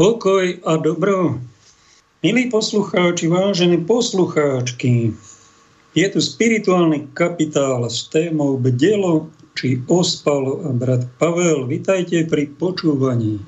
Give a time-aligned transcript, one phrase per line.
[0.00, 1.36] Pokoj a dobro.
[2.24, 5.12] Milí poslucháči, vážení poslucháčky,
[5.92, 11.68] je tu spirituálny kapitál s témou Bdelo či ospalo a brat Pavel.
[11.68, 13.44] Vitajte pri počúvaní.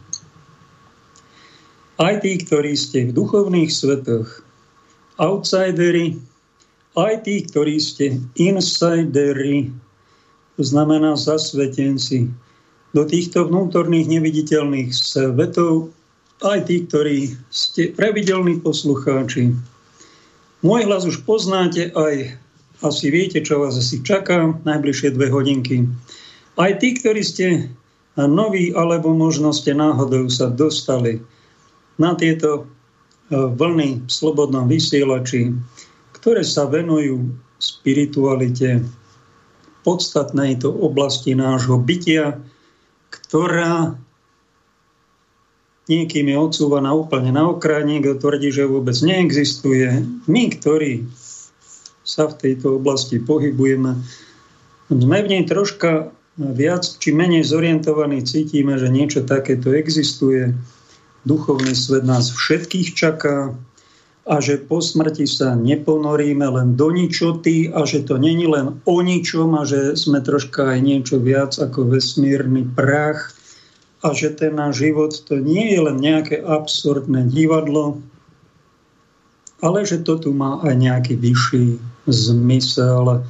[1.96, 4.44] Aj tí, ktorí ste v duchovných svetoch,
[5.16, 6.20] outsideri,
[7.00, 9.72] aj tí, ktorí ste insideri,
[10.60, 12.28] to znamená zasvetenci,
[12.92, 15.96] do týchto vnútorných neviditeľných svetov
[16.42, 17.16] aj tí, ktorí
[17.48, 19.54] ste pravidelní poslucháči.
[20.62, 22.38] Môj hlas už poznáte, aj
[22.82, 25.86] asi viete, čo vás asi čaká najbližšie dve hodinky.
[26.58, 27.70] Aj tí, ktorí ste
[28.18, 31.22] noví, alebo možno ste náhodou sa dostali
[31.96, 32.62] na tieto e,
[33.32, 35.54] vlny v slobodnom vysielači,
[36.18, 37.32] ktoré sa venujú
[37.62, 38.82] spiritualite,
[39.82, 42.38] podstatnej to oblasti nášho bytia,
[43.10, 43.96] ktorá
[45.92, 50.04] niekým je odsúvaná úplne na okraj, niekto tvrdí, že vôbec neexistuje.
[50.24, 51.04] My, ktorí
[52.02, 54.00] sa v tejto oblasti pohybujeme,
[54.88, 60.56] sme v nej troška viac či menej zorientovaní, cítime, že niečo takéto existuje.
[61.22, 63.54] Duchovný svet nás všetkých čaká
[64.22, 68.96] a že po smrti sa neponoríme len do ničoty a že to není len o
[69.02, 73.34] ničom a že sme troška aj niečo viac ako vesmírny prach
[74.02, 78.02] a že ten náš život to nie je len nejaké absurdné divadlo,
[79.62, 81.78] ale že to tu má aj nejaký vyšší
[82.10, 83.22] zmysel.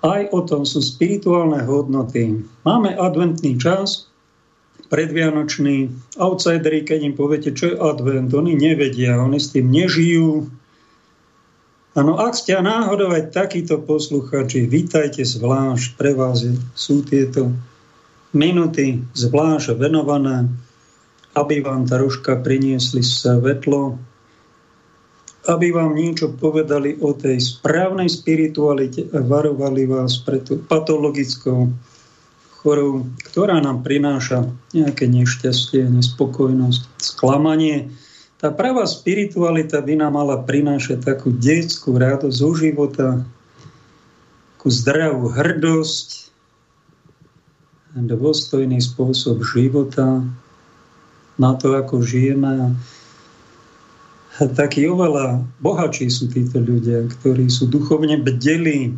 [0.00, 2.46] Aj o tom sú spirituálne hodnoty.
[2.62, 4.10] Máme adventný čas,
[4.90, 5.90] predvianočný.
[6.18, 10.50] Outsideri, keď im poviete, čo je advent, oni nevedia, oni s tým nežijú.
[11.98, 16.46] Áno, ak ste náhodou aj takíto posluchači, vítajte zvlášť, pre vás
[16.78, 17.50] sú tieto
[18.30, 20.46] minuty zvlášť venované,
[21.34, 23.98] aby vám troška priniesli svetlo,
[25.48, 31.70] aby vám niečo povedali o tej správnej spiritualite a varovali vás pred patologickou
[32.60, 34.44] chorou, ktorá nám prináša
[34.76, 37.88] nejaké nešťastie, nespokojnosť, sklamanie.
[38.36, 43.24] Tá pravá spiritualita by nám mala prinášať takú detskú radosť zo života,
[44.56, 46.19] takú zdravú hrdosť,
[47.94, 50.22] dôstojný spôsob života,
[51.40, 52.76] na to, ako žijeme.
[54.38, 58.92] A takí oveľa bohačí sú títo ľudia, ktorí sú duchovne bdelí.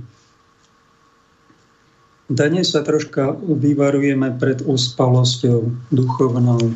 [2.26, 6.74] Dnes sa troška vyvarujeme pred ospalosťou duchovnou.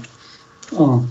[0.78, 1.02] A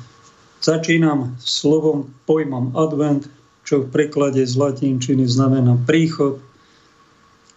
[0.63, 3.27] začínam slovom, pojmom advent,
[3.65, 6.39] čo v preklade z latinčiny znamená príchod.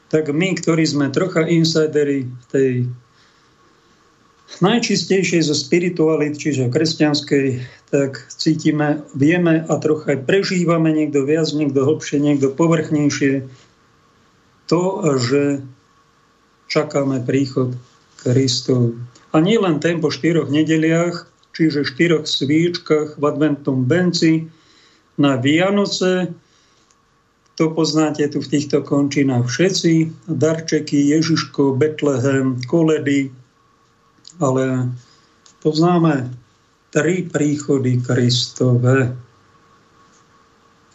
[0.08, 2.70] Tak my, ktorí sme trocha insidery v tej
[4.59, 7.47] najčistejšej zo spiritualit, čiže kresťanskej,
[7.93, 13.45] tak cítime, vieme a trocha aj prežívame niekto viac, niekto hlbšie, niekto povrchnejšie
[14.69, 14.85] to,
[15.17, 15.43] že
[16.69, 17.77] čakáme príchod
[18.21, 18.97] Kristov.
[19.33, 24.49] A nie len ten po štyroch nedeliach, čiže štyroch svíčkach v adventnom benci
[25.17, 26.33] na Vianoce,
[27.59, 33.35] to poznáte tu v týchto končinách všetci, darčeky, Ježiško, Betlehem, koledy,
[34.38, 34.94] ale
[35.62, 36.31] poznáme
[36.94, 39.12] tri príchody Kristove.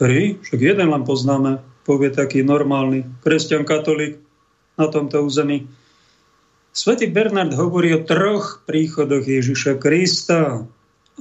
[0.01, 0.35] Tri?
[0.41, 4.17] Však jeden len poznáme, povie taký normálny kresťan katolík
[4.79, 5.69] na tomto území.
[6.73, 10.65] Svetý Bernard hovorí o troch príchodoch Ježiša Krista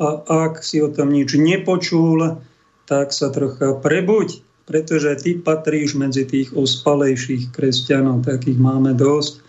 [0.00, 2.40] a ak si o tom nič nepočul,
[2.88, 9.44] tak sa trocha prebuď, pretože ty patríš medzi tých ospalejších kresťanov, takých máme dosť.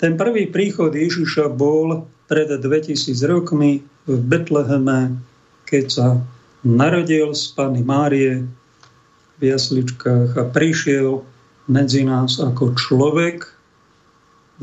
[0.00, 5.20] Ten prvý príchod Ježiša bol pred 2000 rokmi v Betleheme,
[5.68, 6.06] keď sa
[6.64, 8.48] narodil z Pany Márie
[9.36, 11.20] v jasličkách a prišiel
[11.68, 13.44] medzi nás ako človek.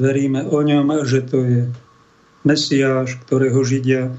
[0.01, 1.61] Veríme o ňom, že to je
[2.41, 4.17] Mesiáš, ktorého Židia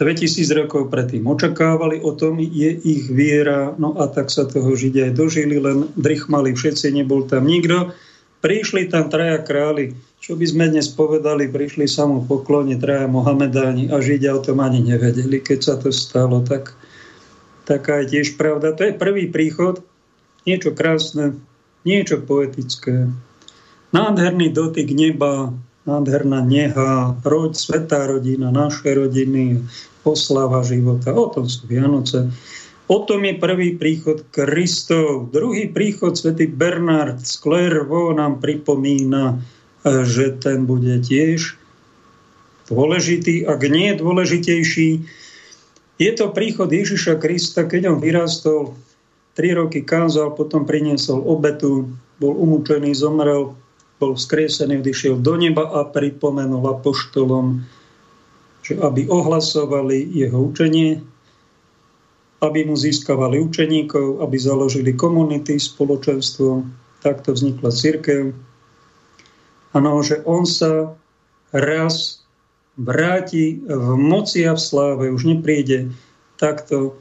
[0.00, 5.12] 2000 rokov predtým očakávali, o tom je ich viera, no a tak sa toho Židia
[5.12, 7.96] aj dožili, len drichmali všetci, nebol tam nikto.
[8.44, 13.88] Prišli tam traja králi, čo by sme dnes povedali, prišli sa mu poklone traja Mohamedáni
[13.94, 16.42] a Židia o tom ani nevedeli, keď sa to stalo.
[16.42, 16.74] Tak,
[17.64, 18.74] taká je tiež pravda.
[18.74, 19.80] To je prvý príchod,
[20.42, 21.38] niečo krásne,
[21.86, 23.10] niečo poetické.
[23.94, 25.54] Nádherný dotyk neba,
[25.86, 29.62] nádherná neha, roď, svetá rodina, naše rodiny,
[30.02, 31.14] oslava života.
[31.14, 32.30] O tom sú Vianoce.
[32.86, 35.34] O tom je prvý príchod Kristov.
[35.34, 37.34] Druhý príchod svätý Bernard z
[38.14, 39.42] nám pripomína
[39.86, 41.54] že ten bude tiež
[42.66, 45.06] dôležitý, ak nie dôležitejší.
[45.96, 48.74] Je to príchod Ježiša Krista, keď on vyrastol,
[49.38, 53.54] tri roky kázal, potom priniesol obetu, bol umúčený, zomrel,
[54.02, 57.62] bol vzkriesený, odišiel do neba a pripomenul apoštolom,
[58.66, 61.00] že aby ohlasovali jeho učenie,
[62.46, 66.62] aby mu získavali učeníkov, aby založili komunity, spoločenstvo.
[67.02, 68.32] Takto vznikla církev.
[69.76, 70.96] Áno, že on sa
[71.52, 72.24] raz
[72.78, 75.04] vráti v moci a v sláve.
[75.12, 75.92] Už nepríde
[76.40, 76.96] takto,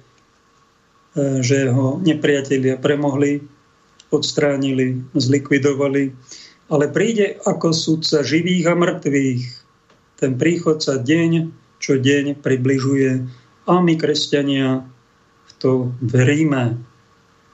[1.15, 3.39] e, že ho nepriatelia premohli,
[4.11, 6.11] odstránili, zlikvidovali,
[6.69, 9.65] ale príde ako sudca živých a mŕtvych
[10.15, 11.51] ten príchod sa deň
[11.83, 13.27] čo deň približuje
[13.67, 14.87] a my, kresťania,
[15.65, 16.77] v to veríme.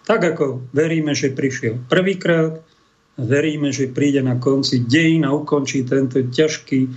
[0.04, 2.60] Tak ako veríme, že prišiel prvýkrát,
[3.16, 6.92] veríme, že príde na konci dejín a ukončí tento ťažký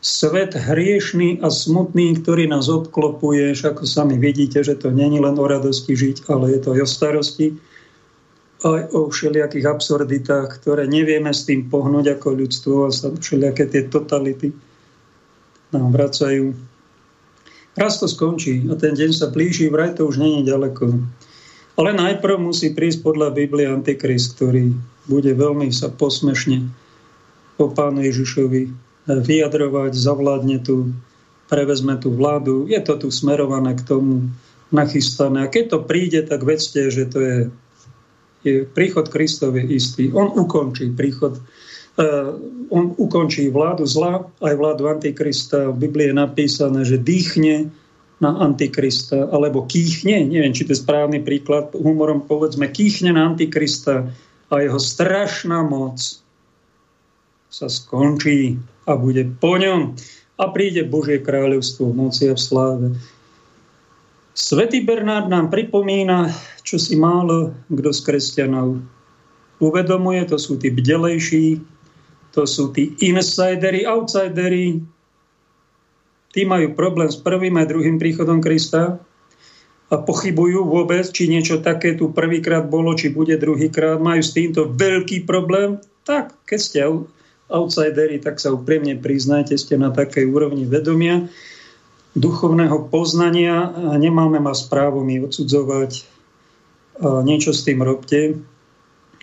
[0.00, 3.52] svet hriešný a smutný, ktorý nás obklopuje.
[3.52, 6.88] Ako sami vidíte, že to není len o radosti žiť, ale je to aj o
[6.88, 7.48] starosti,
[8.64, 13.84] aj o všelijakých absurditách, ktoré nevieme s tým pohnúť ako ľudstvo a sa všelijaké tie
[13.84, 14.56] totality
[15.68, 16.67] nám vracajú.
[17.78, 20.98] Raz to skončí a ten deň sa blíži, vraj to už není ďaleko.
[21.78, 24.74] Ale najprv musí prísť podľa Biblie Antikrist, ktorý
[25.06, 26.66] bude veľmi sa posmešne
[27.54, 28.74] po pánu Ježišovi
[29.06, 30.90] vyjadrovať, zavládne tu,
[31.46, 32.66] prevezme tú vládu.
[32.66, 34.26] Je to tu smerované k tomu,
[34.68, 35.48] nachystané.
[35.48, 37.36] A keď to príde, tak vedzte, že to je,
[38.44, 40.12] je príchod Kristov je istý.
[40.12, 41.40] On ukončí príchod
[42.70, 45.74] on ukončí vládu zla, aj vládu Antikrista.
[45.74, 47.74] V Biblii je napísané, že dýchne
[48.18, 54.10] na Antikrista, alebo kýchne, neviem, či to je správny príklad, humorom povedzme, kýchne na Antikrista
[54.50, 55.98] a jeho strašná moc
[57.48, 59.94] sa skončí a bude po ňom
[60.38, 62.86] a príde Božie kráľovstvo v moci a v sláve.
[64.38, 66.30] Svetý Bernard nám pripomína,
[66.62, 68.78] čo si málo kto z kresťanov
[69.58, 71.58] uvedomuje, to sú tí bdelejší,
[72.32, 74.80] to sú tí insidery, outsidery.
[76.28, 79.00] Tí majú problém s prvým aj druhým príchodom Krista
[79.88, 83.96] a pochybujú vôbec, či niečo také tu prvýkrát bolo, či bude druhýkrát.
[83.96, 85.80] Majú s týmto veľký problém.
[86.04, 86.78] Tak, keď ste
[87.48, 91.32] outsidery, tak sa úprimne priznajte, ste na takej úrovni vedomia,
[92.12, 96.04] duchovného poznania a nemáme ma správu mi odsudzovať.
[97.00, 98.36] A niečo s tým robte.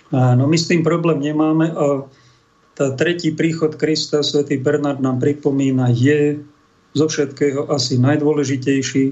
[0.10, 2.10] No my s tým problém nemáme a
[2.76, 6.44] tá tretí príchod Krista, svätý Bernard nám pripomína, je
[6.92, 9.06] zo všetkého asi najdôležitejší.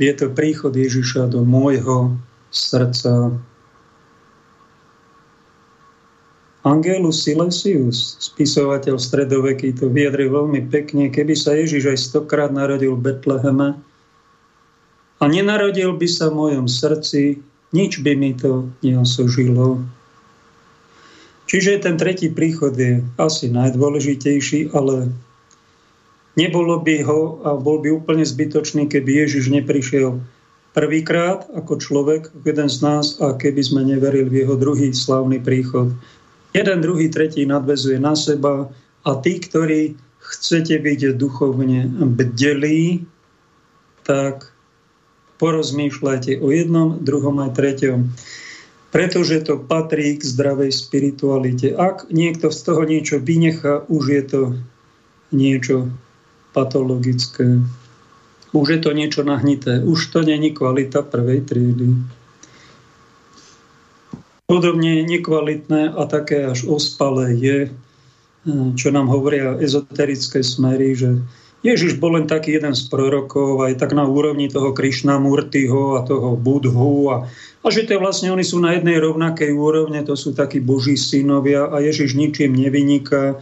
[0.00, 2.16] Je to príchod Ježiša do môjho
[2.52, 3.32] srdca.
[6.62, 11.10] Angelus Silesius, spisovateľ stredoveký, to vyjadril veľmi pekne.
[11.10, 13.68] Keby sa Ježiš aj stokrát narodil v Betleheme
[15.18, 17.42] a nenarodil by sa v mojom srdci,
[17.74, 19.82] nič by mi to neosožilo.
[21.52, 25.12] Čiže ten tretí príchod je asi najdôležitejší, ale
[26.32, 30.16] nebolo by ho a bol by úplne zbytočný, keby Ježiš neprišiel
[30.72, 35.92] prvýkrát ako človek, jeden z nás, a keby sme neverili v jeho druhý slavný príchod.
[36.56, 38.72] Jeden, druhý, tretí nadvezuje na seba
[39.04, 39.92] a tí, ktorí
[40.24, 41.84] chcete byť duchovne
[42.16, 43.04] bdelí,
[44.08, 44.48] tak
[45.36, 48.08] porozmýšľajte o jednom, druhom aj treťom
[48.92, 51.72] pretože to patrí k zdravej spiritualite.
[51.72, 54.40] Ak niekto z toho niečo vynecha, už je to
[55.32, 55.88] niečo
[56.52, 57.64] patologické.
[58.52, 59.80] Už je to niečo nahnité.
[59.80, 61.88] Už to není kvalita prvej triedy.
[64.44, 67.58] Podobne nekvalitné a také až ospalé je,
[68.76, 71.16] čo nám hovoria ezoterické smery, že
[71.62, 76.02] Ježiš bol len taký jeden z prorokov, aj tak na úrovni toho Krišna Murtyho a
[76.02, 77.16] toho Budhu a
[77.62, 81.70] a že to vlastne oni sú na jednej rovnakej úrovne, to sú takí boží synovia
[81.70, 83.38] a Ježiš ničím nevyniká,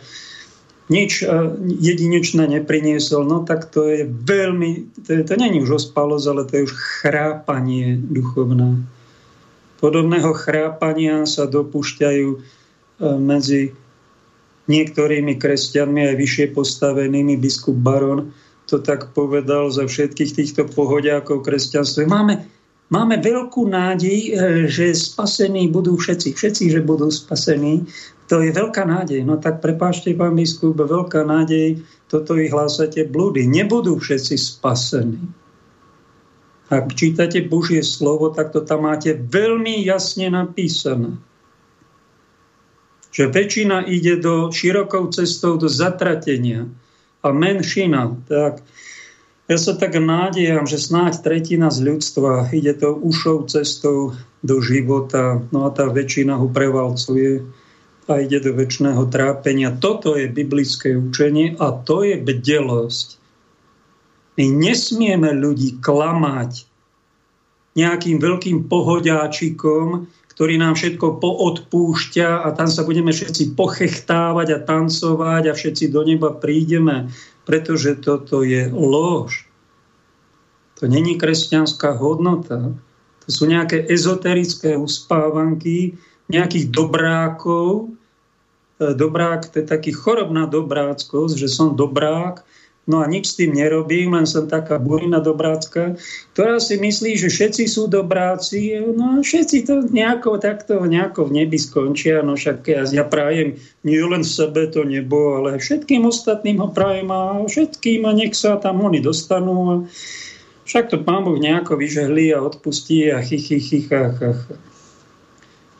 [0.92, 1.24] nič
[1.64, 6.66] jedinečné nepriniesol, no tak to je veľmi, to, to není už ospalosť, ale to je
[6.68, 8.84] už chrápanie duchovné.
[9.80, 12.38] Podobného chrápania sa dopúšťajú e,
[13.16, 13.72] medzi
[14.70, 17.34] niektorými kresťanmi aj vyššie postavenými.
[17.34, 18.30] Biskup Baron
[18.70, 22.06] to tak povedal za všetkých týchto pohodiakov kresťanstva.
[22.06, 22.46] Máme,
[22.90, 24.30] Máme veľkú nádej, e,
[24.66, 26.34] že spasení budú všetci.
[26.34, 27.86] Všetci, že budú spasení.
[28.26, 29.22] To je veľká nádej.
[29.22, 31.78] No tak prepášte, pán biskup, veľká nádej,
[32.10, 33.46] toto vy hlásate blúdy.
[33.46, 35.22] Nebudú všetci spasení.
[36.70, 41.14] Ak čítate Božie slovo, tak to tam máte veľmi jasne napísané.
[43.10, 46.70] Že väčšina ide do širokou cestou do zatratenia.
[47.20, 48.16] a menšina.
[48.28, 48.64] Tak
[49.50, 55.42] ja sa tak nádejam, že snáď tretina z ľudstva ide to ušou cestou do života,
[55.52, 57.44] no a tá väčšina ho prevalcuje
[58.08, 59.76] a ide do väčšného trápenia.
[59.76, 63.20] Toto je biblické učenie a to je bdelosť.
[64.40, 66.64] My nesmieme ľudí klamať
[67.76, 75.52] nejakým veľkým pohodiáčikom, ktorý nám všetko poodpúšťa a tam sa budeme všetci pochechtávať a tancovať
[75.52, 77.12] a všetci do neba prídeme,
[77.44, 79.44] pretože toto je lož.
[80.80, 82.72] To není kresťanská hodnota.
[83.20, 86.00] To sú nejaké ezoterické uspávanky
[86.32, 87.92] nejakých dobrákov,
[88.80, 92.40] E, dobrák, to je taký chorobná dobráckosť, že som dobrák,
[92.88, 96.00] no a nič s tým nerobím, len som taká burina dobrácka,
[96.32, 101.44] ktorá si myslí, že všetci sú dobráci, no a všetci to nejako takto nejako v
[101.44, 106.60] nebi skončia, no však ja, ja prajem nie len sebe to nebo, ale všetkým ostatným
[106.64, 109.74] ho prajem a všetkým a nech sa tam oni dostanú a
[110.70, 113.90] však to pán Boh nejako vyžehlí a odpustí a chy, chy,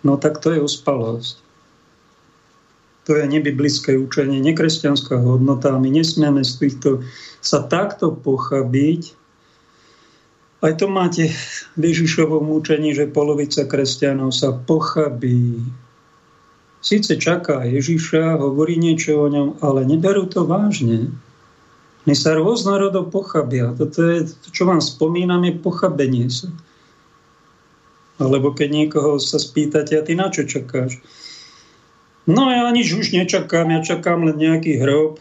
[0.01, 1.50] No tak to je uspalosť.
[3.11, 5.75] To je nebiblické učenie, nekresťanská hodnota.
[5.75, 7.03] My nesmieme z týchto
[7.43, 9.19] sa takto pochabiť.
[10.63, 11.27] Aj to máte
[11.75, 15.59] v Ježišovom učení, že polovica kresťanov sa pochabí.
[16.79, 21.11] Sice čaká Ježiša, hovorí niečo o ňom, ale neberú to vážne.
[22.07, 23.75] My sa rôznorodo pochabia.
[23.75, 26.47] Toto je, to, čo vám spomínam, je pochabenie sa.
[28.23, 31.03] Alebo keď niekoho sa spýtate, a ty na čo čakáš?
[32.29, 35.21] No ja nič už nečakám, ja čakám len nejaký hrob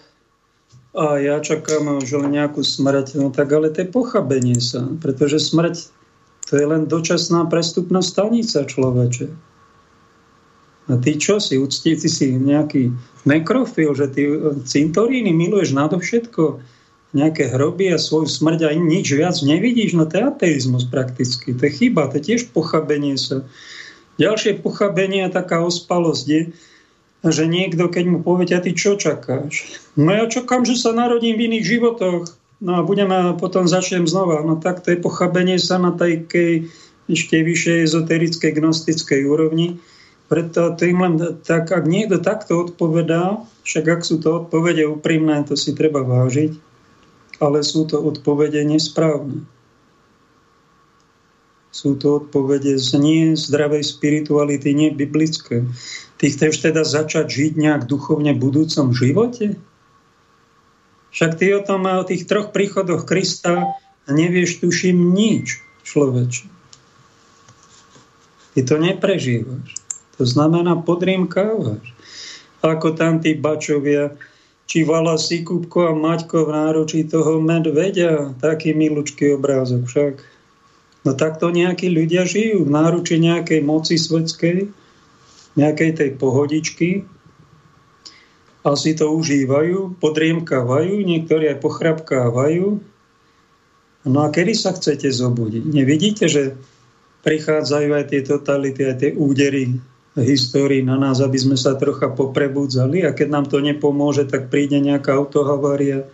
[0.91, 3.15] a ja čakám už len nejakú smrť.
[3.15, 5.75] No tak ale to je pochabenie sa, pretože smrť
[6.49, 9.29] to je len dočasná prestupná stanica človeče.
[10.89, 12.89] A ty čo si, uctí, ty si nejaký
[13.29, 14.25] nekrofil, že ty
[14.65, 16.57] cintoríny miluješ nadovšetko,
[17.13, 21.69] nejaké hroby a svoju smrť a nič viac nevidíš, no to je ateizmus prakticky, to
[21.69, 23.45] je chyba, to je tiež pochabenie sa.
[24.17, 26.41] Ďalšie pochabenie a taká ospalosť je,
[27.25, 29.75] že niekto, keď mu poviete, a ty čo čakáš?
[29.99, 32.31] No ja čakám, že sa narodím v iných životoch.
[32.59, 34.43] No a budeme potom začnem znova.
[34.43, 36.27] No tak to je pochabenie sa na tej
[37.09, 39.81] ešte vyššej ezoterickej gnostickej úrovni.
[40.29, 45.57] Preto to len tak, ak niekto takto odpovedá, však ak sú to odpovede úprimné, to
[45.57, 46.53] si treba vážiť,
[47.41, 49.41] ale sú to odpovede nesprávne.
[51.69, 55.69] Sú to odpovede z nie zdravej spirituality, nie biblické.
[56.17, 59.55] Ty chceš teda začať žiť nejak duchovne v budúcom živote?
[61.13, 63.77] Však ty o tom o tých troch príchodoch Krista
[64.09, 66.45] nevieš, tuším, nič, človeče.
[68.57, 69.77] Ty to neprežívaš.
[70.17, 71.95] To znamená, podriemkávaš.
[72.59, 74.19] Ako tam tí bačovia,
[74.67, 80.13] či vala si Kupko a Maťko v náručí toho medvedia, taký milučký obrázok však.
[81.07, 84.67] No takto nejakí ľudia žijú v náruči nejakej moci svetskej,
[85.55, 87.07] nejakej tej pohodičky
[88.67, 92.67] a si to užívajú, podriemkávajú, niektorí aj pochrapkávajú.
[94.07, 95.63] No a kedy sa chcete zobudiť?
[95.71, 96.59] Nevidíte, že
[97.23, 99.79] prichádzajú aj tie totality, aj tie údery
[100.19, 104.79] histórii na nás, aby sme sa trocha poprebudzali a keď nám to nepomôže, tak príde
[104.79, 106.07] nejaká autohavária,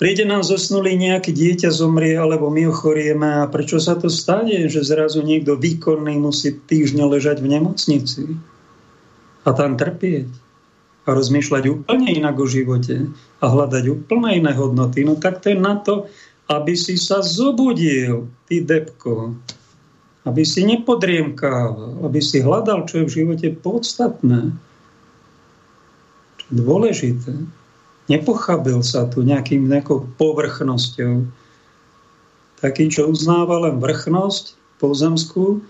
[0.00, 4.80] Príde nám zosnulý nejaký dieťa zomrie, alebo my ochorieme a prečo sa to stane, že
[4.80, 8.24] zrazu niekto výkonný musí týždňa ležať v nemocnici
[9.44, 10.32] a tam trpieť
[11.04, 15.04] a rozmýšľať úplne inak o živote a hľadať úplne iné hodnoty.
[15.04, 16.08] No tak to je na to,
[16.48, 19.36] aby si sa zobudil, ty depko,
[20.24, 24.48] aby si nepodriemkával, aby si hľadal, čo je v živote podstatné,
[26.40, 27.59] čo je dôležité.
[28.10, 31.30] Nepochábil sa tu nejakým nejakou povrchnosťou.
[32.58, 35.62] Taký, čo uznáva len vrchnosť pozemskú,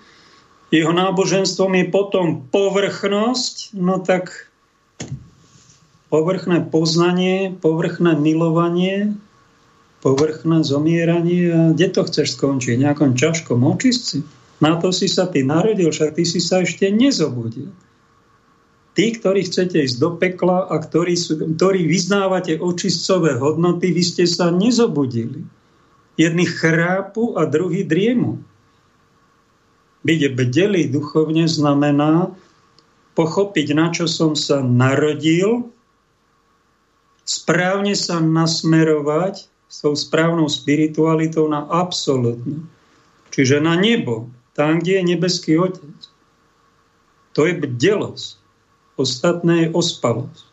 [0.71, 4.49] jeho náboženstvom je potom povrchnosť, no tak
[6.09, 9.19] povrchné poznanie, povrchné milovanie,
[10.01, 12.81] povrchné zomieranie a kde to chceš skončiť?
[12.81, 14.23] Nejakom ťažkom očistci?
[14.63, 17.75] Na to si sa ty narodil, však ty si sa ešte nezobudil.
[18.91, 24.25] Tí, ktorí chcete ísť do pekla a ktorí, sú, ktorí vyznávate očistcové hodnoty, vy ste
[24.27, 25.47] sa nezobudili.
[26.19, 28.43] Jedni chrápu a druhý driemu.
[30.03, 32.35] Byť bdelý duchovne znamená
[33.15, 35.71] pochopiť, na čo som sa narodil,
[37.29, 42.67] správne sa nasmerovať s tou správnou spiritualitou na absolútne.
[43.31, 44.27] Čiže na nebo,
[44.59, 46.01] tam, kde je nebeský Otec.
[47.39, 48.40] To je bdelosť.
[49.01, 50.51] Ostatné je ospalosť.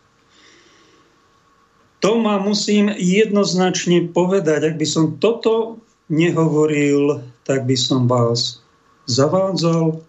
[2.00, 4.72] To ma musím jednoznačne povedať.
[4.72, 8.64] Ak by som toto nehovoril, tak by som vás
[9.10, 10.00] zavádzal,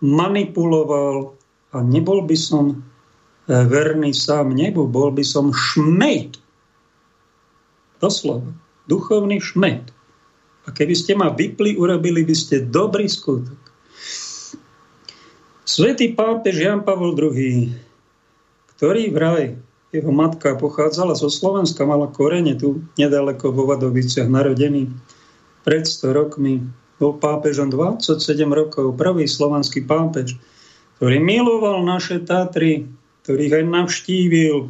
[0.00, 1.36] manipuloval
[1.74, 2.76] a nebol by som e,
[3.50, 6.38] verný sám nebu, bol by som šmejt.
[7.98, 8.52] Doslova.
[8.86, 9.90] Duchovný šmet.
[10.64, 13.63] A keby ste ma vypli, urobili by ste dobrý skutok.
[15.64, 17.72] Svetý pápež Jan Pavol II,
[18.76, 19.56] ktorý vraj,
[19.96, 24.92] jeho matka pochádzala zo Slovenska, mala korene tu nedaleko vo Vadoviciach, narodený
[25.64, 26.60] pred 100 rokmi,
[27.00, 28.20] bol pápežom 27
[28.52, 30.36] rokov, prvý slovanský pápež,
[31.00, 32.84] ktorý miloval naše Tatry,
[33.24, 34.68] ktorých aj navštívil,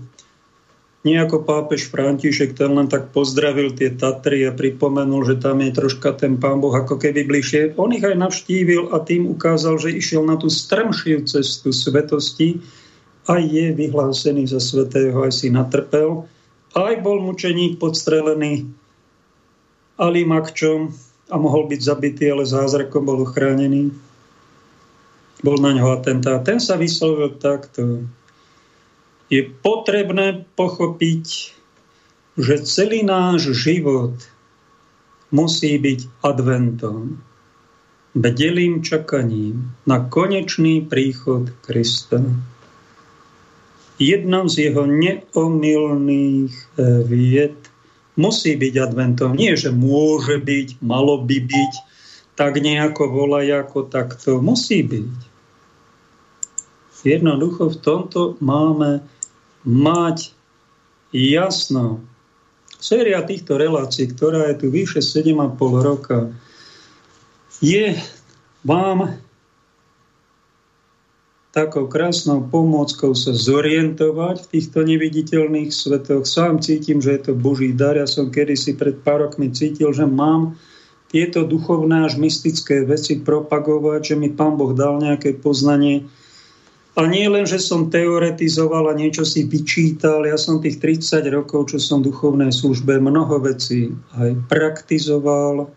[1.05, 5.77] nie ako pápež František, ten len tak pozdravil tie Tatry a pripomenul, že tam je
[5.77, 7.77] troška ten pán Boh ako keby bližšie.
[7.77, 12.65] On ich aj navštívil a tým ukázal, že išiel na tú strmšiu cestu svetosti
[13.29, 16.25] a je vyhlásený za svetého, aj si natrpel.
[16.73, 18.65] Aj bol mučeník podstrelený
[20.01, 20.89] Alimakčom
[21.29, 23.93] a mohol byť zabitý, ale zázrakom bol uchránený.
[25.45, 26.41] Bol na ňo atentát.
[26.41, 28.09] Ten sa vyslovil takto
[29.35, 31.27] je potrebné pochopiť,
[32.39, 34.15] že celý náš život
[35.35, 37.19] musí byť adventom,
[38.15, 42.23] bdelým čakaním na konečný príchod Krista.
[43.99, 47.59] Jednou z jeho neomilných eh, vied
[48.15, 49.35] musí byť adventom.
[49.35, 51.73] Nie, že môže byť, malo by byť,
[52.39, 55.35] tak nejako volajako, tak to musí byť.
[57.05, 59.05] Jednoducho v tomto máme
[59.65, 60.33] mať
[61.13, 62.05] jasno.
[62.79, 66.29] Séria týchto relácií, ktorá je tu vyše 7,5 roka,
[67.65, 67.97] je
[68.61, 69.17] vám
[71.55, 76.27] takou krásnou pomôckou sa zorientovať v týchto neviditeľných svetoch.
[76.27, 77.95] Sám cítim, že je to Boží dar.
[77.95, 80.59] Ja som kedysi pred pár rokmi cítil, že mám
[81.15, 86.11] tieto duchovné až mystické veci propagovať, že mi Pán Boh dal nejaké poznanie,
[86.95, 91.75] a nie len, že som teoretizoval a niečo si vyčítal, ja som tých 30 rokov,
[91.75, 95.75] čo som v duchovnej službe, mnoho vecí aj praktizoval,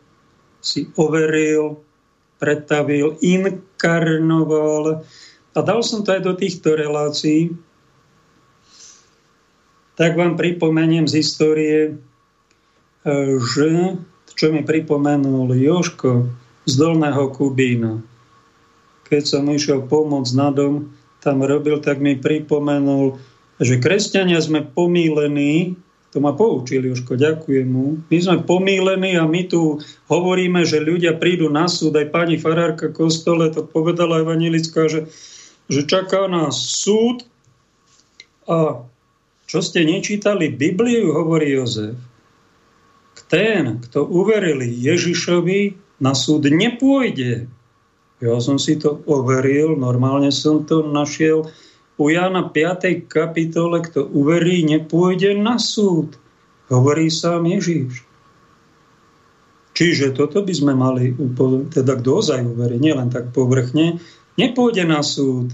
[0.62, 1.82] si overil,
[2.38, 5.02] pretavil, inkarnoval
[5.58, 7.50] a dal som to aj do týchto relácií.
[9.98, 11.92] Tak vám pripomeniem z histórie, e,
[13.42, 13.98] že
[14.38, 16.30] čo mi pripomenul Joško
[16.70, 18.06] z Dolného Kubína.
[19.10, 20.94] Keď som išiel pomôcť na dom,
[21.28, 23.20] tam robil, tak mi pripomenul,
[23.60, 25.76] že kresťania sme pomílení,
[26.16, 28.00] to ma poučil Jožko, ďakujem mu.
[28.08, 32.96] My sme pomílení a my tu hovoríme, že ľudia prídu na súd, aj pani farárka
[32.96, 35.12] kostole to povedala evanelická, že,
[35.68, 37.28] že čaká nás súd
[38.48, 38.88] a
[39.52, 42.00] čo ste nečítali Bibliu, hovorí Jozef.
[43.28, 47.50] Ten, kto uveril Ježišovi, na súd nepôjde.
[48.18, 51.46] Ja som si to overil, normálne som to našiel
[52.02, 53.06] u Jana 5.
[53.06, 56.18] kapitole, kto uverí, nepôjde na súd.
[56.70, 58.02] Hovorí sám Ježíš.
[59.78, 61.14] Čiže toto by sme mali,
[61.70, 64.02] teda kto ozaj uverí, nielen tak povrchne,
[64.34, 65.54] nepôjde na súd.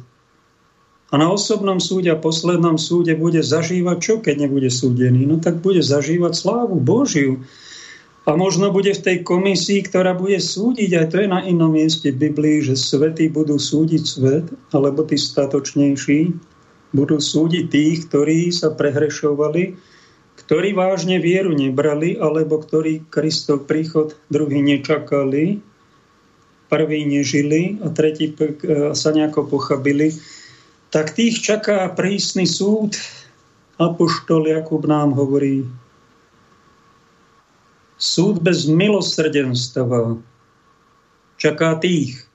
[1.12, 5.28] A na osobnom súde a poslednom súde bude zažívať čo, keď nebude súdený?
[5.28, 7.44] No tak bude zažívať slávu Božiu.
[8.24, 12.08] A možno bude v tej komisii, ktorá bude súdiť, aj to je na inom mieste
[12.08, 16.32] v Biblii, že svety budú súdiť svet, alebo tí statočnejší
[16.96, 19.76] budú súdiť tých, ktorí sa prehrešovali,
[20.40, 25.60] ktorí vážne vieru nebrali, alebo ktorí Kristov príchod druhý nečakali,
[26.72, 28.32] prvý nežili a tretí
[28.96, 30.16] sa nejako pochabili,
[30.96, 32.96] tak tých čaká prísny súd.
[33.82, 35.66] Apoštol Jakub nám hovorí,
[38.04, 40.20] Súd bez milosrdenstva
[41.40, 42.28] čaká tých,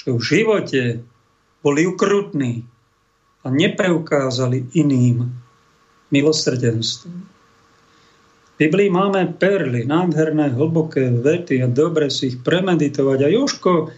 [0.00, 0.82] čo v živote
[1.60, 2.64] boli ukrutní
[3.44, 5.28] a nepreukázali iným
[6.08, 7.12] milosrdenstvo.
[8.52, 13.18] V Biblii máme perly, nádherné, hlboké vety a dobre si ich premeditovať.
[13.26, 13.92] A Joško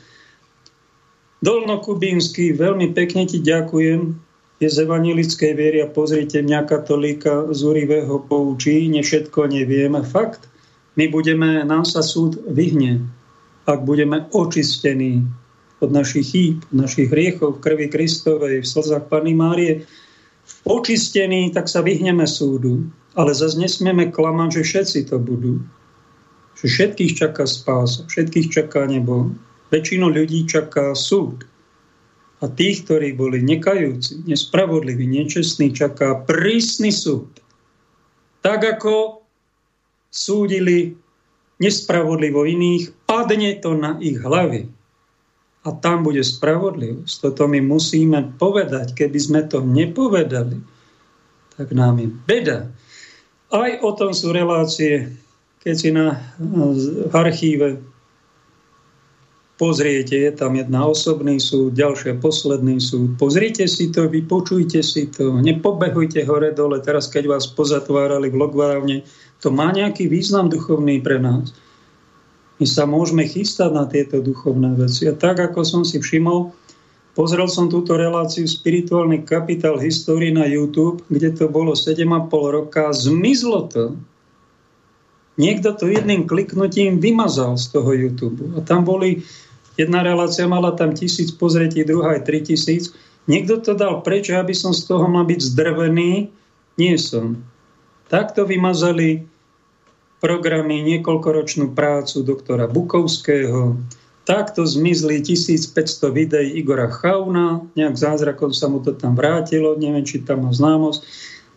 [1.44, 4.16] Dolnokubínsky, veľmi pekne ti ďakujem,
[4.58, 10.00] je z evanilickej viery a pozrite mňa katolíka z Urivého poučí, ne všetko nevieme.
[10.00, 10.48] Fakt,
[10.94, 13.02] my budeme, nám sa súd vyhne,
[13.66, 15.26] ak budeme očistení
[15.82, 19.82] od našich chýb, našich hriechov v krvi Kristovej, v slzách Pany Márie,
[20.64, 22.86] očistení, tak sa vyhneme súdu.
[23.14, 25.62] Ale zase nesmieme klamať, že všetci to budú.
[26.58, 29.34] Že všetkých čaká spása, všetkých čaká nebo.
[29.70, 31.46] Väčšinu ľudí čaká súd.
[32.42, 37.40] A tých, ktorí boli nekajúci, nespravodliví, nečestní, čaká prísny súd.
[38.44, 39.23] Tak ako
[40.14, 40.94] súdili
[41.58, 44.70] nespravodlivo iných, padne to na ich hlavy.
[45.64, 47.14] A tam bude spravodlivosť.
[47.24, 48.94] Toto my musíme povedať.
[48.94, 50.60] Keby sme to nepovedali,
[51.58, 52.70] tak nám je beda.
[53.48, 55.10] Aj o tom sú relácie,
[55.64, 56.20] keď si na
[57.10, 57.80] archíve
[59.54, 63.14] pozriete, je tam jedna osobný súd, ďalšia posledný súd.
[63.14, 66.82] Pozrite si to, vypočujte si to, nepobehujte hore dole.
[66.82, 68.98] Teraz, keď vás pozatvárali v Lokvárne,
[69.38, 71.54] to má nejaký význam duchovný pre nás.
[72.58, 75.10] My sa môžeme chystať na tieto duchovné veci.
[75.10, 76.54] A tak, ako som si všimol,
[77.18, 83.70] pozrel som túto reláciu Spirituálny kapitál histórii na YouTube, kde to bolo 7,5 roka, zmizlo
[83.70, 83.98] to.
[85.34, 88.54] Niekto to jedným kliknutím vymazal z toho YouTube.
[88.54, 89.26] A tam boli
[89.74, 92.94] Jedna relácia mala tam tisíc pozretí, druhá aj tri tisíc.
[93.26, 96.30] Niekto to dal preč, aby som z toho mal byť zdrvený.
[96.78, 97.42] Nie som.
[98.06, 99.26] Takto vymazali
[100.22, 103.80] programy, niekoľkoročnú prácu doktora Bukovského.
[104.24, 107.60] Takto zmizli 1500 videí Igora Chauna.
[107.76, 109.76] Nejak zázrakom sa mu to tam vrátilo.
[109.76, 111.04] Neviem, či tam má známosť.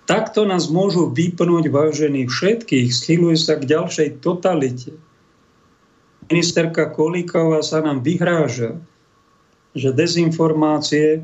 [0.07, 2.91] Takto nás môžu vypnúť vážení všetkých.
[2.91, 4.95] Schyluje sa k ďalšej totalite
[6.27, 8.77] ministerka Kolíková sa nám vyhráža,
[9.77, 11.19] že dezinformácie e,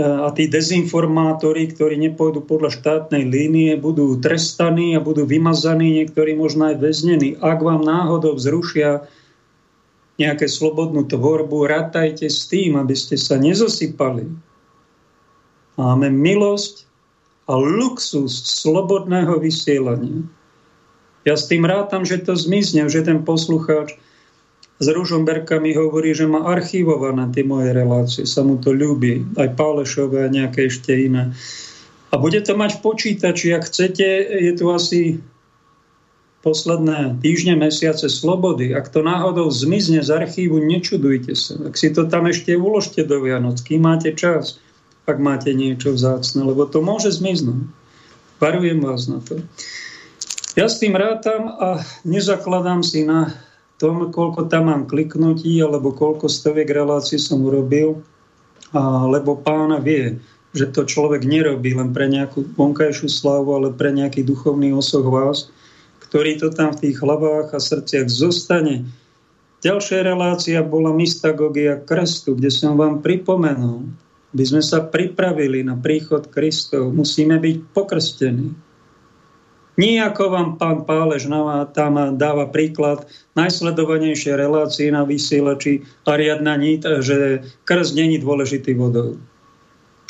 [0.00, 6.72] a tí dezinformátori, ktorí nepôjdu podľa štátnej línie, budú trestaní a budú vymazaní, niektorí možno
[6.72, 7.36] aj väznení.
[7.42, 9.04] Ak vám náhodou zrušia
[10.20, 14.28] nejaké slobodnú tvorbu, ratajte s tým, aby ste sa nezosypali.
[15.80, 16.84] Máme milosť
[17.48, 20.22] a luxus slobodného vysielania.
[21.22, 23.98] Ja s tým rátam, že to zmizne, že ten poslucháč
[24.82, 29.54] s Ružomberka mi hovorí, že má archivované tie moje relácie, sa mu to ľúbi, aj
[29.54, 31.30] Pálešové a nejaké ešte iné.
[32.10, 34.04] A bude to mať v počítači, ak chcete,
[34.42, 35.22] je tu asi
[36.42, 38.74] posledné týždne, mesiace slobody.
[38.74, 41.54] Ak to náhodou zmizne z archívu, nečudujte sa.
[41.62, 44.58] Ak si to tam ešte uložte do Vianoc, kým máte čas,
[45.06, 47.70] ak máte niečo vzácne, lebo to môže zmiznúť.
[48.42, 49.38] Varujem vás na to.
[50.58, 53.30] Ja s tým rátam a nezakladám si na
[53.82, 57.98] tom, koľko tam mám kliknutí alebo koľko stoviek relácií som urobil,
[58.70, 60.22] a, lebo pána vie,
[60.54, 65.50] že to človek nerobí len pre nejakú vonkajšiu slavu, ale pre nejaký duchovný osoch vás,
[66.06, 68.86] ktorý to tam v tých hlavách a srdciach zostane.
[69.66, 73.90] Ďalšia relácia bola mystagogia krstu, kde som vám pripomenul,
[74.32, 78.71] by sme sa pripravili na príchod Kristov, musíme byť pokrstení.
[79.80, 81.32] Nijako vám pán Pálež
[81.72, 83.08] tam dáva príklad
[83.40, 89.16] najsledovanejšie relácie na vysielači Ariadna Nit, že krst není dôležitý vodou.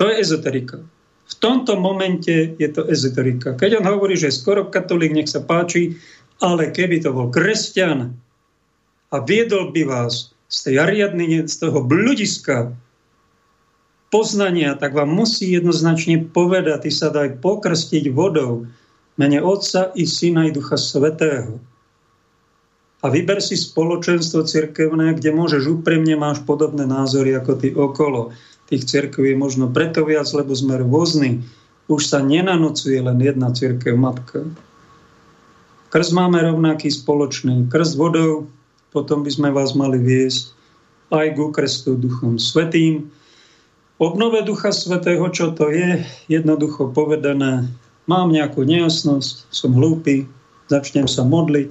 [0.03, 0.83] To je ezoterika.
[1.31, 3.55] V tomto momente je to ezoterika.
[3.55, 5.94] Keď on hovorí, že skoro katolík, nech sa páči,
[6.42, 8.18] ale keby to bol kresťan
[9.14, 12.75] a viedol by vás z tej Ariadny, z toho bludiska
[14.11, 18.68] poznania, tak vám musí jednoznačne povedať, ty sa daj pokrstiť vodou
[19.16, 21.61] mene Otca i Syna i Ducha Svetého.
[23.03, 28.31] A vyber si spoločenstvo cirkevné, kde môžeš úprimne, máš podobné názory ako ty okolo.
[28.70, 31.42] Tých cirkví je možno preto viac, lebo sme rôzni.
[31.90, 34.46] Už sa nenanocuje len jedna cirkev matka.
[35.90, 37.66] Krst máme rovnaký spoločný.
[37.68, 38.46] Krst vodou,
[38.94, 40.55] potom by sme vás mali viesť
[41.12, 43.11] aj ku krstu Duchom Svetým.
[43.98, 47.68] Obnove Ducha Svetého, čo to je, jednoducho povedané,
[48.07, 50.27] mám nejakú nejasnosť, som hlúpy,
[50.67, 51.71] začnem sa modliť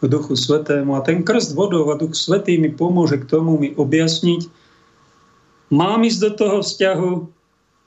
[0.00, 3.72] k Duchu Svetému a ten krst vodou a Duch Svetý mi pomôže k tomu mi
[3.72, 4.46] objasniť,
[5.72, 7.10] mám ísť do toho vzťahu,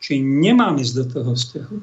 [0.02, 1.78] či nemám ísť do toho vzťahu.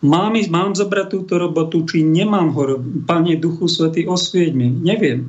[0.00, 3.04] Mám, ísť, mám zobrať túto robotu, či nemám ho robiť.
[3.04, 4.72] Pane Duchu Svetý, osvieť mi.
[4.72, 5.28] Neviem.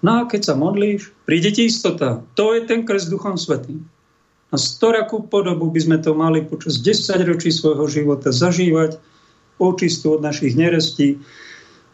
[0.00, 2.24] No a keď sa modlíš, príde ti istota.
[2.40, 3.84] To je ten krst Duchom Svetým.
[4.48, 8.96] A storakú podobu by sme to mali počas 10 ročí svojho života zažívať,
[9.60, 11.20] očistú od našich nerestí,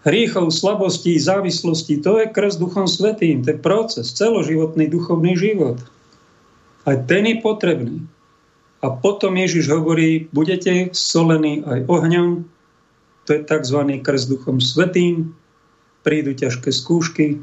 [0.05, 1.99] hriechov, slabostí, závislostí.
[2.05, 5.81] To je krst Duchom Svetým, to je proces, celoživotný duchovný život.
[6.85, 8.05] Aj ten je potrebný.
[8.85, 12.45] A potom Ježiš hovorí, budete solení aj ohňom,
[13.25, 13.81] to je tzv.
[14.05, 15.33] krst Duchom Svetým,
[16.05, 17.41] prídu ťažké skúšky,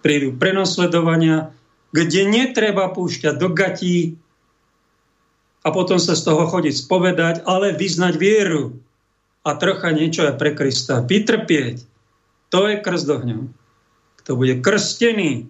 [0.00, 1.52] prídu prenosledovania,
[1.92, 4.16] kde netreba púšťať do gatí
[5.62, 8.74] a potom sa z toho chodiť spovedať, ale vyznať vieru
[9.46, 11.02] a trocha niečo aj pre Krista.
[11.02, 11.82] Vytrpieť.
[12.52, 13.48] To je krst ohňom.
[14.22, 15.48] Kto bude krstený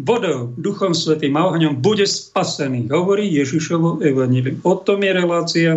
[0.00, 2.88] vodou, duchom svetým a ohňom, bude spasený.
[2.90, 4.60] Hovorí Ježišovo evanílium.
[4.64, 5.70] O tom je relácia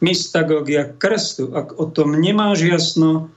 [0.00, 1.52] mystagogia krstu.
[1.52, 3.30] Ak o tom nemáš jasno,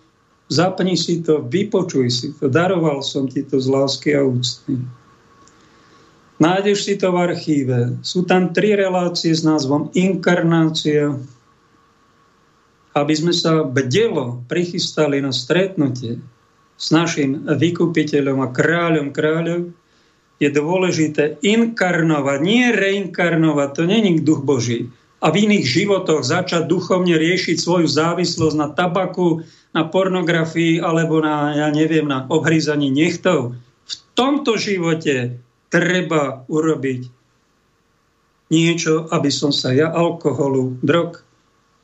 [0.49, 2.49] zapni si to, vypočuj si to.
[2.49, 4.81] Daroval som ti to z lásky a úcty.
[6.39, 7.99] Nájdeš si to v archíve.
[7.99, 11.19] Sú tam tri relácie s názvom Inkarnácia,
[12.95, 16.23] aby sme sa bdelo prichystali na stretnutie
[16.79, 19.75] s našim vykupiteľom a kráľom kráľov,
[20.39, 24.87] je dôležité inkarnovať, nie reinkarnovať, to není duch Boží.
[25.19, 29.43] A v iných životoch začať duchovne riešiť svoju závislosť na tabaku,
[29.75, 33.59] na pornografii alebo na, ja neviem, na obhrízaní nechtov.
[33.83, 37.01] V tomto živote treba urobiť
[38.49, 41.21] niečo, aby som sa ja alkoholu, drog,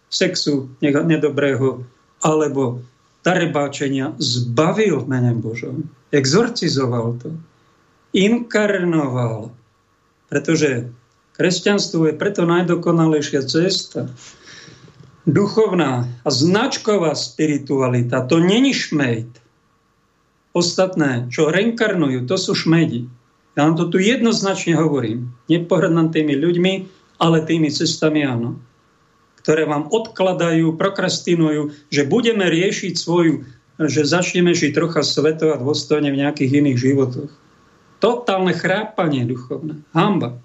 [0.10, 1.86] sexu nedobrého
[2.26, 2.82] alebo
[3.26, 5.90] darebáčenia zbavil v mene Božom.
[6.14, 7.34] Exorcizoval to
[8.16, 9.52] inkarnoval.
[10.32, 10.90] Pretože
[11.36, 14.10] kresťanstvo je preto najdokonalejšia cesta.
[15.26, 19.42] Duchovná a značková spiritualita, to není šmejd.
[20.56, 23.10] Ostatné, čo reinkarnujú, to sú šmedi.
[23.56, 25.32] Ja vám to tu jednoznačne hovorím.
[25.48, 26.74] Nepohrdnám tými ľuďmi,
[27.24, 28.60] ale tými cestami áno.
[29.40, 33.48] Ktoré vám odkladajú, prokrastinujú, že budeme riešiť svoju,
[33.80, 37.32] že začneme žiť trocha sveto a dôstojne v nejakých iných životoch.
[38.04, 39.80] Totálne chrápanie duchovné.
[39.96, 40.36] Hamba.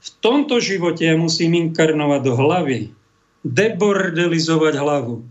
[0.00, 2.80] V tomto živote ja musím inkarnovať do hlavy.
[3.48, 5.24] Debordelizovať hlavu.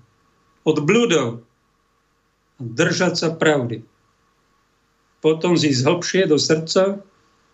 [0.65, 1.45] Od bludov.
[2.57, 3.85] A držať sa pravdy.
[5.19, 7.03] Potom zísť hlbšie do srdca.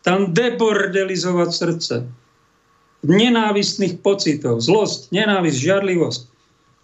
[0.06, 1.96] Tam debordelizovať srdce.
[3.06, 4.62] Nenávistných pocitov.
[4.62, 6.22] Zlosť, nenávisť, žiarlivosť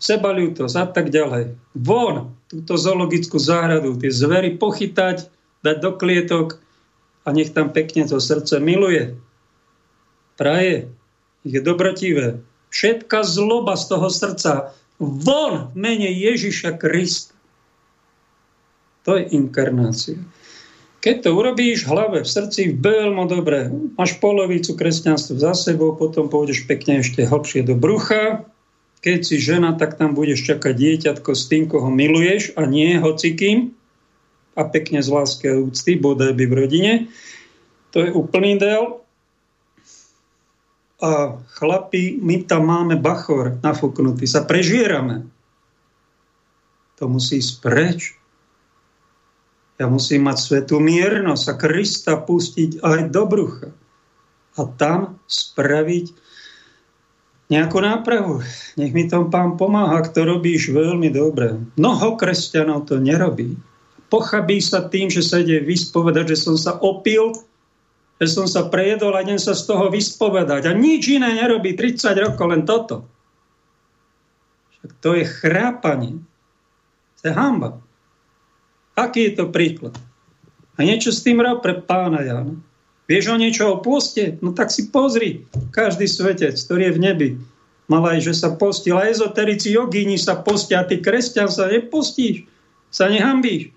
[0.01, 1.53] sebalútosť a tak ďalej.
[1.77, 5.29] Von túto zoologickú záhradu, tie zvery pochytať,
[5.61, 6.57] dať do klietok
[7.23, 9.13] a nech tam pekne to srdce miluje,
[10.41, 10.89] praje,
[11.45, 12.41] je dobrotivé.
[12.73, 14.53] Všetka zloba z toho srdca
[14.97, 17.37] von mene Ježiša Krista.
[19.05, 20.17] To je inkarnácia.
[21.01, 26.29] Keď to urobíš v hlave, v srdci, veľmi dobre, máš polovicu kresťanstva za sebou, potom
[26.29, 28.45] pôjdeš pekne ešte hlbšie do brucha.
[29.01, 33.73] Keď si žena, tak tam budeš čakať dieťatko s tým, koho miluješ a nie hocikým
[34.53, 36.93] a pekne z lásky a úcty, bodaj by v rodine.
[37.97, 39.01] To je úplný del.
[41.01, 45.25] A chlapi, my tam máme bachor nafúknutý, sa prežierame.
[47.01, 48.20] To musí ísť preč.
[49.81, 53.73] Ja musím mať svetú miernosť a Krista pustiť aj do brucha.
[54.53, 56.13] A tam spraviť
[57.49, 58.45] nejakú nápravu.
[58.77, 61.57] Nech mi tom pán pomáha, to robíš veľmi dobre.
[61.81, 63.57] Mnoho kresťanov to nerobí
[64.11, 67.31] pochabí sa tým, že sa ide vyspovedať, že som sa opil,
[68.19, 70.67] že som sa prejedol a idem sa z toho vyspovedať.
[70.67, 73.07] A nič iné nerobí 30 rokov, len toto.
[74.75, 76.19] Však to je chrápanie.
[77.23, 77.79] To je hamba.
[79.01, 79.97] Aký je to príklad?
[80.77, 82.53] A niečo s tým rob pre pána Jana.
[83.09, 84.37] Vieš o niečo o poste?
[84.45, 85.49] No tak si pozri.
[85.73, 87.29] Každý svetec, ktorý je v nebi,
[87.89, 88.95] mal aj, že sa postil.
[88.95, 92.45] A ezoterici jogíni sa postia, a ty kresťan sa nepostíš.
[92.93, 93.73] Sa nehambíš.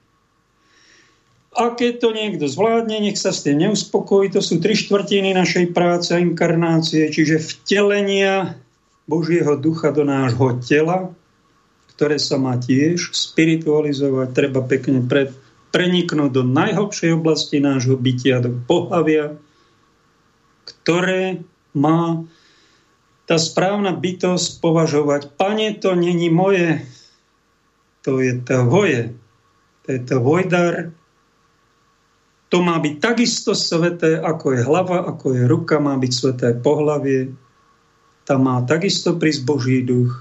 [1.54, 4.34] A keď to niekto zvládne, nech sa s tým neuspokojí.
[4.34, 8.58] To sú tri štvrtiny našej práce a inkarnácie, čiže vtelenia
[9.06, 11.14] Božieho ducha do nášho tela,
[11.94, 14.28] ktoré sa má tiež spiritualizovať.
[14.34, 15.30] Treba pekne pre,
[15.70, 19.38] preniknúť do najhlbšej oblasti nášho bytia, do pohlavia,
[20.66, 21.42] ktoré
[21.74, 22.22] má
[23.24, 26.84] tá správna bytosť považovať, pane, to není moje,
[28.04, 29.16] to je tvoje,
[29.82, 30.92] to je tvoj dar,
[32.52, 37.34] to má byť takisto sveté, ako je hlava, ako je ruka, má byť sveté pohlavie.
[38.22, 40.14] Tam má takisto prísť Boží duch.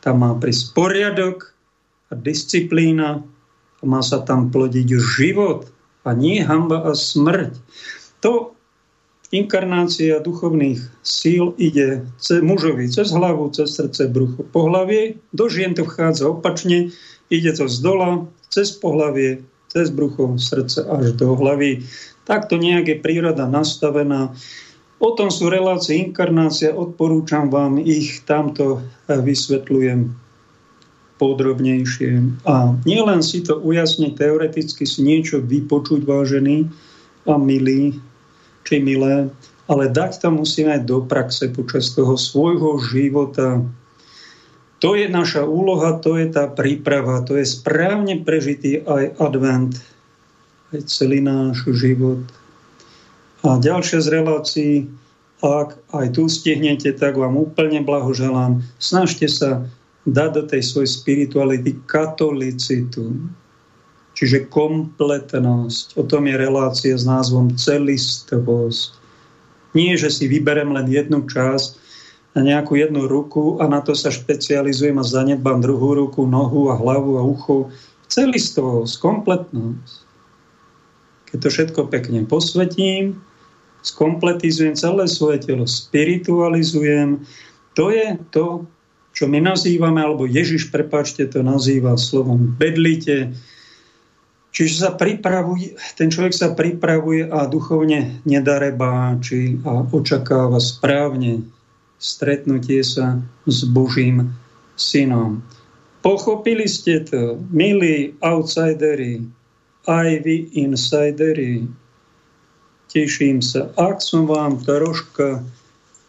[0.00, 1.54] Tam má prísť poriadok
[2.10, 3.22] a disciplína.
[3.78, 5.70] A má sa tam plodiť život
[6.02, 7.54] a nie hamba a smrť.
[8.26, 8.58] To
[9.30, 15.20] inkarnácia duchovných síl ide ce, mužovi cez hlavu, cez srdce, brucho, pohlavie.
[15.36, 16.90] Do žien to vchádza opačne,
[17.28, 21.84] ide to z dola, cez pohlavie, cez brucho, srdce až do hlavy.
[22.24, 24.32] Takto nejak je príroda nastavená.
[24.98, 30.10] O tom sú relácie inkarnácia, odporúčam vám ich, tamto vysvetľujem
[31.22, 32.42] podrobnejšie.
[32.46, 36.66] A nielen si to ujasniť teoreticky, si niečo vypočuť, vážený
[37.30, 37.98] a milý,
[38.66, 39.30] či milé,
[39.70, 43.62] ale dať to musíme aj do praxe počas toho svojho života,
[44.78, 49.74] to je naša úloha, to je tá príprava, to je správne prežitý aj advent,
[50.70, 52.22] aj celý náš život.
[53.46, 54.72] A ďalšia z relácií
[55.38, 58.58] Ak aj tu stihnete, tak vám úplne blahoželám.
[58.82, 59.62] Snažte sa
[60.02, 63.14] dať do tej svojej spirituality katolicitu,
[64.18, 65.94] čiže kompletnosť.
[65.94, 68.98] O tom je relácia s názvom celistvosť.
[69.78, 71.86] Nie, že si vyberem len jednu časť,
[72.36, 76.78] na nejakú jednu ruku a na to sa špecializujem a zanedbám druhú ruku, nohu a
[76.78, 77.66] hlavu a ucho.
[78.06, 79.96] Celistvosť, kompletnosť.
[81.34, 83.18] Keď to všetko pekne posvetím,
[83.82, 87.22] skompletizujem celé svoje telo, spiritualizujem.
[87.78, 88.66] To je to,
[89.14, 93.34] čo my nazývame, alebo Ježiš, prepáčte, to nazýva slovom bedlite.
[94.54, 101.46] Čiže sa pripravuje, ten človek sa pripravuje a duchovne nedarebáči a očakáva správne
[101.98, 104.34] stretnutie sa s Božím
[104.78, 105.42] synom.
[105.98, 109.26] Pochopili ste to, milí outsideri,
[109.84, 111.66] aj vy insideri,
[112.88, 113.68] teším sa.
[113.76, 115.44] Ak som vám troška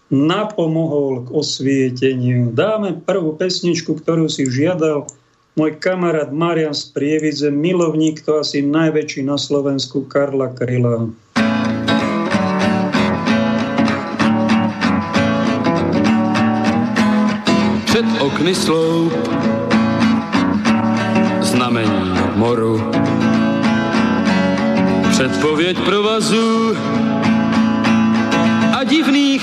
[0.10, 5.06] napomohol k osvieteniu, dáme prvú pesničku, ktorú si žiadal
[5.54, 11.12] môj kamarát Marian z Prievidze, milovník, to asi najväčší na Slovensku, Karla Kryla.
[17.86, 19.13] Před okny sloup
[21.42, 22.80] znamení moru
[25.20, 26.68] Předpověď divných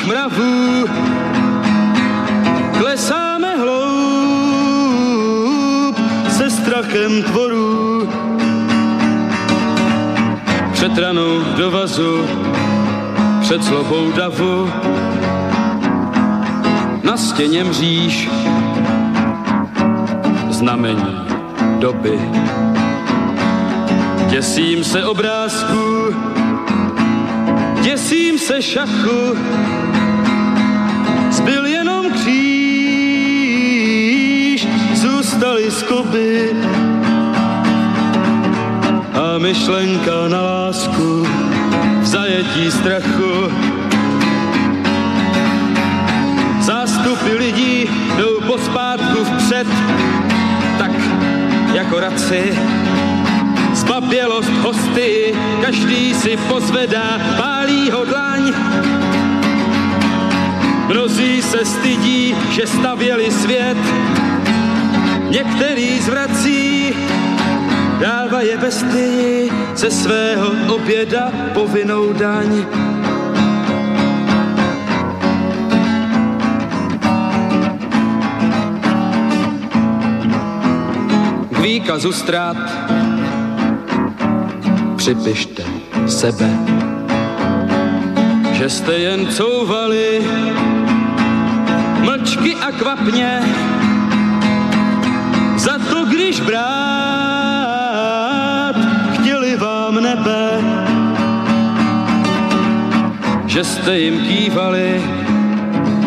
[0.06, 0.86] mravů.
[2.78, 4.76] Klesáme hloub
[6.28, 8.08] se strachem tvorů.
[10.72, 12.26] Před ranou do vazu,
[13.40, 14.70] před zlobou davu,
[17.02, 18.28] na stěně mříž
[20.50, 21.26] znamení
[21.78, 22.20] doby
[24.36, 26.14] Děsím se obrázku,
[27.82, 29.36] děsím se šachu,
[31.37, 32.37] zbyl jenom kříž,
[34.94, 36.51] zůstaly skoby
[39.12, 41.27] a myšlenka na lásku
[42.01, 43.53] v zajetí strachu.
[46.61, 49.66] Zástupy lidí jdou pospátku vpřed,
[50.79, 50.90] tak
[51.75, 52.59] jako raci
[53.72, 58.53] zbabělost hosty, každý si pozvedá, pálí ho dlaň.
[60.88, 63.76] Mnozí se stydí, že stavěli svět,
[65.30, 66.95] některý zvrací,
[68.01, 72.64] dává je bestii ze svého oběda povinnou daň.
[81.51, 82.57] K výkazu strát
[84.97, 85.62] připište
[86.07, 86.51] sebe,
[88.53, 90.22] že jste jen couvali
[92.37, 93.43] mlčky a kvapně,
[95.57, 96.76] za to, když brát
[99.14, 100.61] chtěli vám nebe,
[103.47, 105.05] že jste jim kývali,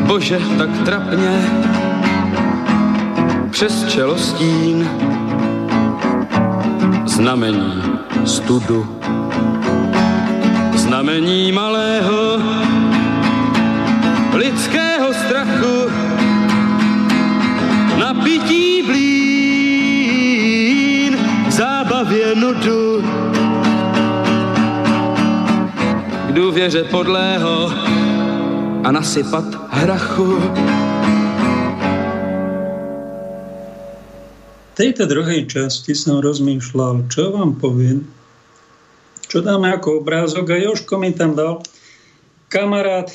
[0.06, 1.42] bože, tak trapně,
[3.50, 4.90] přes čelostín
[7.06, 7.84] znamení
[8.26, 9.00] studu.
[10.76, 12.19] Znamení malého
[22.10, 23.02] zábavě nudu.
[26.28, 27.70] K důvěře podlého
[28.84, 30.42] a nasypat hrachu.
[34.80, 38.08] tejto druhej časti som rozmýšľal, čo vám poviem,
[39.28, 41.60] čo dáme ako obrázok a Joško mi tam dal,
[42.48, 43.12] kamarát,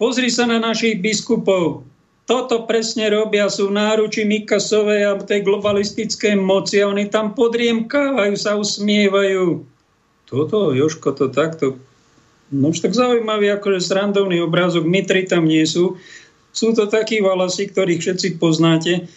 [0.00, 1.84] pozri sa na našich biskupov,
[2.32, 8.56] toto presne robia, sú náruči Mikasovej a tej globalistickej moci a oni tam podriemkávajú, sa
[8.56, 9.60] usmievajú.
[10.24, 11.76] Toto, Joško, to takto.
[12.48, 16.00] No už tak zaujímavý, akože srandovný obrázok, mitry tam nie sú.
[16.56, 19.12] Sú to takí valasi, ktorých všetci poznáte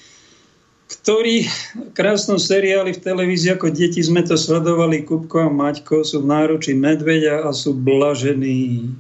[0.86, 6.22] ktorí v krásnom seriáli v televízii ako deti sme to sledovali, Kupko a Maťko sú
[6.22, 8.94] v náruči medveďa a sú blažení.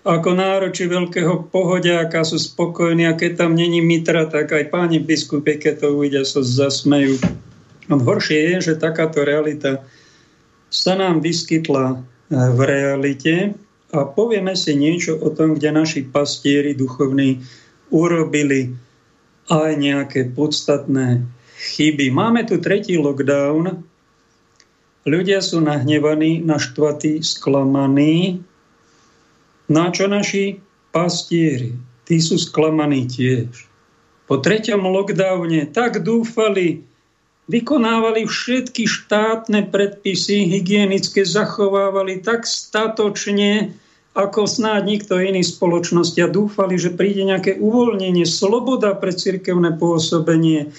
[0.00, 5.60] Ako náročí veľkého pohodiaka sú spokojní a keď tam není mitra, tak aj páni biskupy,
[5.60, 7.20] keď to uvidia, sa zasmejú.
[7.92, 9.84] A horšie je, že takáto realita
[10.72, 13.34] sa nám vyskytla eh, v realite
[13.90, 17.42] a povieme si niečo o tom, kde naši pastieri duchovní
[17.90, 18.70] urobili
[19.50, 21.26] aj nejaké podstatné
[21.60, 22.14] chyby.
[22.14, 23.82] Máme tu tretí lockdown.
[25.04, 28.46] Ľudia sú nahnevaní, naštvatí, sklamaní.
[29.70, 30.58] No a čo naši
[30.90, 31.78] pastieri?
[32.02, 33.70] Tí sú sklamaní tiež.
[34.26, 36.82] Po treťom lockdowne tak dúfali,
[37.46, 43.78] vykonávali všetky štátne predpisy hygienické, zachovávali tak statočne,
[44.10, 50.74] ako snáď nikto iný spoločnosti a dúfali, že príde nejaké uvoľnenie, sloboda pre cirkevné pôsobenie.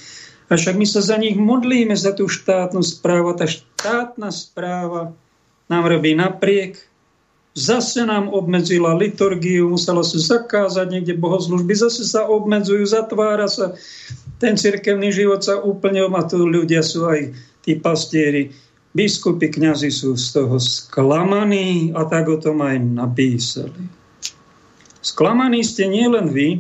[0.51, 3.31] A však my sa za nich modlíme, za tú štátnu správu.
[3.39, 5.15] Tá štátna správa
[5.71, 6.90] nám robí napriek.
[7.51, 13.75] Zase nám obmedzila liturgiu, muselo sa zakázať niekde bohoslužby, zase sa obmedzujú, zatvára sa.
[14.39, 16.47] Ten cirkevný život sa úplne omatú.
[16.47, 17.35] Ľudia sú aj
[17.67, 18.55] tí pastieri
[18.91, 23.87] Biskupy, kňazi sú z toho sklamaní a tak o tom aj napísali.
[24.99, 26.59] Sklamaní ste nielen vy,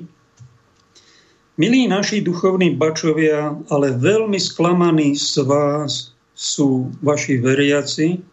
[1.59, 8.30] milí naši duchovní bačovia, ale veľmi sklamaní z vás sú vaši veriaci.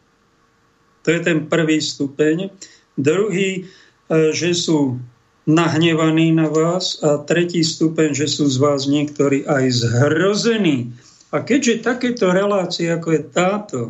[1.09, 2.52] To je ten prvý stupeň.
[3.00, 5.00] Druhý, e, že sú
[5.48, 10.92] nahnevaní na vás a tretí stupeň, že sú z vás niektorí aj zhrození
[11.32, 13.80] a keďže takéto relácie, ako je táto,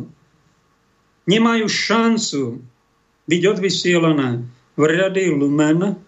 [1.27, 2.63] nemajú šancu
[3.27, 4.47] byť odvysielané
[4.79, 5.99] v rady Lumen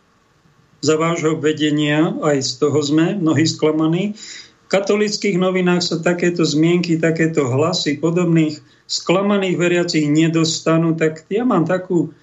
[0.79, 4.15] za vášho vedenia, aj z toho sme mnohí sklamaní,
[4.71, 12.15] katolických novinách sa takéto zmienky, takéto hlasy podobných sklamaných veriacich nedostanú, tak ja mám takú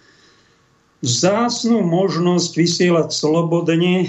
[1.05, 4.09] vzácnú možnosť vysielať slobodne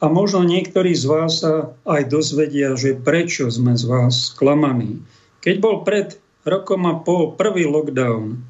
[0.00, 5.00] a možno niektorí z vás sa aj dozvedia, že prečo sme z vás sklamaní.
[5.40, 8.40] Keď bol pred rokom a pol prvý lockdown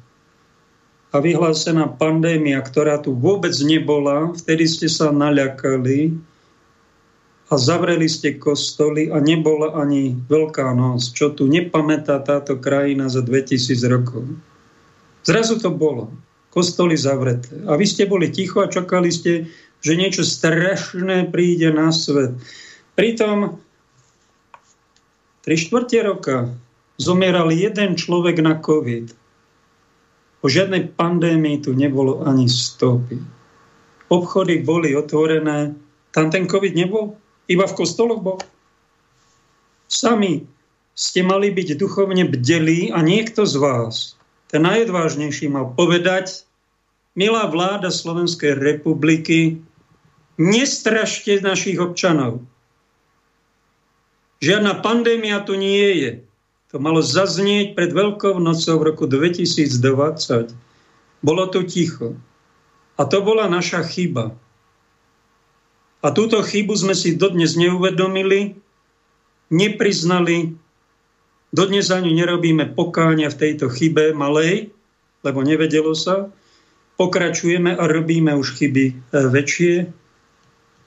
[1.11, 6.30] a vyhlásená pandémia, ktorá tu vôbec nebola, vtedy ste sa naľakali
[7.51, 13.19] a zavreli ste kostoly a nebola ani Veľká noc, čo tu nepamätá táto krajina za
[13.19, 14.23] 2000 rokov.
[15.27, 16.07] Zrazu to bolo.
[16.55, 17.51] Kostoly zavreté.
[17.67, 19.51] A vy ste boli ticho a čakali ste,
[19.83, 22.39] že niečo strašné príde na svet.
[22.95, 23.59] Pritom
[25.43, 26.55] 3 štvrte roka
[26.95, 29.11] zomieral jeden človek na COVID.
[30.41, 33.19] O žiadnej pandémii tu nebolo ani stopy.
[34.07, 35.75] Obchody boli otvorené.
[36.11, 37.20] Tam ten COVID nebol?
[37.49, 38.37] Iba v kostoloch bol?
[39.87, 40.45] Sami
[40.93, 44.19] ste mali byť duchovne bdelí a niekto z vás,
[44.51, 46.43] ten najodvážnejší, mal povedať,
[47.15, 49.63] milá vláda Slovenskej republiky,
[50.41, 52.41] Nestrašte našich občanov.
[54.41, 56.11] Žiadna pandémia tu nie je.
[56.73, 60.55] To malo zaznieť pred Veľkou nocou v roku 2020.
[61.21, 62.17] Bolo tu ticho.
[62.97, 64.33] A to bola naša chyba.
[66.01, 68.57] A túto chybu sme si dodnes neuvedomili,
[69.53, 70.57] nepriznali,
[71.53, 74.73] dodnes ani nerobíme pokáňa v tejto chybe malej,
[75.21, 76.33] lebo nevedelo sa.
[76.97, 79.89] Pokračujeme a robíme už chyby e, väčšie,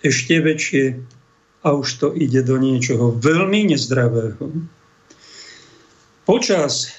[0.02, 0.84] ešte väčšie
[1.64, 4.50] a už to ide do niečoho veľmi nezdravého.
[6.24, 6.92] Počas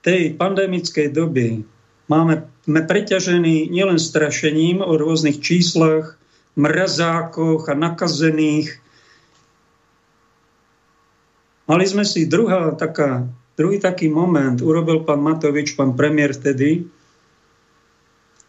[0.00, 1.64] tej pandemickej doby
[2.08, 6.19] máme, sme preťažení nielen strašením o rôznych číslach,
[6.58, 8.74] mrazákoch a nakazených.
[11.70, 16.90] Mali sme si druhá taká, druhý taký moment, urobil pán Matovič, pán premiér vtedy,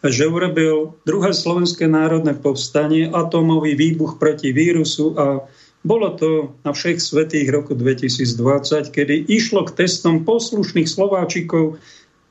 [0.01, 5.45] že urobil druhé slovenské národné povstanie, atómový výbuch proti vírusu a
[5.85, 11.77] bolo to na všech svetých roku 2020, kedy išlo k testom poslušných Slováčikov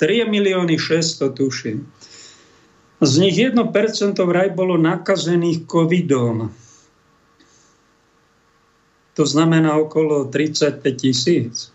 [0.02, 1.86] 3 milióny 600 tuším.
[3.00, 3.56] Z nich 1%
[4.20, 6.52] vraj bolo nakazených covidom.
[9.16, 11.72] To znamená okolo 35 tisíc.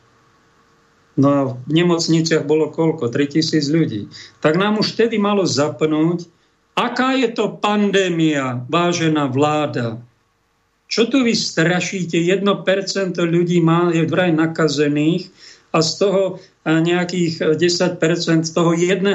[1.17, 3.09] No a v nemocniciach bolo koľko?
[3.09, 4.01] 3000 ľudí.
[4.43, 6.27] Tak nám už vtedy malo zapnúť,
[6.75, 10.03] aká je to pandémia, vážená vláda.
[10.85, 12.19] Čo tu vy strašíte?
[12.21, 12.45] 1%
[13.17, 15.31] ľudí má, je vraj nakazených
[15.75, 16.23] a z toho
[16.63, 17.99] nejakých 10%,
[18.47, 19.11] z toho 1%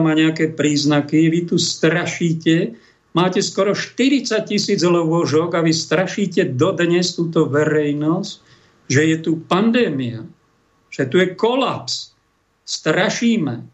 [0.00, 1.28] má nejaké príznaky.
[1.28, 2.72] Vy tu strašíte,
[3.12, 8.32] máte skoro 40 tisíc lôžok a vy strašíte dodnes túto verejnosť,
[8.88, 10.24] že je tu pandémia
[10.94, 12.14] že tu je kolaps.
[12.62, 13.66] Strašíme.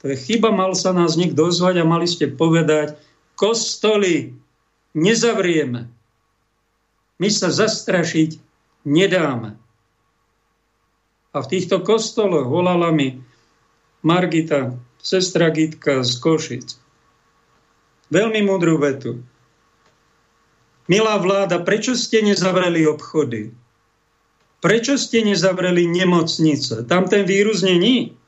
[0.00, 2.96] To je chyba, mal sa nás niekto dozvať a mali ste povedať,
[3.36, 4.32] kostoly
[4.96, 5.92] nezavrieme.
[7.20, 8.40] My sa zastrašiť
[8.88, 9.60] nedáme.
[11.30, 13.22] A v týchto kostoloch volala mi
[14.02, 16.66] Margita, sestra Gitka z Košic.
[18.10, 19.22] Veľmi múdru vetu.
[20.90, 23.54] Milá vláda, prečo ste nezavreli obchody?
[24.58, 26.82] Prečo ste nezavreli nemocnice?
[26.90, 28.18] Tam ten vírus není.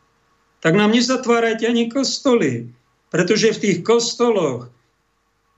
[0.62, 2.70] tak nám nezatvárajte ani kostoly,
[3.10, 4.70] pretože v tých kostoloch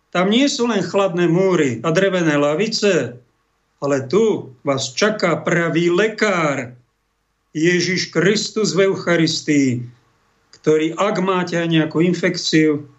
[0.08, 3.20] tam nie sú len chladné múry a drevené lavice,
[3.84, 6.72] ale tu vás čaká pravý lekár,
[7.54, 9.86] Ježiš Kristus v Eucharistii,
[10.58, 12.90] ktorý, ak máte aj nejakú infekciu,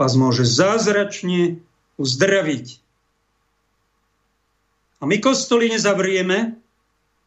[0.00, 1.60] vás môže zázračne
[2.00, 2.80] uzdraviť.
[5.00, 6.56] A my kostoly nezavrieme,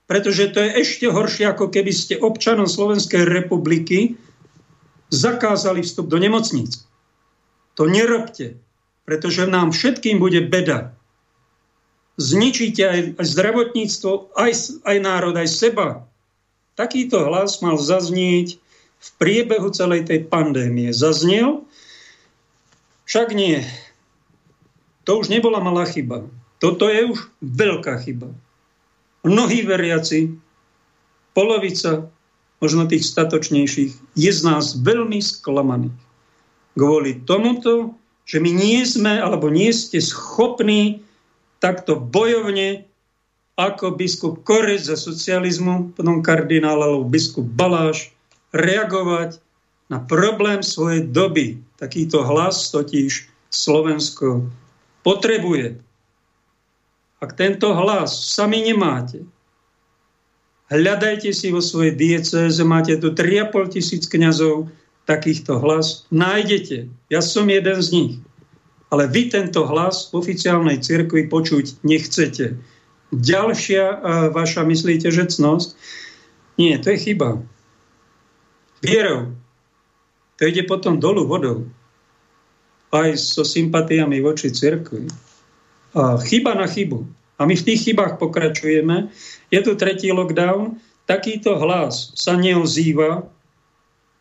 [0.09, 4.17] pretože to je ešte horšie, ako keby ste občanom Slovenskej republiky
[5.13, 6.73] zakázali vstup do nemocnic.
[7.77, 8.57] To nerobte,
[9.05, 10.97] pretože nám všetkým bude beda.
[12.17, 14.51] Zničíte aj zdravotníctvo, aj,
[14.85, 16.05] aj národ, aj seba.
[16.73, 18.57] Takýto hlas mal zaznieť
[19.03, 20.89] v priebehu celej tej pandémie.
[20.95, 21.67] Zaznel,
[23.05, 23.61] však nie.
[25.03, 26.25] To už nebola malá chyba.
[26.63, 28.31] Toto je už veľká chyba.
[29.27, 30.33] Mnohí veriaci,
[31.35, 32.07] polovica
[32.63, 35.99] možno tých statočnejších, je z nás veľmi sklamaných.
[36.79, 41.03] Kvôli tomuto, že my nie sme alebo nie ste schopní
[41.59, 42.87] takto bojovne
[43.53, 48.09] ako biskup Korec za socializmu, potom kardinál alebo biskup Baláš,
[48.53, 49.37] reagovať
[49.93, 51.61] na problém svojej doby.
[51.77, 54.49] Takýto hlas totiž Slovensko
[55.05, 55.77] potrebuje.
[57.21, 59.21] Ak tento hlas sami nemáte,
[60.73, 64.73] hľadajte si vo svojej diecéze, máte tu 3,5 tisíc kniazov,
[65.05, 66.89] takýchto hlas nájdete.
[67.13, 68.13] Ja som jeden z nich.
[68.89, 72.57] Ale vy tento hlas v oficiálnej cirkvi počuť nechcete
[73.13, 73.99] Ďalšia uh,
[74.33, 75.77] vaša, myslíte, že cnosť?
[76.57, 77.41] Nie, to je chyba.
[78.81, 79.37] Vierou.
[80.37, 81.69] To ide potom dolu vodou.
[82.93, 85.09] Aj so sympatiami voči cirkvi.
[85.93, 87.05] A chyba na chybu.
[87.37, 89.09] A my v tých chybách pokračujeme.
[89.49, 90.77] Je tu tretí lockdown.
[91.05, 93.25] Takýto hlas sa neozýva.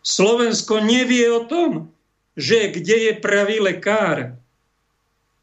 [0.03, 1.93] Slovensko nevie o tom,
[2.35, 4.35] že kde je pravý lekár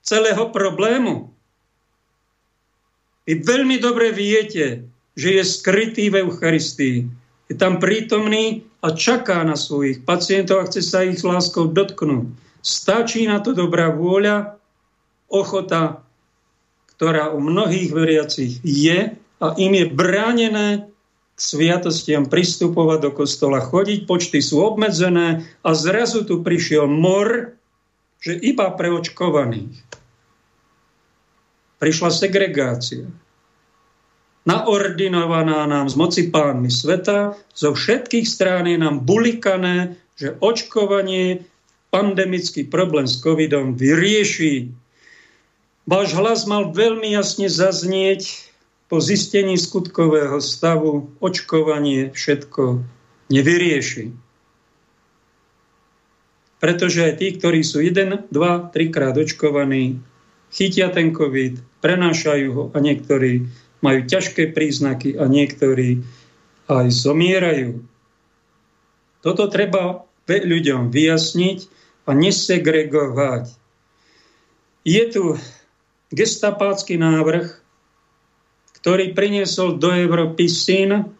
[0.02, 1.29] celého problému.
[3.30, 7.06] Vy veľmi dobre viete, že je skrytý v Eucharistii.
[7.46, 12.26] Je tam prítomný a čaká na svojich pacientov a chce sa ich láskou dotknúť.
[12.66, 14.58] Stačí na to dobrá vôľa,
[15.30, 16.02] ochota,
[16.98, 20.90] ktorá u mnohých veriacich je a im je bránené
[21.38, 27.54] k sviatostiam pristupovať do kostola, chodiť, počty sú obmedzené a zrazu tu prišiel mor,
[28.26, 29.99] že iba pre očkovaných
[31.80, 33.08] prišla segregácia.
[34.48, 41.44] Naordinovaná nám z moci pánmi sveta, zo všetkých strán je nám bulikané, že očkovanie
[41.92, 44.72] pandemický problém s covidom vyrieši.
[45.90, 48.50] Váš hlas mal veľmi jasne zaznieť
[48.90, 51.14] po zistení skutkového stavu.
[51.22, 52.84] Očkovanie všetko
[53.30, 54.14] nevyrieši.
[56.60, 60.02] Pretože aj tí, ktorí sú 1, 2, 3 krát očkovaní,
[60.52, 63.48] chytia ten COVID, prenášajú ho a niektorí
[63.80, 66.04] majú ťažké príznaky a niektorí
[66.68, 67.82] aj zomierajú.
[69.20, 71.60] Toto treba ľuďom vyjasniť
[72.06, 73.52] a nesegregovať.
[74.88, 75.36] Je tu
[76.14, 77.46] gestapácky návrh,
[78.80, 81.12] ktorý priniesol do Európy syn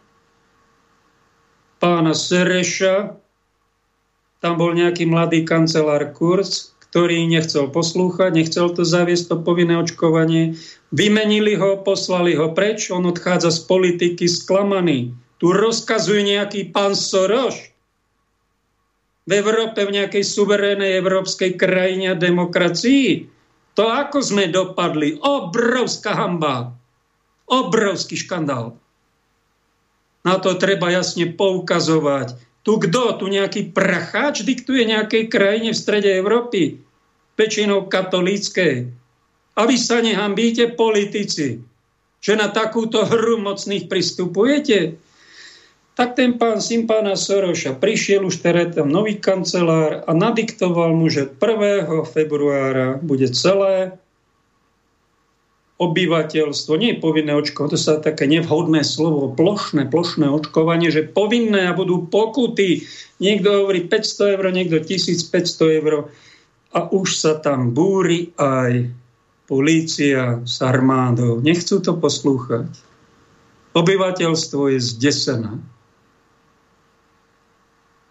[1.80, 3.16] pána Sereša,
[4.40, 10.58] tam bol nejaký mladý kancelár Kurz, ktorý nechcel poslúchať, nechcel to zaviesť, to povinné očkovanie.
[10.90, 15.14] Vymenili ho, poslali ho preč, on odchádza z politiky sklamaný.
[15.38, 17.70] Tu rozkazuje nejaký pán Soros
[19.30, 23.30] v Európe, v nejakej suverénej európskej krajine a demokracii.
[23.78, 25.14] To ako sme dopadli?
[25.22, 26.74] Obrovská hamba.
[27.46, 28.74] Obrovský škandál.
[30.26, 33.16] Na to treba jasne poukazovať tu kto?
[33.16, 36.76] Tu nejaký pracháč diktuje nejakej krajine v strede Európy,
[37.40, 38.92] väčšinou katolíckej.
[39.56, 41.60] A vy sa nehambíte, politici,
[42.20, 45.00] že na takúto hru mocných pristupujete.
[45.96, 51.12] Tak ten pán syn pána Soroša prišiel už teraz tam nový kancelár a nadiktoval mu,
[51.12, 52.08] že 1.
[52.08, 54.00] februára bude celé
[55.80, 61.72] obyvateľstvo, nie je povinné očkovanie, to sa také nevhodné slovo, plošné, plošné očkovanie, že povinné
[61.72, 62.84] a budú pokuty.
[63.16, 66.12] Niekto hovorí 500 eur, niekto 1500 eur
[66.76, 68.92] a už sa tam búri aj
[69.48, 71.40] polícia s armádou.
[71.40, 72.70] Nechcú to poslúchať.
[73.72, 75.58] Obyvateľstvo je zdesené.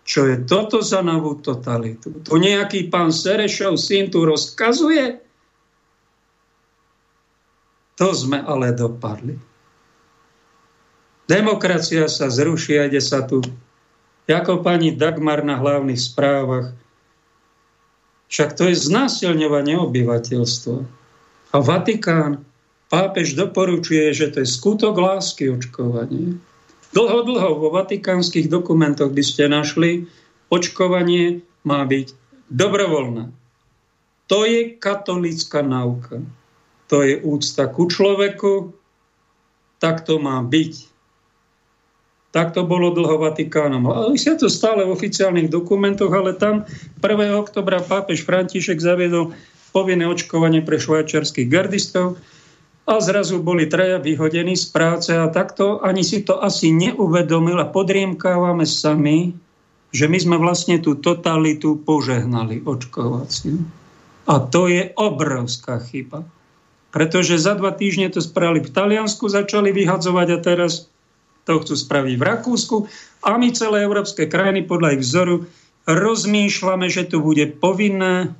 [0.10, 2.26] Čo je toto za novú totalitu?
[2.26, 5.29] Tu nejaký pán Serešov syn tu rozkazuje,
[8.00, 9.36] to sme ale dopadli.
[11.28, 13.44] Demokracia sa zruší a ide sa tu
[14.30, 16.72] ako pani Dagmar na hlavných správach.
[18.30, 20.78] Však to je znásilňovanie obyvateľstva.
[21.50, 22.46] A Vatikán,
[22.94, 26.38] pápež doporučuje, že to je skutok lásky očkovanie.
[26.94, 30.06] Dlho, dlho vo vatikánskych dokumentoch by ste našli,
[30.54, 32.14] očkovanie má byť
[32.54, 33.34] dobrovoľné.
[34.30, 36.22] To je katolická nauka.
[36.90, 38.74] To je úcta ku človeku,
[39.78, 40.74] tak to má byť.
[42.30, 43.90] Tak to bolo dlho Vatikánom.
[43.90, 46.66] Ale sa to stále v oficiálnych dokumentoch, ale tam
[47.02, 47.34] 1.
[47.34, 49.34] oktobra pápež František zaviedol
[49.74, 52.22] povinné očkovanie pre švajčiarských gardistov
[52.90, 57.70] a zrazu boli traja vyhodení z práce a takto ani si to asi neuvedomil a
[57.70, 59.34] podriemkávame sami,
[59.94, 63.62] že my sme vlastne tú totalitu požehnali očkovaciu.
[64.30, 66.26] A to je obrovská chyba.
[66.90, 70.90] Pretože za dva týždne to spravili v Taliansku, začali vyhadzovať a teraz
[71.46, 72.76] to chcú spraviť v Rakúsku.
[73.26, 75.46] A my celé európske krajiny podľa ich vzoru
[75.90, 78.34] rozmýšľame, že tu bude povinné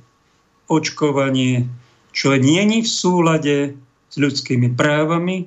[0.70, 1.66] očkovanie,
[2.14, 3.56] čo není v súlade
[4.10, 5.46] s ľudskými právami,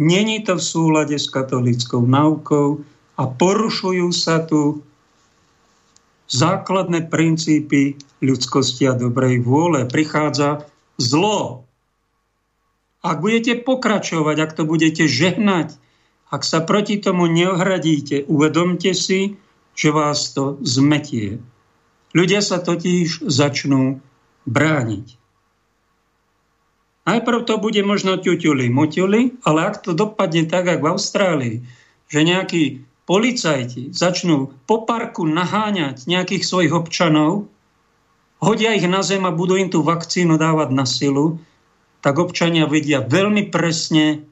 [0.00, 2.80] není to v súlade s katolickou naukou
[3.20, 4.80] a porušujú sa tu
[6.32, 9.84] základné princípy ľudskosti a dobrej vôle.
[9.84, 10.64] Prichádza
[10.96, 11.63] zlo.
[13.04, 15.76] Ak budete pokračovať, ak to budete žehnať,
[16.32, 19.36] ak sa proti tomu neohradíte, uvedomte si,
[19.76, 21.44] že vás to zmetie.
[22.16, 24.00] Ľudia sa totiž začnú
[24.48, 25.20] brániť.
[27.04, 31.56] Najprv to bude možno ťuťuli, muťuli, ale ak to dopadne tak, ako v Austrálii,
[32.08, 37.52] že nejaký policajti začnú po parku naháňať nejakých svojich občanov,
[38.40, 41.36] hodia ich na zem a budú im tú vakcínu dávať na silu,
[42.04, 44.28] tak občania vedia veľmi presne,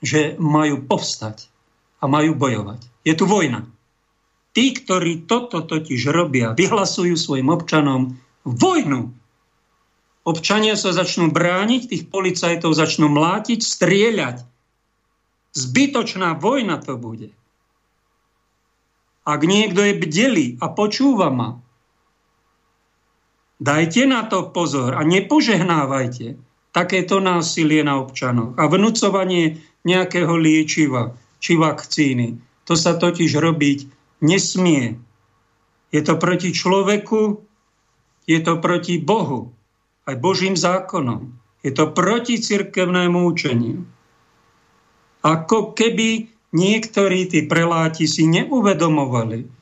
[0.00, 1.44] že majú povstať
[2.00, 2.80] a majú bojovať.
[3.04, 3.68] Je tu vojna.
[4.56, 8.16] Tí, ktorí toto totiž robia, vyhlasujú svojim občanom
[8.48, 9.12] vojnu.
[10.24, 14.48] Občania sa začnú brániť, tých policajtov začnú mlátiť, strieľať.
[15.52, 17.28] Zbytočná vojna to bude.
[19.28, 21.60] Ak niekto je bdelý a počúva ma,
[23.60, 26.40] dajte na to pozor a nepožehnávajte
[26.72, 32.40] takéto násilie na občanoch a vnúcovanie nejakého liečiva či vakcíny.
[32.68, 33.78] To sa totiž robiť
[34.24, 34.96] nesmie.
[35.90, 37.42] Je to proti človeku,
[38.30, 39.50] je to proti Bohu,
[40.06, 41.34] aj Božím zákonom.
[41.60, 43.84] Je to proti cirkevnému učeniu.
[45.20, 49.59] Ako keby niektorí tí preláti si neuvedomovali.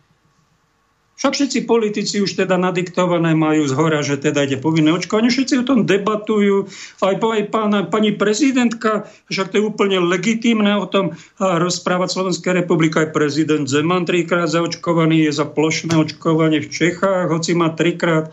[1.18, 5.34] Však všetci politici už teda nadiktované majú z hora, že teda ide povinné očkovanie.
[5.34, 6.70] Všetci o tom debatujú.
[7.02, 13.02] Aj, aj pána, pani prezidentka, však to je úplne legitímne o tom rozprávať Slovenská republika.
[13.02, 18.30] Aj prezident Zeman trikrát zaočkovaný, je za plošné očkovanie v Čechách, hoci má trikrát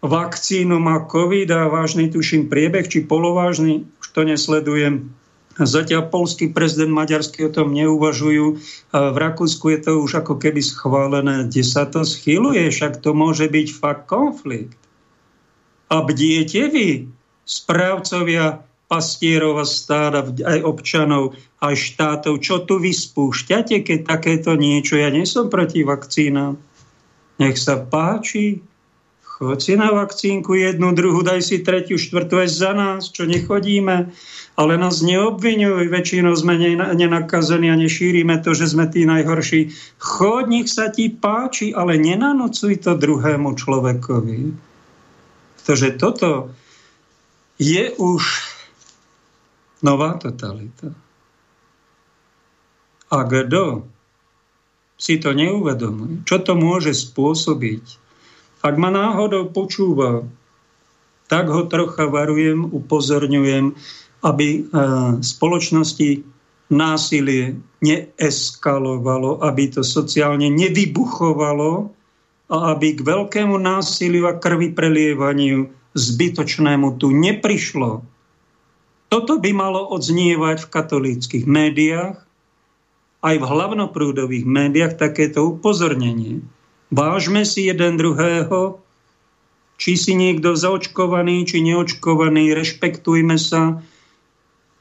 [0.00, 5.12] vakcínu, má COVID a vážny tuším priebeh, či polovážny, už to nesledujem
[5.58, 8.46] Zatiaľ polský prezident maďarský o tom neuvažujú.
[8.94, 13.50] V Rakúsku je to už ako keby schválené, kde sa to schyluje, však to môže
[13.50, 14.78] byť fakt konflikt.
[15.90, 17.10] A bdiete vy,
[17.42, 24.94] správcovia pastierov a stáda, aj občanov, aj štátov, čo tu vy spúšťate, keď takéto niečo,
[24.96, 26.54] ja nie som proti vakcínám.
[27.42, 28.62] Nech sa páči,
[29.38, 34.10] choď si na vakcínku jednu, druhú, daj si tretiu, štvrtú aj za nás, čo nechodíme
[34.58, 36.58] ale nás neobvinujú, väčšinou sme
[36.98, 39.70] nenakazení a nešírime to, že sme tí najhorší.
[40.02, 44.50] Chod, nech sa ti páči, ale nenanocuj to druhému človekovi.
[45.62, 46.50] Pretože toto
[47.62, 48.22] je už
[49.86, 50.90] nová totalita.
[53.14, 53.86] A kto
[54.98, 58.07] si to neuvedomuje, čo to môže spôsobiť,
[58.62, 60.26] ak ma náhodou počúva,
[61.28, 63.76] tak ho trocha varujem, upozorňujem,
[64.24, 64.60] aby e,
[65.20, 66.24] spoločnosti
[66.72, 71.92] násilie neeskalovalo, aby to sociálne nevybuchovalo
[72.48, 78.02] a aby k veľkému násiliu a krvi prelievaniu zbytočnému tu neprišlo.
[79.08, 82.16] Toto by malo odznievať v katolíckých médiách,
[83.18, 86.44] aj v hlavnoprúdových médiách takéto upozornenie.
[86.88, 88.80] Vážme si jeden druhého,
[89.78, 93.84] či si niekto zaočkovaný, či neočkovaný, rešpektujme sa,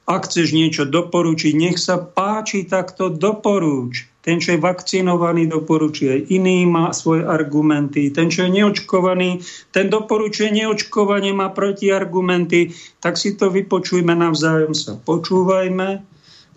[0.08, 4.08] ak chceš niečo doporučiť, nech sa páči, tak to doporúč.
[4.24, 8.12] Ten, čo je vakcinovaný, doporučí aj iný, má svoje argumenty.
[8.12, 9.44] Ten, čo je neočkovaný,
[9.76, 12.72] ten doporučuje neočkovanie, má protiargumenty.
[13.04, 14.96] Tak si to vypočujme navzájom sa.
[15.00, 16.04] Počúvajme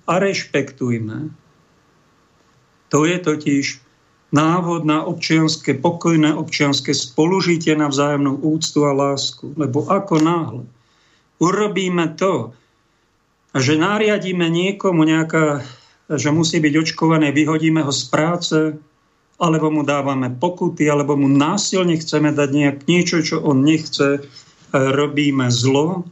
[0.06, 1.30] a rešpektujme.
[2.90, 3.89] To je totiž
[4.30, 9.54] návod na občianske, pokojné občianske spolužitie na vzájomnú úctu a lásku.
[9.58, 10.64] Lebo ako náhle
[11.42, 12.54] urobíme to,
[13.56, 15.66] že nariadíme niekomu nejaká,
[16.06, 18.58] že musí byť očkovaný, vyhodíme ho z práce,
[19.40, 24.22] alebo mu dávame pokuty, alebo mu násilne chceme dať nejak niečo, čo on nechce,
[24.70, 26.06] robíme zlo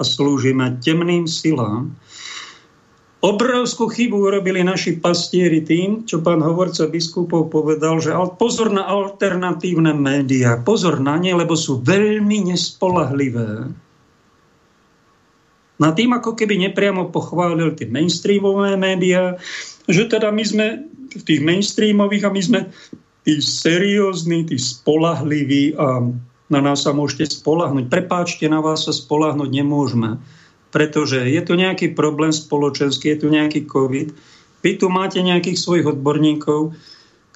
[0.00, 1.94] a slúžime temným silám,
[3.20, 9.92] Obrovskú chybu urobili naši pastieri tým, čo pán hovorca biskupov povedal, že pozor na alternatívne
[9.92, 13.68] médiá, pozor na ne, lebo sú veľmi nespolahlivé.
[15.76, 19.36] Na tým ako keby nepriamo pochválil tie mainstreamové médiá,
[19.84, 20.66] že teda my sme
[21.12, 22.60] v tých mainstreamových a my sme
[23.28, 26.08] tí seriózni, tí spolahliví a
[26.48, 27.92] na nás sa môžete spolahnuť.
[27.92, 30.39] Prepáčte, na vás sa spolahnuť nemôžeme
[30.70, 34.14] pretože je tu nejaký problém spoločenský, je tu nejaký COVID.
[34.62, 36.74] Vy tu máte nejakých svojich odborníkov,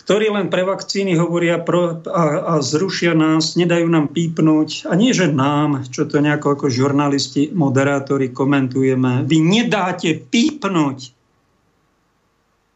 [0.04, 4.86] ktorí len pre vakcíny hovoria pro, a, a zrušia nás, nedajú nám pípnuť.
[4.86, 9.24] A nie, že nám, čo to nejako ako žurnalisti, moderátori komentujeme.
[9.24, 10.98] Vy nedáte pípnuť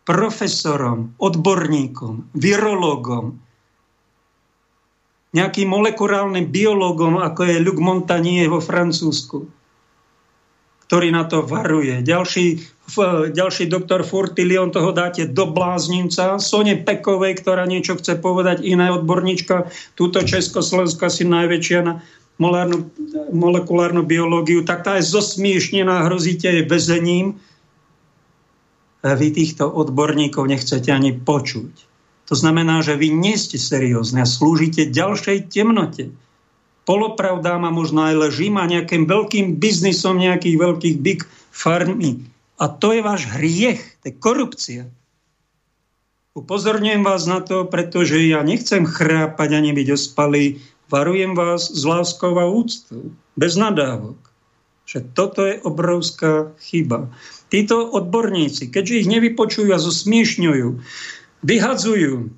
[0.08, 3.36] profesorom, odborníkom, virológom,
[5.28, 9.57] nejakým molekulárnym biológom, ako je Luc Montagnier vo Francúzsku
[10.88, 12.00] ktorý na to varuje.
[12.00, 12.64] Ďalší,
[13.36, 16.40] ďalší doktor Furtilion toho dáte do bláznica.
[16.40, 22.00] Sone Pekovej, ktorá niečo chce povedať, iná odborníčka, túto Československa si najväčšia na
[22.40, 22.88] molárnu,
[23.36, 27.36] molekulárnu biológiu, tak tá je zosmiešnená, hrozíte jej väzením.
[29.04, 31.72] Vy týchto odborníkov nechcete ani počuť.
[32.32, 36.16] To znamená, že vy nie ste seriózni a slúžite ďalšej temnote
[36.88, 41.20] polopravdám a možno aj ležím a nejakým veľkým biznisom nejakých veľkých big
[41.52, 42.24] farmy.
[42.56, 44.82] A to je váš hriech, to je korupcia.
[46.32, 50.64] Upozorňujem vás na to, pretože ja nechcem chrápať ani byť ospalý.
[50.88, 54.16] Varujem vás s láskou a úctou, bez nadávok.
[54.88, 57.12] Že toto je obrovská chyba.
[57.52, 60.80] Títo odborníci, keďže ich nevypočujú a zosmiešňujú,
[61.44, 62.32] vyhadzujú,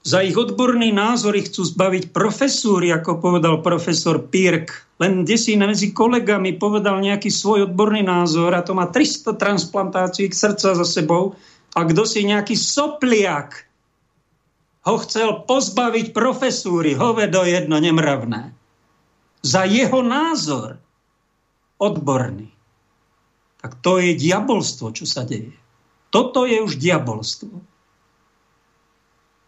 [0.00, 4.96] za ich odborný názor ich chcú zbaviť profesúry, ako povedal profesor Pirk.
[4.96, 10.72] Len si medzi kolegami povedal nejaký svoj odborný názor a to má 300 transplantácií srdca
[10.76, 11.36] za sebou
[11.76, 13.68] a kto si nejaký sopliak
[14.88, 18.56] ho chcel pozbaviť profesúry, hovedo jedno nemravné.
[19.44, 20.80] Za jeho názor
[21.80, 22.48] odborný.
[23.60, 25.52] Tak to je diabolstvo, čo sa deje.
[26.08, 27.69] Toto je už diabolstvo.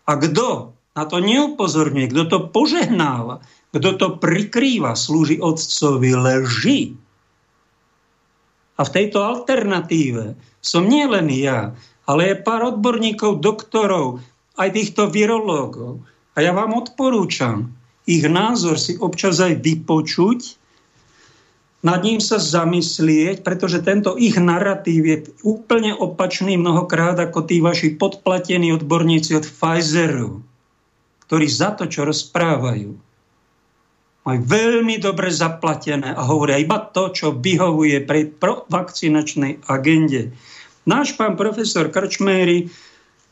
[0.07, 3.41] A kto na to neupozorňuje, kto to požehnáva,
[3.73, 6.81] kto to prikrýva, slúži otcovi leži.
[8.77, 11.73] A v tejto alternatíve som nie len ja,
[12.05, 14.21] ale je pár odborníkov, doktorov,
[14.61, 16.05] aj týchto virológov.
[16.37, 17.73] A ja vám odporúčam
[18.07, 20.62] ich názor si občas aj vypočuť
[21.83, 27.99] nad ním sa zamyslieť, pretože tento ich narratív je úplne opačný mnohokrát ako tí vaši
[27.99, 30.47] podplatení odborníci od Pfizeru,
[31.27, 32.95] ktorí za to, čo rozprávajú,
[34.23, 38.31] majú veľmi dobre zaplatené a hovoria iba to, čo vyhovuje pre
[38.71, 40.31] vakcinačnej agende.
[40.87, 42.71] Náš pán profesor Krčméry,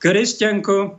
[0.03, 0.99] kresťanko,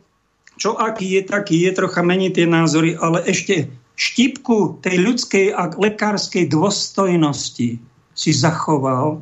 [0.55, 3.67] čo aký je, taký je, trocha mení tie názory, ale ešte
[4.01, 7.77] štipku tej ľudskej a lekárskej dôstojnosti
[8.17, 9.21] si zachoval,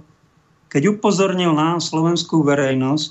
[0.72, 3.10] keď upozornil na slovenskú verejnosť.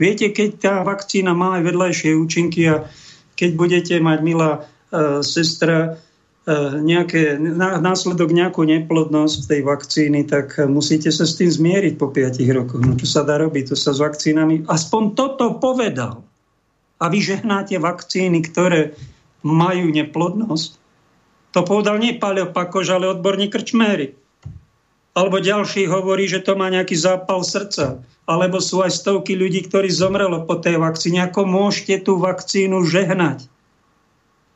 [0.00, 2.88] Viete, keď tá vakcína má aj vedľajšie účinky a
[3.36, 6.00] keď budete mať, milá e, sestra,
[6.48, 7.36] e, nejaké,
[7.84, 12.80] následok nejakú neplodnosť tej vakcíny, tak musíte sa s tým zmieriť po 5 rokoch.
[12.80, 13.74] No čo sa dá robiť?
[13.74, 14.66] To sa s vakcínami...
[14.66, 16.24] Aspoň toto povedal.
[16.96, 18.96] A vy žehnáte vakcíny, ktoré
[19.44, 20.83] majú neplodnosť.
[21.54, 24.18] To povedal nie Paľo Pakož, ale odborník Krčméry.
[25.14, 28.02] Alebo ďalší hovorí, že to má nejaký zápal srdca.
[28.26, 31.22] Alebo sú aj stovky ľudí, ktorí zomrelo po tej vakcíne.
[31.22, 33.46] Ako môžete tú vakcínu žehnať?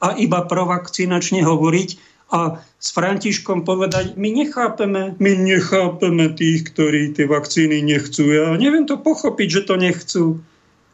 [0.03, 7.25] A iba provakcinačne hovoriť a s Františkom povedať, my nechápeme, my nechápeme tých, ktorí tie
[7.25, 8.29] vakcíny nechcú.
[8.29, 10.25] Ja neviem to pochopiť, že to nechcú.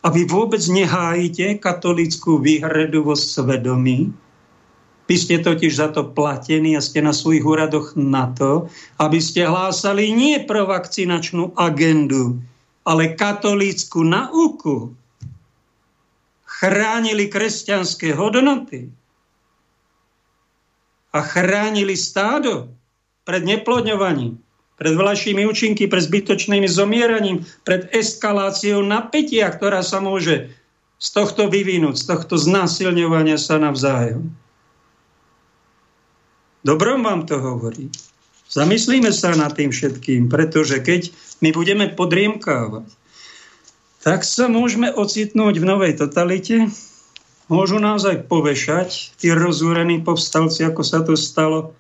[0.04, 4.14] A vy vôbec nehájite katolickú výhradu vo svedomí,
[5.04, 9.44] vy ste totiž za to platení a ste na svojich úradoch na to, aby ste
[9.44, 12.40] hlásali nie vakcinačnú agendu,
[12.88, 14.96] ale katolícku nauku.
[16.48, 18.88] Chránili kresťanské hodnoty
[21.12, 22.72] a chránili stádo
[23.28, 24.40] pred neplodňovaním.
[24.74, 30.50] pred vlašími účinky, pred zbytočným zomieraním, pred eskaláciou napätia, ktorá sa môže
[30.98, 34.34] z tohto vyvinúť, z tohto znásilňovania sa navzájom.
[36.64, 37.92] Dobrom vám to hovorí.
[38.48, 41.12] Zamyslíme sa nad tým všetkým, pretože keď
[41.44, 42.88] my budeme podriemkávať,
[44.04, 46.68] tak sa môžeme ocitnúť v novej totalite,
[47.52, 51.76] môžu nás aj povešať, tí rozúrení povstalci, ako sa to stalo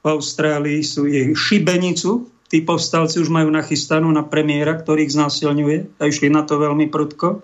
[0.00, 6.00] v Austrálii, sú jej šibenicu, tí povstalci už majú nachystanú na premiéra, ktorý ich znásilňuje
[6.00, 7.40] a išli na to veľmi prudko.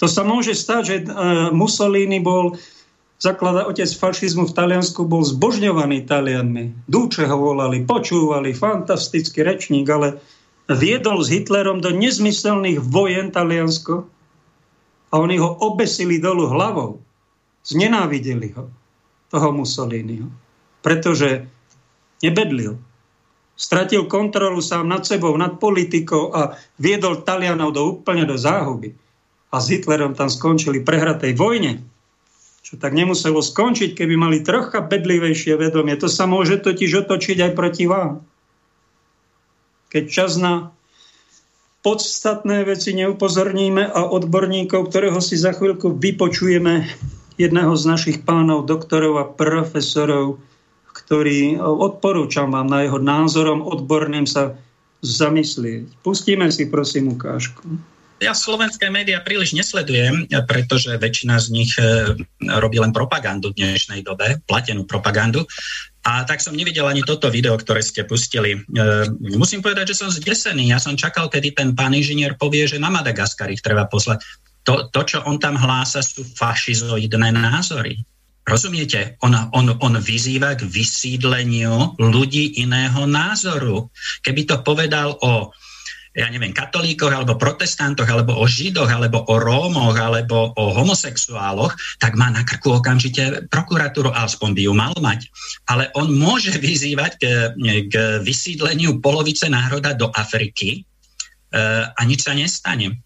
[0.00, 1.04] To sa môže stať, že e,
[1.52, 2.56] Mussolini bol
[3.20, 6.88] zaklada otec fašizmu v Taliansku, bol zbožňovaný Talianmi.
[6.88, 10.18] Dúče ho volali, počúvali, fantastický rečník, ale
[10.72, 14.08] viedol s Hitlerom do nezmyselných vojen Taliansko
[15.12, 17.04] a oni ho obesili dolu hlavou.
[17.60, 18.72] Znenávideli ho,
[19.28, 20.32] toho Mussoliniho,
[20.80, 21.44] pretože
[22.24, 22.80] nebedlil.
[23.60, 28.96] Stratil kontrolu sám nad sebou, nad politikou a viedol Talianov do úplne do záhuby.
[29.52, 31.84] A s Hitlerom tam skončili prehratej vojne
[32.60, 35.96] čo tak nemuselo skončiť, keby mali trocha bedlivejšie vedomie.
[35.96, 38.20] To sa môže totiž otočiť aj proti vám.
[39.90, 40.70] Keď čas na
[41.80, 46.86] podstatné veci neupozorníme a odborníkov, ktorého si za chvíľku vypočujeme,
[47.40, 50.36] jedného z našich pánov, doktorov a profesorov,
[50.92, 54.60] ktorý odporúčam vám na jeho názorom odborným sa
[55.00, 55.88] zamyslieť.
[56.04, 57.64] Pustíme si prosím ukážku
[58.20, 62.14] ja slovenské médiá príliš nesledujem, pretože väčšina z nich e,
[62.60, 65.48] robí len propagandu v dnešnej dobe, platenú propagandu.
[66.04, 68.56] A tak som nevidel ani toto video, ktoré ste pustili.
[68.56, 68.58] E,
[69.36, 70.68] musím povedať, že som zdesený.
[70.68, 74.20] Ja som čakal, kedy ten pán inžinier povie, že na Madagaskar ich treba poslať.
[74.68, 78.04] To, to čo on tam hlása, sú fašizoidné názory.
[78.44, 79.16] Rozumiete?
[79.24, 83.88] On, on, on vyzýva k vysídleniu ľudí iného názoru.
[84.20, 85.52] Keby to povedal o
[86.10, 91.70] ja neviem, katolíkoch, alebo protestantoch, alebo o židoch, alebo o Rómoch, alebo o homosexuáloch,
[92.02, 95.30] tak má na krku okamžite prokuratúru, aspoň by ju mal mať.
[95.70, 97.24] Ale on môže vyzývať k,
[97.86, 97.94] k
[98.26, 102.98] vysídleniu polovice národa do Afriky e, a nič sa nestane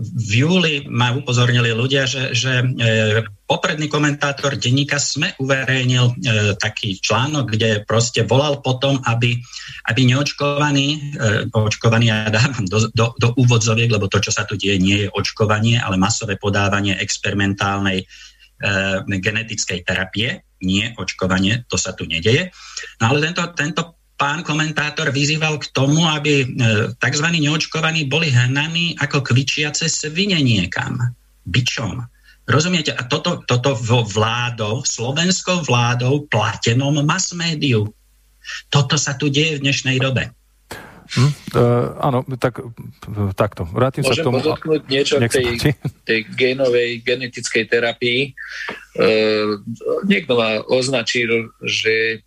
[0.00, 6.14] v júli ma upozornili ľudia, že, že e, popredný komentátor denníka SME uverejnil e,
[6.56, 9.36] taký článok, kde proste volal potom, aby,
[9.84, 14.56] aby neočkovaní, e, očkovaní ja dávam do, do, do úvodzoviek, lebo to, čo sa tu
[14.56, 18.08] deje, nie je očkovanie, ale masové podávanie experimentálnej
[19.08, 22.52] genetickej terapie, nie očkovanie, to sa tu nedeje.
[23.00, 26.46] No ale tento, tento pán komentátor vyzýval k tomu, aby e,
[26.92, 27.26] tzv.
[27.32, 31.00] neočkovaní boli hnaní ako kvičiace svine niekam,
[31.48, 32.04] byčom.
[32.44, 32.92] Rozumiete?
[32.92, 37.88] A toto, toto vo vládou, slovenskou vládou, platenom mass médiu.
[38.68, 40.28] Toto sa tu deje v dnešnej dobe.
[41.10, 42.62] Hm, uh, áno, tak
[43.34, 43.66] takto.
[43.66, 44.38] Vrátim Môžem sa k tomu.
[44.38, 45.46] podotknúť niečo k tej,
[46.08, 48.20] tej génovej genetickej terapii.
[48.94, 49.58] Uh,
[50.06, 52.22] niekto ma označil, že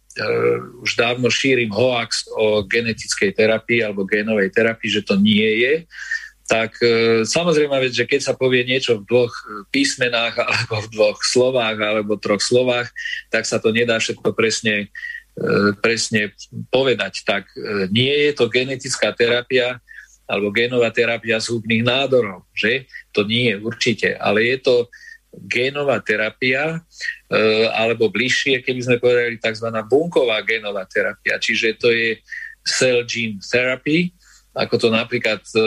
[0.83, 5.73] už dávno šírim hoax o genetickej terapii alebo génovej terapii, že to nie je,
[6.43, 9.33] tak uh, samozrejme, že keď sa povie niečo v dvoch
[9.71, 12.91] písmenách alebo v dvoch slovách alebo troch slovách,
[13.31, 14.91] tak sa to nedá všetko presne,
[15.39, 16.35] uh, presne
[16.69, 17.23] povedať.
[17.23, 17.49] Tak
[17.89, 19.79] nie je to genetická terapia
[20.27, 22.87] alebo génová terapia zhubných nádorov, že?
[23.11, 24.75] To nie je určite, ale je to
[25.41, 26.77] génová terapia,
[27.29, 29.67] e, alebo bližšie, keby sme povedali tzv.
[29.89, 32.21] bunková génová terapia, čiže to je
[32.63, 34.13] cell gene therapy,
[34.53, 35.59] ako to napríklad e,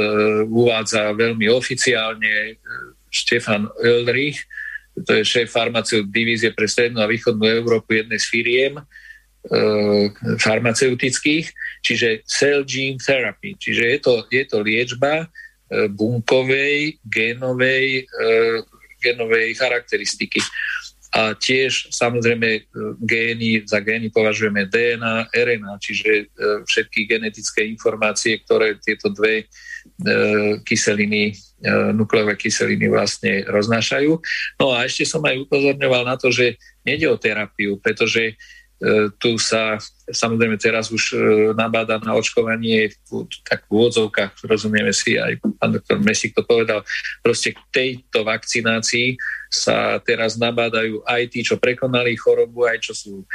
[0.46, 2.56] uvádza veľmi oficiálne e,
[3.10, 4.38] Štefan Ölrich,
[5.04, 8.74] to je šéf farmaceut divízie pre strednú a východnú Európu jednej z firiem
[10.42, 11.46] farmaceutických,
[11.78, 15.30] čiže cell gene therapy, čiže je to, je to liečba
[15.70, 18.10] bunkovej, génovej
[19.12, 20.42] genovej charakteristiky.
[21.16, 22.60] A tiež samozrejme e,
[23.00, 26.24] gény, za gény považujeme DNA, RNA, čiže e,
[26.66, 29.44] všetky genetické informácie, ktoré tieto dve e,
[30.66, 31.32] kyseliny,
[31.96, 34.12] nukleové kyseliny vlastne roznášajú.
[34.60, 38.36] No a ešte som aj upozorňoval na to, že nejde o terapiu, pretože
[39.16, 41.16] tu sa samozrejme teraz už e,
[41.56, 42.94] nabáda na očkovanie
[43.42, 46.86] tak v úvodzovkách, rozumieme si, aj pán doktor Mesík to povedal,
[47.24, 49.18] proste k tejto vakcinácii
[49.50, 53.26] sa teraz nabádajú aj tí, čo prekonali chorobu, aj čo sú e,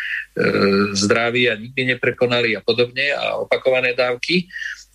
[0.96, 4.48] zdraví a nikdy neprekonali a podobne a opakované dávky,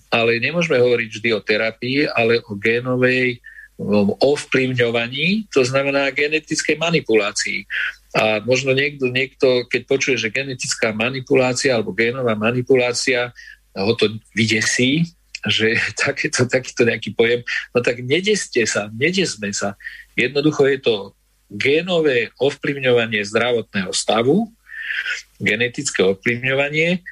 [0.08, 3.42] ale nemôžeme hovoriť vždy o terapii, ale o génovej
[4.24, 7.68] ovplyvňovaní, to znamená genetickej manipulácii.
[8.16, 13.36] A možno niekto, niekto, keď počuje, že genetická manipulácia alebo génová manipulácia
[13.76, 15.04] ho to vydesí,
[15.44, 17.44] že takéto, takýto nejaký pojem,
[17.76, 19.76] no tak nedeste sa, nedesme sa.
[20.16, 20.94] Jednoducho je to
[21.52, 24.50] génové ovplyvňovanie zdravotného stavu,
[25.38, 27.04] genetické ovplyvňovanie,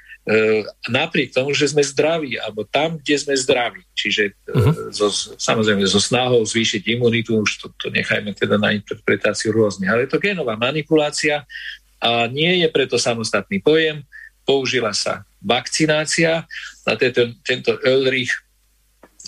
[0.89, 3.85] napriek tomu, že sme zdraví, alebo tam, kde sme zdraví.
[3.93, 4.89] Čiže uh-huh.
[4.89, 9.93] so, samozrejme so snahou zvýšiť imunitu, už to, to nechajme teda na interpretáciu rôznych.
[9.93, 11.45] Ale je to genová manipulácia
[12.01, 14.01] a nie je preto samostatný pojem.
[14.49, 16.49] Použila sa vakcinácia
[16.89, 18.33] a tento, tento Ulrich,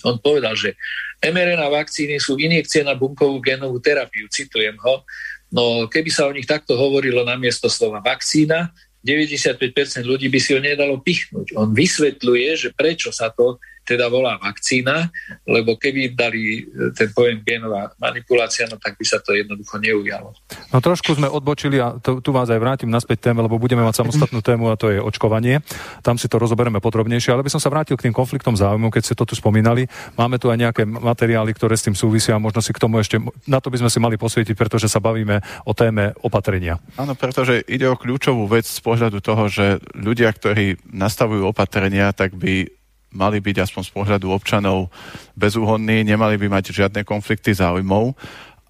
[0.01, 0.76] on povedal, že
[1.20, 5.05] mRNA vakcíny sú injekcie na bunkovú genovú terapiu, citujem ho,
[5.47, 8.74] No keby sa o nich takto hovorilo namiesto slova vakcína,
[9.07, 11.54] 95% ľudí by si ho nedalo pichnúť.
[11.54, 15.09] On vysvetľuje, že prečo sa to teda volá vakcína,
[15.47, 20.34] lebo keby dali e, ten pojem genová manipulácia, no tak by sa to jednoducho neujalo.
[20.74, 24.03] No trošku sme odbočili a to, tu vás aj vrátim naspäť téme, lebo budeme mať
[24.03, 25.62] samostatnú tému a to je očkovanie.
[26.03, 29.03] Tam si to rozoberieme podrobnejšie, ale by som sa vrátil k tým konfliktom záujmov, keď
[29.07, 29.87] ste to tu spomínali.
[30.18, 33.22] Máme tu aj nejaké materiály, ktoré s tým súvisia a možno si k tomu ešte,
[33.47, 36.82] na to by sme si mali posvietiť, pretože sa bavíme o téme opatrenia.
[36.99, 42.34] Áno, pretože ide o kľúčovú vec z pohľadu toho, že ľudia, ktorí nastavujú opatrenia, tak
[42.34, 42.75] by
[43.16, 44.92] mali byť aspoň z pohľadu občanov
[45.32, 48.12] bezúhodní, nemali by mať žiadne konflikty záujmov.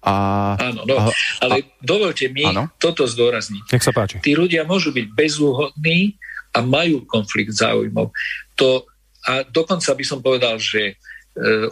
[0.07, 0.15] A,
[0.55, 1.11] áno, no, a,
[1.43, 2.71] ale dovolte mi áno?
[2.79, 3.63] toto zdôrazniť.
[3.67, 4.23] Nech sa páči.
[4.23, 6.15] Tí ľudia môžu byť bezúhodní
[6.55, 8.15] a majú konflikt záujmov.
[8.55, 8.87] To,
[9.27, 10.95] a dokonca by som povedal, že e,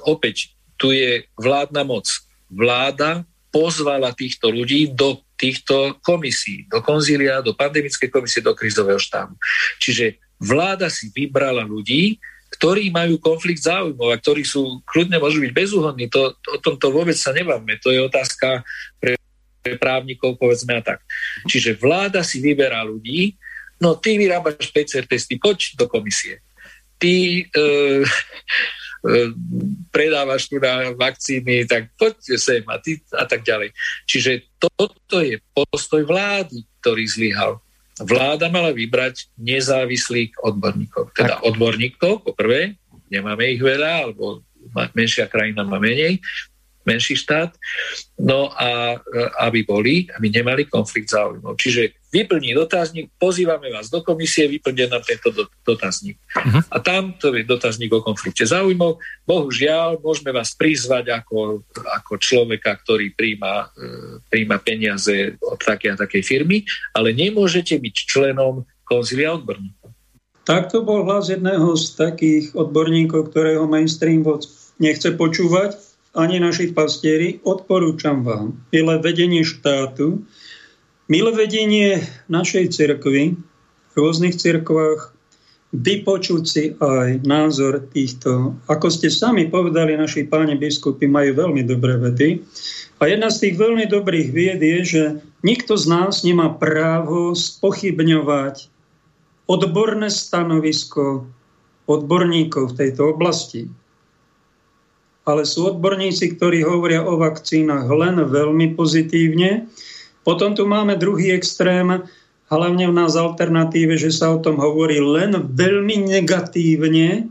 [0.04, 2.04] opäť tu je vládna moc.
[2.52, 3.24] Vláda
[3.56, 9.36] pozvala týchto ľudí do týchto komisí, do konzília, do pandemickej komisie, do krizového štábu.
[9.80, 12.20] Čiže vláda si vybrala ľudí,
[12.56, 17.16] ktorí majú konflikt záujmov a ktorí sú, kľudne môžu byť bezúhodní, to, o tomto vôbec
[17.16, 17.76] sa nebavme.
[17.84, 18.64] To je otázka
[18.98, 19.20] pre,
[19.82, 21.02] právnikov, povedzme a tak.
[21.50, 23.34] Čiže vláda si vyberá ľudí,
[23.82, 26.40] no ty vyrábaš PCR testy, poď do komisie.
[26.96, 27.66] Ty e, e,
[29.92, 33.74] predávaš tu na vakcíny, tak poď sem a, ty, a tak ďalej.
[34.08, 37.65] Čiže toto je postoj vlády, ktorý zlyhal
[38.04, 41.16] vláda mala vybrať nezávislých odborníkov.
[41.16, 41.48] Teda tak.
[41.48, 42.76] odborníkov, po prvé,
[43.08, 44.44] nemáme ich veľa, alebo
[44.98, 46.20] menšia krajina má menej,
[46.86, 47.58] menší štát,
[48.22, 49.02] no a
[49.42, 51.58] aby boli, aby nemali konflikt záujmov.
[51.58, 55.36] Čiže vyplní dotazník, pozývame vás do komisie, vyplňte nám tento
[55.68, 56.16] dotazník.
[56.16, 56.64] Uh-huh.
[56.72, 59.04] A tam to je dotazník o konflikte záujmov.
[59.28, 66.00] Bohužiaľ, môžeme vás prizvať ako, ako človeka, ktorý príjma, e, príjma peniaze od takej a
[66.08, 66.64] takej firmy,
[66.96, 69.92] ale nemôžete byť členom konzilia odborníkov.
[70.46, 74.22] Takto bol hlas jedného z takých odborníkov, ktorého mainstream
[74.78, 75.74] nechce počúvať
[76.16, 80.24] ani naši pastieri, odporúčam vám, milé vedenie štátu,
[81.12, 82.02] milé vedenie
[82.32, 85.16] našej cirkvy, v rôznych cirkvách,
[85.76, 88.56] vypočuť si aj názor týchto.
[88.72, 92.40] Ako ste sami povedali, naši páni biskupy majú veľmi dobré vedy.
[93.04, 95.04] A jedna z tých veľmi dobrých vied je, že
[95.44, 98.72] nikto z nás nemá právo spochybňovať
[99.52, 101.28] odborné stanovisko
[101.92, 103.68] odborníkov v tejto oblasti
[105.26, 109.66] ale sú odborníci, ktorí hovoria o vakcínach len veľmi pozitívne.
[110.22, 112.06] Potom tu máme druhý extrém,
[112.50, 117.30] hlavne v nás alternatíve, že sa o tom hovorí len veľmi negatívne.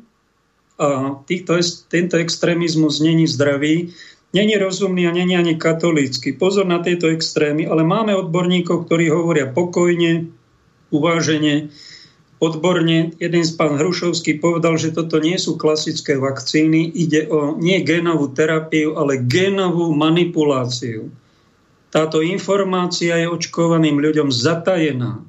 [0.75, 1.55] A týchto,
[1.87, 3.95] tento extrémizmus není zdravý,
[4.35, 6.35] není rozumný a není ani katolícky.
[6.35, 10.35] Pozor na tieto extrémy, ale máme odborníkov, ktorí hovoria pokojne,
[10.91, 11.71] uvážene,
[12.43, 13.15] odborne.
[13.19, 18.33] Jeden z pán Hrušovský povedal, že toto nie sú klasické vakcíny, ide o nie genovú
[18.33, 21.11] terapiu, ale genovú manipuláciu.
[21.95, 25.23] Táto informácia je očkovaným ľuďom zatajená.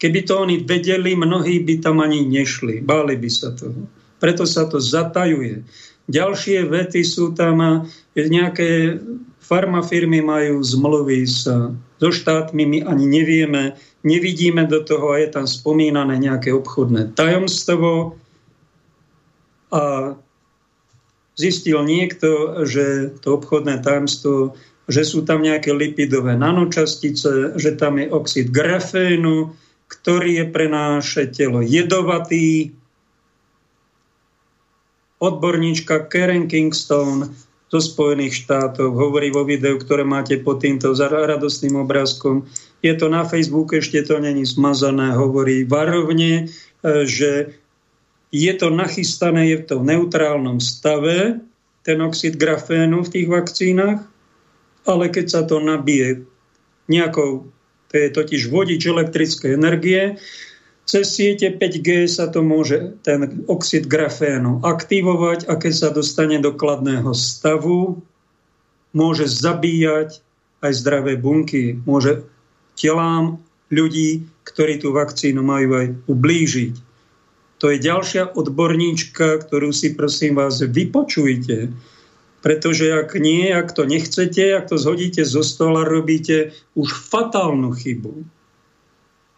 [0.00, 3.86] Keby to oni vedeli, mnohí by tam ani nešli, báli by sa toho.
[4.18, 5.62] Preto sa to zatajuje.
[6.10, 7.86] Ďalšie vety sú tam,
[8.16, 8.98] nejaké
[9.38, 16.16] farmafirmy majú zmluvy so štátmi, my ani nevieme, nevidíme do toho a je tam spomínané
[16.16, 18.16] nejaké obchodné tajomstvo
[19.70, 19.82] a
[21.36, 24.56] zistil niekto, že to obchodné tajomstvo,
[24.90, 29.54] že sú tam nejaké lipidové nanočastice, že tam je oxid grafénu,
[29.88, 32.74] ktorý je pre naše telo jedovatý.
[35.20, 37.28] Odborníčka Karen Kingston
[37.70, 42.44] zo Spojených štátov hovorí vo videu, ktoré máte pod týmto radostným obrázkom,
[42.82, 46.50] je to na Facebooku, ešte to není zmazané, hovorí varovne,
[46.82, 47.54] e, že
[48.34, 51.38] je to nachystané, je v tom neutrálnom stave,
[51.86, 54.02] ten oxid grafénu v tých vakcínach,
[54.84, 56.26] ale keď sa to nabije
[56.90, 57.46] nejakou
[57.90, 60.14] To je totiž vodič elektrickej energie.
[60.90, 66.50] Cez siete 5G sa to môže ten oxid grafénu aktivovať a keď sa dostane do
[66.50, 68.02] kladného stavu,
[68.90, 70.18] môže zabíjať
[70.66, 71.78] aj zdravé bunky.
[71.86, 72.26] Môže
[72.74, 73.38] telám
[73.70, 76.74] ľudí, ktorí tú vakcínu majú aj ublížiť.
[77.62, 81.70] To je ďalšia odborníčka, ktorú si prosím vás vypočujte.
[82.42, 88.26] Pretože ak nie, ak to nechcete, ak to zhodíte zo stola, robíte už fatálnu chybu.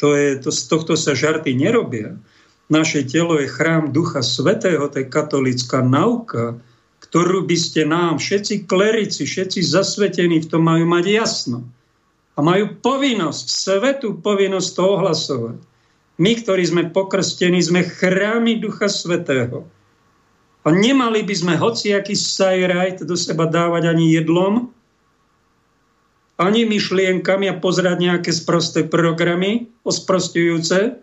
[0.03, 2.19] To je, to, z tohto sa žarty nerobia.
[2.67, 6.59] Naše telo je chrám Ducha Svetého, to je katolická nauka,
[7.07, 11.63] ktorú by ste nám, všetci klerici, všetci zasvetení v tom majú mať jasno.
[12.35, 15.57] A majú povinnosť, svetú povinnosť to ohlasovať.
[16.19, 19.69] My, ktorí sme pokrstení, sme chrámy Ducha Svetého.
[20.63, 24.73] A nemali by sme hociaký sajrajt do seba dávať ani jedlom,
[26.41, 30.97] ani myšlienkami a pozerať nejaké sprosté programy osprostujúce,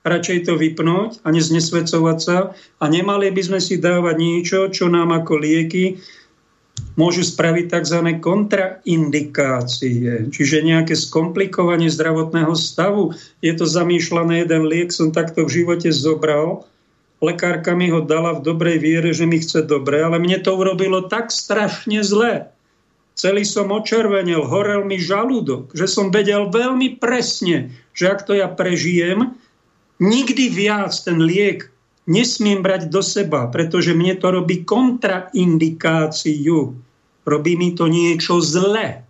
[0.00, 2.36] radšej to vypnúť a neznesvedcovať sa.
[2.80, 6.00] A nemali by sme si dávať niečo, čo nám ako lieky
[6.96, 7.98] môžu spraviť tzv.
[8.20, 13.14] kontraindikácie, čiže nejaké skomplikovanie zdravotného stavu.
[13.44, 16.64] Je to zamýšľané, jeden liek som takto v živote zobral,
[17.20, 21.06] lekárka mi ho dala v dobrej viere, že mi chce dobre, ale mne to urobilo
[21.06, 22.48] tak strašne zle.
[23.20, 28.48] Celý som očervenil, horel mi žalúdok, že som vedel veľmi presne, že ak to ja
[28.48, 29.36] prežijem,
[30.00, 31.68] nikdy viac ten liek
[32.08, 36.72] nesmiem brať do seba, pretože mne to robí kontraindikáciu.
[37.28, 39.04] Robí mi to niečo zle.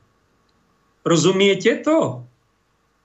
[1.07, 2.27] Rozumiete to?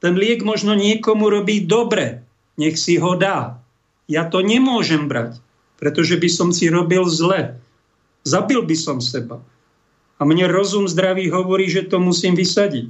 [0.01, 2.25] Ten liek možno niekomu robí dobre.
[2.57, 3.61] Nech si ho dá.
[4.09, 5.37] Ja to nemôžem brať,
[5.77, 7.61] pretože by som si robil zle.
[8.25, 9.37] Zabil by som seba.
[10.15, 12.87] A mne rozum zdravý hovorí, že to musím vysadiť.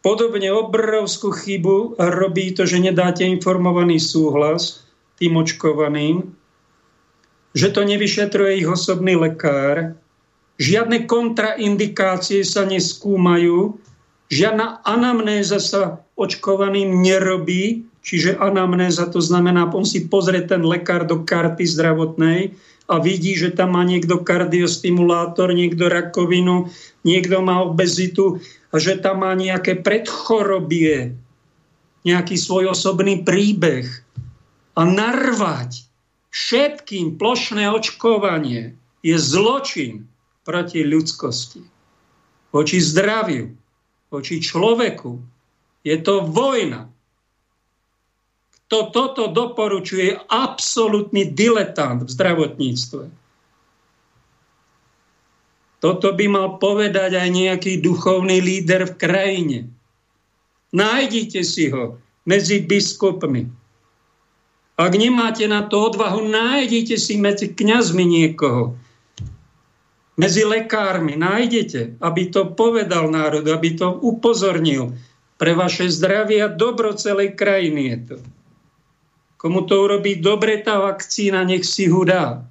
[0.00, 4.84] Podobne obrovskú chybu robí to, že nedáte informovaný súhlas
[5.20, 6.32] tým očkovaným,
[7.52, 9.92] že to nevyšetruje ich osobný lekár,
[10.56, 13.76] žiadne kontraindikácie sa neskúmajú,
[14.32, 21.20] žiadna anamnéza sa očkovaným nerobí, Čiže anamnéza to znamená, on si pozrie ten lekár do
[21.20, 22.56] karty zdravotnej
[22.90, 26.72] a vidí, že tam má niekto kardiostimulátor, niekto rakovinu,
[27.06, 28.40] niekto má obezitu
[28.72, 31.14] a že tam má nejaké predchorobie,
[32.02, 33.86] nejaký svoj osobný príbeh.
[34.74, 35.86] A narvať
[36.32, 38.74] všetkým plošné očkovanie
[39.04, 40.08] je zločin
[40.42, 41.62] proti ľudskosti.
[42.50, 43.54] Voči zdraviu,
[44.10, 45.14] voči človeku.
[45.86, 46.89] Je to vojna
[48.70, 53.10] kto toto doporučuje, je absolútny diletant v zdravotníctve.
[55.82, 59.58] Toto by mal povedať aj nejaký duchovný líder v krajine.
[60.70, 63.50] Nájdite si ho medzi biskupmi.
[64.78, 68.78] Ak nemáte na to odvahu, nájdete si medzi kňazmi niekoho.
[70.14, 74.94] Medzi lekármi nájdete, aby to povedal národu, aby to upozornil.
[75.42, 78.16] Pre vaše zdravie a dobro celej krajiny je to.
[79.40, 82.44] Komu to urobí dobre tá vakcína, nech si ho dá.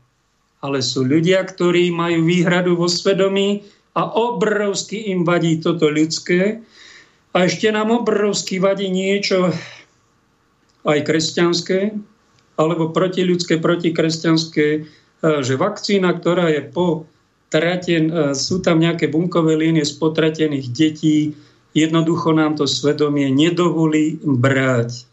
[0.65, 3.61] Ale sú ľudia, ktorí majú výhradu vo svedomí
[3.93, 6.65] a obrovsky im vadí toto ľudské.
[7.37, 9.53] A ešte nám obrovsky vadí niečo
[10.81, 11.93] aj kresťanské,
[12.57, 14.79] alebo protiľudské, protikresťanské, e,
[15.45, 17.05] že vakcína, ktorá je po
[17.53, 21.37] traten, e, sú tam nejaké bunkové línie z potratených detí,
[21.77, 25.08] jednoducho nám to svedomie nedovolí brať.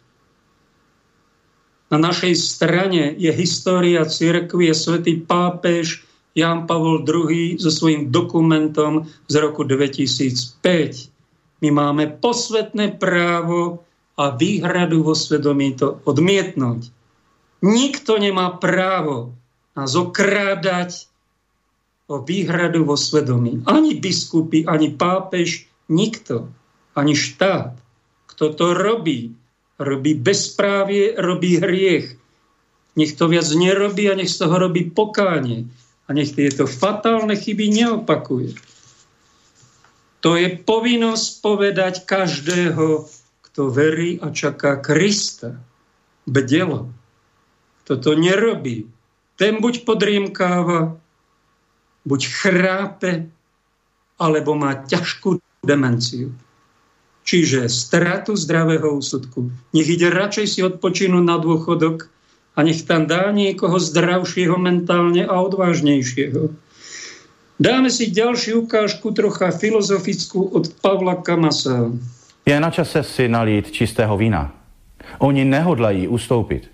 [1.87, 6.03] Na našej strane je história cirkvi, je svätý pápež
[6.35, 10.61] Jan Pavol II so svojím dokumentom z roku 2005.
[11.63, 13.81] My máme posvetné právo
[14.19, 16.91] a výhradu vo svedomí to odmietnúť.
[17.63, 19.33] Nikto nemá právo
[19.73, 21.09] nás okrádať
[22.09, 23.61] o výhradu vo svedomí.
[23.65, 26.49] Ani biskupy, ani pápež, nikto,
[26.97, 27.77] ani štát.
[28.29, 29.33] Kto to robí,
[29.77, 32.17] robí bezprávie, robí hriech.
[32.97, 35.69] Nech to viac nerobí a nech z toho robí pokánie.
[36.09, 38.57] A nech tieto fatálne chyby neopakuje.
[40.25, 43.05] To je povinnosť povedať každého,
[43.45, 45.53] kto verí a čaká Krista.
[46.27, 46.91] Bdelo.
[47.85, 48.89] Kto to nerobí,
[49.39, 50.99] ten buď podriemkáva,
[52.03, 53.31] buď chrápe,
[54.19, 56.33] alebo má ťažkú demenciu.
[57.27, 59.51] Čiže stratu zdravého úsudku.
[59.75, 62.07] Nech ide radšej si odpočinúť na dôchodok
[62.55, 66.55] a nech tam dá niekoho zdravšieho mentálne a odvážnejšieho.
[67.59, 71.91] Dáme si ďalšiu ukážku, trocha filozofickú od Pavla Kamasa.
[72.47, 74.55] Je na čase si nalít čistého vína.
[75.19, 76.71] Oni nehodlají ustoupit.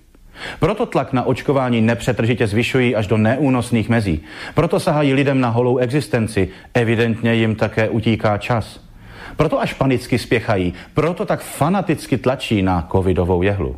[0.59, 4.21] Proto tlak na očkování nepřetržitě zvyšují až do neúnosných mezí.
[4.53, 6.49] Proto sahají lidem na holou existenci.
[6.73, 8.79] Evidentně jim také utíká čas.
[9.35, 10.73] Proto až panicky spěchají.
[10.93, 13.77] Proto tak fanaticky tlačí na covidovou jehlu.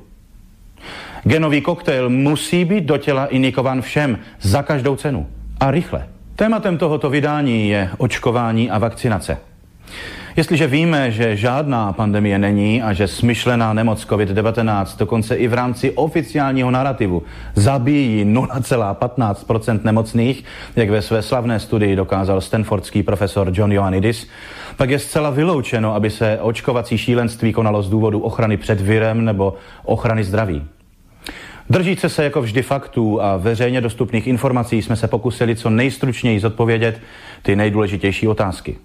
[1.24, 5.28] Genový koktejl musí být do těla inikovan všem za každou cenu.
[5.60, 6.08] A rychle.
[6.36, 9.38] Tématem tohoto vydání je očkování a vakcinace.
[10.38, 15.92] Jestliže víme, že žádná pandemie není a že smyšlená nemoc COVID-19 dokonce i v rámci
[15.92, 17.24] oficiálního narrativu
[17.56, 20.44] zabíjí 0,15% nemocných,
[20.76, 24.28] jak ve své slavné studii dokázal stanfordský profesor John Ioannidis,
[24.78, 29.54] pak je zcela vyloučeno, aby se očkovací šílenství konalo z důvodu ochrany před virem nebo
[29.84, 30.64] ochrany zdraví.
[31.70, 37.02] Držíce se jako vždy faktů a veřejně dostupných informací jsme se pokusili co nejstručněji zodpovědět
[37.42, 38.78] ty nejdůležitější otázky.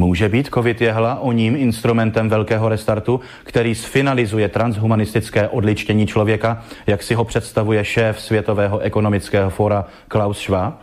[0.00, 7.02] Může být covid jehla o ním instrumentem velkého restartu, který sfinalizuje transhumanistické odličtění člověka, jak
[7.02, 10.74] si ho představuje šéf Světového ekonomického fora Klaus Schwab?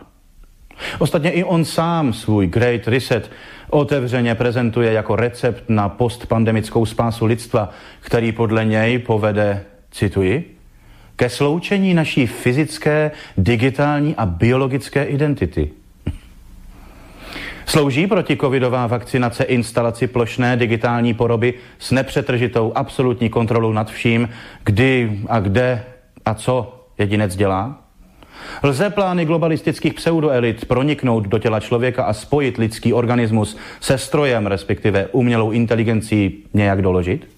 [0.98, 3.30] Ostatně i on sám svůj Great Reset
[3.70, 7.70] otevřeně prezentuje jako recept na postpandemickou spásu lidstva,
[8.00, 10.56] který podle něj povede, cituji,
[11.16, 15.70] ke sloučení naší fyzické, digitální a biologické identity–
[17.66, 24.28] Slouží protikovidová vakcinace instalaci plošné digitální poroby s nepřetržitou absolutní kontrolou nad vším,
[24.64, 25.84] kdy a kde
[26.24, 27.82] a co jedinec dělá?
[28.62, 35.06] Lze plány globalistických pseudoelit proniknout do těla člověka a spojit lidský organismus se strojem, respektive
[35.06, 37.28] umělou inteligencí nějak doložit?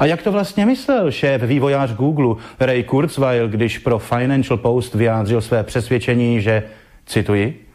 [0.00, 5.40] A jak to vlastně myslel šéf vývojář Google Ray Kurzweil, když pro Financial Post vyjádřil
[5.40, 6.62] své přesvědčení, že,
[7.06, 7.67] cituji,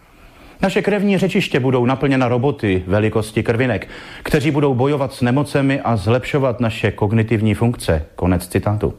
[0.63, 3.87] naše krevní řečiště budou naplněna roboty velikosti krvinek,
[4.23, 8.05] kteří budou bojovat s nemocemi a zlepšovat naše kognitivní funkce.
[8.15, 8.93] Konec citátu.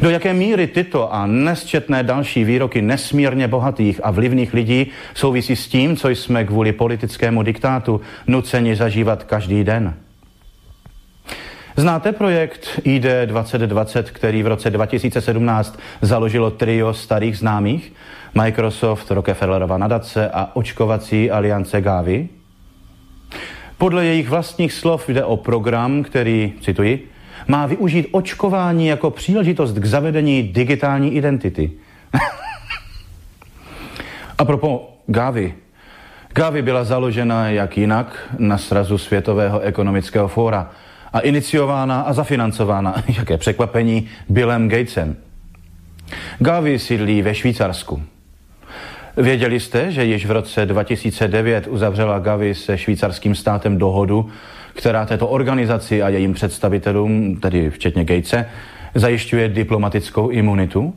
[0.00, 5.68] Do jaké míry tyto a nesčetné další výroky nesmírně bohatých a vlivných lidí souvisí s
[5.68, 9.94] tím, co jsme kvůli politickému diktátu nuceni zažívat každý den?
[11.76, 17.92] Znáte projekt ID 2020, který v roce 2017 založilo trio starých známých?
[18.34, 22.28] Microsoft, Rockefellerova nadace a očkovací aliance Gavi?
[23.78, 27.08] Podle jejich vlastních slov jde o program, který, cituji,
[27.48, 31.70] má využít očkování jako příležitost k zavedení digitální identity.
[34.38, 35.54] a propo Gavi.
[36.32, 40.70] Gavi byla založena jak jinak na srazu Světového ekonomického fóra
[41.12, 45.16] a iniciována a zafinancována, jaké překvapení, Billem Gatesem.
[46.38, 48.02] Gavi sídlí ve Švýcarsku.
[49.16, 54.28] Věděli jste, že již v roce 2009 uzavřela Gavi se švýcarským státem dohodu,
[54.74, 58.48] která této organizaci a jejím představitelům, tedy včetně Gatese,
[58.94, 60.94] zajišťuje diplomatickou imunitu?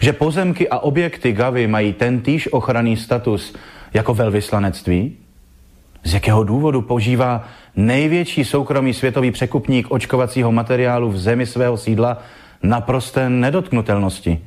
[0.00, 3.54] Že pozemky a objekty Gavi mají tentýž ochranný status
[3.94, 5.16] jako velvyslanectví?
[6.04, 12.22] Z jakého důvodu požívá největší soukromý světový překupník očkovacího materiálu v zemi svého sídla
[12.62, 14.38] naprosté nedotknutelnosti?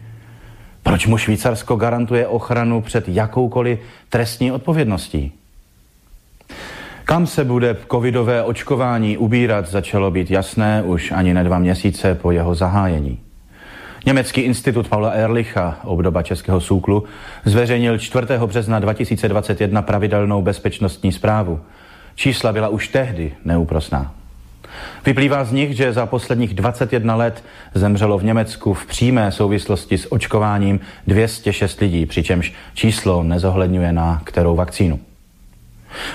[0.85, 3.79] Proč mu Švýcarsko garantuje ochranu před jakoukoliv
[4.09, 5.31] trestní odpovědností?
[7.05, 12.31] Kam se bude covidové očkování ubírat, začalo být jasné už ani ne dva měsíce po
[12.31, 13.19] jeho zahájení.
[14.05, 17.03] Německý institut Paula Ehrlicha, obdoba českého súklu,
[17.45, 18.27] zveřejnil 4.
[18.45, 21.59] března 2021 pravidelnou bezpečnostní zprávu.
[22.15, 24.13] Čísla byla už tehdy neúprosná.
[25.05, 27.43] Vyplývá z nich, že za posledních 21 let
[27.73, 34.55] zemřelo v Německu v přímé souvislosti s očkováním 206 lidí, přičemž číslo nezohledňuje na kterou
[34.55, 34.99] vakcínu.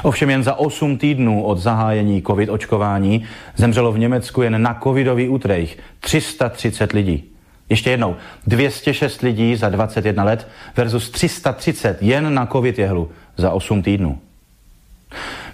[0.02, 3.24] Ovšem jen za 8 týdnů od zahájení covid očkování
[3.56, 7.24] zemřelo v Německu jen na covidový útrejch 330 lidí.
[7.68, 8.16] Ještě jednou,
[8.46, 14.18] 206 lidí za 21 let versus 330 jen na covid jehlu za 8 týdnů.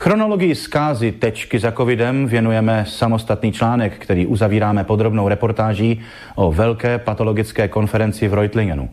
[0.00, 6.00] Chronologii zkázy tečky za covidem věnujeme samostatný článek, který uzavíráme podrobnou reportáží
[6.34, 8.90] o velké patologické konferenci v Reutlingenu.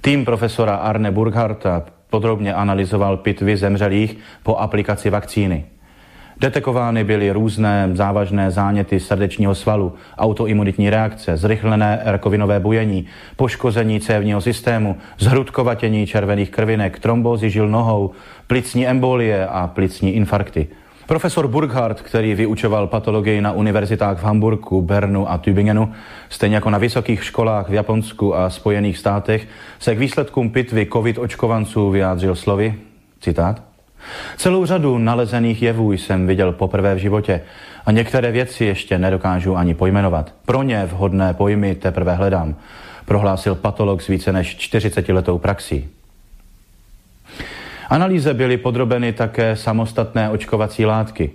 [0.00, 5.64] Tým profesora Arne Burgharta podrobně analyzoval pitvy zemřelých po aplikaci vakcíny.
[6.40, 13.06] Detekovány byly různé závažné záněty srdečního svalu, autoimunitní reakce, zrychlené rakovinové bujení,
[13.36, 18.10] poškození cévního systému, zhrudkovatění červených krvinek, trombózy žil nohou,
[18.46, 20.68] plicní embolie a plicní infarkty.
[21.06, 25.92] Profesor Burkhardt, který vyučoval patologii na univerzitách v Hamburgu, Bernu a Tübingenu,
[26.28, 29.48] stejně jako na vysokých školách v Japonsku a Spojených státech,
[29.78, 32.74] se k výsledkům pitvy covid očkovanců vyjádřil slovy,
[33.20, 33.67] citát,
[34.36, 37.40] Celou řadu nalezených jevů jsem viděl poprvé v životě
[37.86, 40.34] a některé věci ještě nedokážu ani pojmenovat.
[40.44, 42.56] Pro ně vhodné pojmy teprve hledám,
[43.04, 45.88] prohlásil patolog s více než 40 letou praxí.
[47.90, 51.30] Analýze byly podrobeny také samostatné očkovací látky.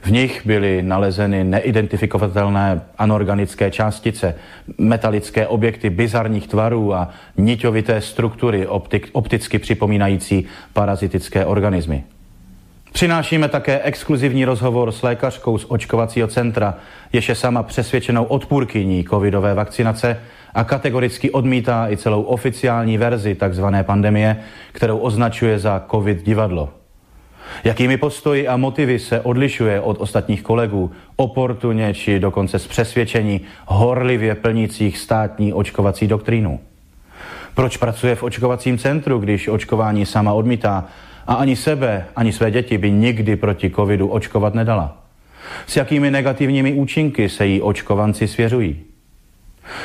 [0.00, 4.34] V nich byly nalezeny neidentifikovatelné anorganické částice,
[4.78, 12.04] metalické objekty bizarních tvarů a niťovité struktury optik, opticky připomínající parazitické organismy.
[12.92, 16.74] Přinášíme také exkluzivní rozhovor s lékařkou z očkovacího centra,
[17.12, 20.20] jež je sama přesvědčenou odpůrkyní covidové vakcinace
[20.54, 23.64] a kategoricky odmítá i celou oficiální verzi tzv.
[23.82, 24.36] pandemie,
[24.72, 26.77] kterou označuje za covid divadlo.
[27.64, 34.34] Jakými postoji a motivy se odlišuje od ostatních kolegů, oportuně či dokonce z přesvědčení horlivě
[34.34, 36.60] plnících státní očkovací doktrínu?
[37.54, 40.84] Proč pracuje v očkovacím centru, když očkování sama odmítá
[41.26, 44.96] a ani sebe, ani své děti by nikdy proti covidu očkovat nedala?
[45.66, 48.87] S jakými negativními účinky se jí očkovanci svěřují?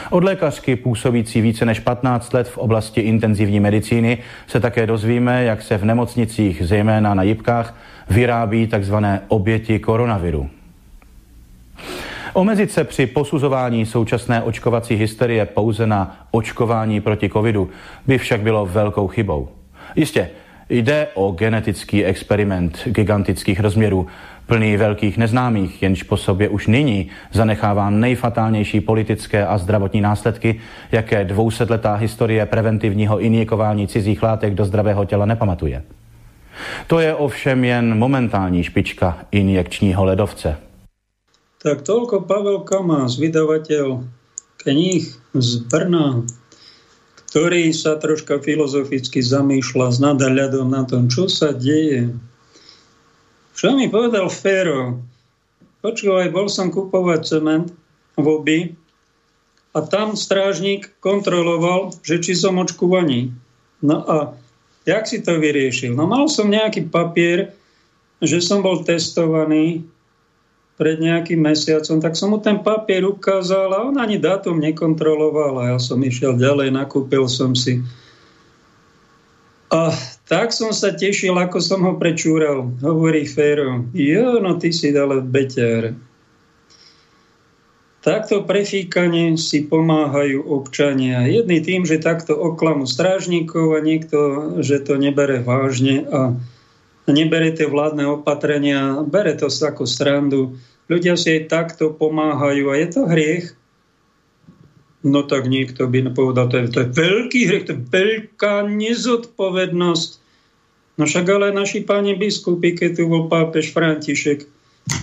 [0.10, 5.62] Od lékařky působící více než 15 let v oblasti intenzivní medicíny se také dozvíme, jak
[5.62, 7.76] se v nemocnicích, zejména na jibkách,
[8.10, 8.96] vyrábí tzv.
[9.28, 10.50] oběti koronaviru.
[12.34, 17.70] Omezit se při posuzování současné očkovací hysterie pouze na očkování proti covidu
[18.08, 19.50] by však bylo velkou chybou.
[19.96, 20.30] Jistě,
[20.69, 24.07] jde o genetický experiment gigantických rozměrů,
[24.48, 30.60] plný velkých neznámých, jenž po sobě už nyní zanechává nejfatálnější politické a zdravotní následky,
[30.91, 35.84] jaké dvousetletá historie preventivního injekování cizích látek do zdravého těla nepamatuje.
[36.88, 40.57] To je ovšem jen momentální špička injekčního ledovce.
[41.64, 44.03] Tak toľko Pavel Kamás, vydavateľ
[44.68, 46.27] kníh z Brna,
[47.34, 52.14] ktorý sa troška filozoficky zamýšľa s nadhľadom na tom, čo sa deje
[53.54, 54.98] čo mi povedal Féro?
[55.86, 57.70] Počúvaj, bol som kupovať cement
[58.18, 58.60] v obi
[59.78, 63.30] a tam strážnik kontroloval, že či som očkovaný.
[63.86, 64.18] No a
[64.90, 65.94] jak si to vyriešil?
[65.94, 67.54] No mal som nejaký papier,
[68.26, 69.86] že som bol testovaný
[70.74, 75.64] pred nejakým mesiacom, tak som mu ten papier ukázal a on ani dátum nekontroloval a
[75.76, 77.86] ja som išiel ďalej, nakúpil som si.
[79.74, 79.90] A
[80.30, 83.86] tak som sa tešil, ako som ho prečúral, hovorí Féro.
[83.94, 85.98] Jo, no ty si dal beťar.
[88.04, 91.24] Takto prefíkanie si pomáhajú občania.
[91.24, 94.20] Jedný tým, že takto oklamu strážnikov a niekto,
[94.60, 96.36] že to nebere vážne a
[97.08, 100.56] nebere tie vládne opatrenia, bere to ako strandu.
[100.88, 103.46] Ľudia si aj takto pomáhajú a je to hriech.
[105.04, 110.12] No tak niekto by povedal, to je, to je veľký hriech, to je veľká nezodpovednosť.
[110.96, 114.48] No však ale naši páni biskupy, keď tu bol pápež František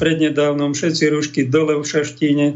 [0.01, 2.47] prednedávnom, všetci rušky dole v šaštíne.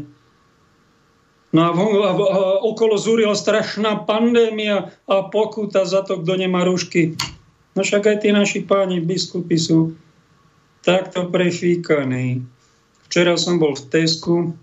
[1.55, 7.15] No a, a, a okolo zúrila strašná pandémia a pokuta za to, kto nemá rušky.
[7.75, 9.99] No však aj tí naši páni biskupy sú
[10.87, 12.39] takto prefíkaní.
[13.11, 14.55] Včera som bol v Tesku,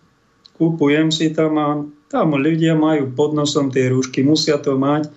[0.57, 1.69] kúpujem si tam a
[2.13, 5.09] tam ľudia majú pod nosom tie rúšky, musia to mať,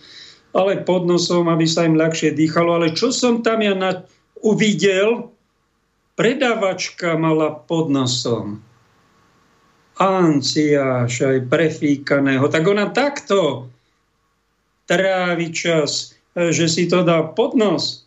[0.55, 2.79] ale pod nosom, aby sa im ľahšie dýchalo.
[2.79, 4.07] Ale čo som tam ja na,
[4.39, 5.35] uvidel,
[6.15, 8.63] predavačka mala pod nosom.
[9.99, 12.47] Anciáš aj prefíkaného.
[12.47, 13.67] Tak ona takto
[14.87, 18.03] trávi čas, že si to dá pod nos.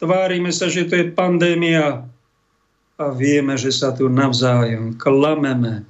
[0.00, 2.04] Tvárime sa, že to je pandémia
[3.00, 5.88] a vieme, že sa tu navzájom klameme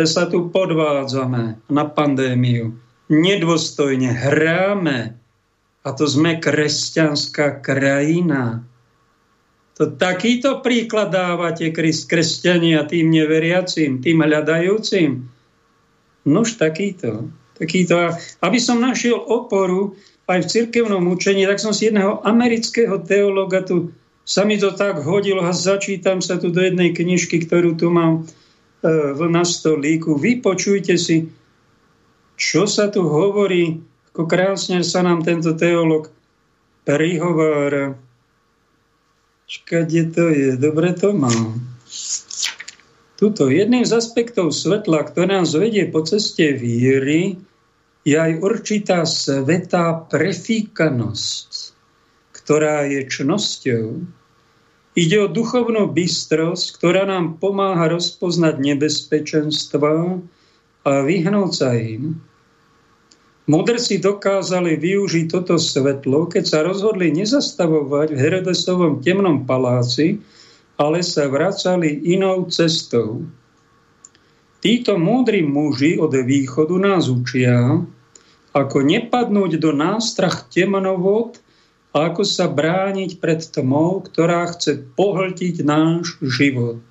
[0.00, 2.72] že sa tu podvádzame na pandémiu,
[3.12, 5.12] nedôstojne hráme
[5.84, 8.64] a to sme kresťanská krajina.
[9.76, 11.68] To takýto príklad dávate
[12.08, 15.28] kresťania tým neveriacim, tým hľadajúcim.
[16.24, 17.28] Nož takýto.
[17.60, 18.16] takýto.
[18.40, 20.00] Aby som našiel oporu
[20.30, 23.90] aj v cirkevnom učení, tak som si jedného amerického teologa tu
[24.22, 28.30] sa mi to tak hodilo a začítam sa tu do jednej knižky, ktorú tu mám
[28.80, 30.16] E, na stolíku.
[30.16, 31.28] Vypočujte si,
[32.40, 33.76] čo sa tu hovorí,
[34.12, 36.08] ako krásne sa nám tento teolog
[36.88, 38.00] prihovára.
[39.44, 41.60] Škade to je, dobre to mám.
[43.20, 47.36] Tuto jedným z aspektov svetla, ktoré nás vedie po ceste víry,
[48.04, 51.50] je aj určitá svetá prefíkanosť,
[52.32, 53.86] ktorá je čnosťou,
[54.98, 60.18] Ide o duchovnú bystrosť, ktorá nám pomáha rozpoznať nebezpečenstva
[60.82, 62.18] a vyhnúť sa im.
[63.46, 70.18] Mudrci dokázali využiť toto svetlo, keď sa rozhodli nezastavovať v Herodesovom temnom paláci,
[70.74, 73.22] ale sa vracali inou cestou.
[74.60, 77.80] Títo múdri muži od východu nás učia,
[78.52, 81.40] ako nepadnúť do nástrach temnovod
[81.96, 86.84] a ako sa brániť pred tmou, ktorá chce pohltiť náš život.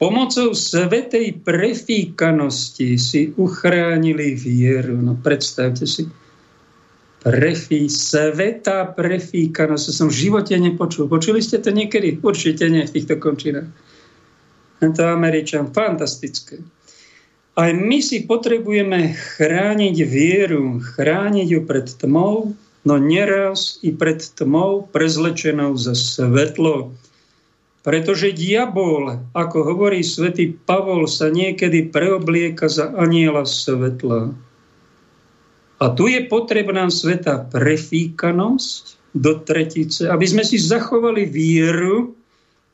[0.00, 4.96] Pomocou svetej prefíkanosti si uchránili vieru.
[4.96, 6.08] No predstavte si.
[7.20, 9.92] Prefí, sveta prefíkanosť.
[9.92, 11.04] Som v živote nepočul.
[11.04, 12.16] Počuli ste to niekedy?
[12.16, 13.68] Určite nie v týchto končinách.
[14.80, 15.76] To Američan.
[15.76, 16.64] Fantastické.
[17.60, 22.56] Aj my si potrebujeme chrániť vieru, chrániť ju pred tmou,
[22.88, 26.96] no neraz i pred tmou prezlečenou za svetlo.
[27.84, 34.32] Pretože diabol, ako hovorí svätý Pavol, sa niekedy preoblieka za aniela svetla.
[35.80, 42.19] A tu je potrebná sveta prefíkanosť do tretice, aby sme si zachovali vieru,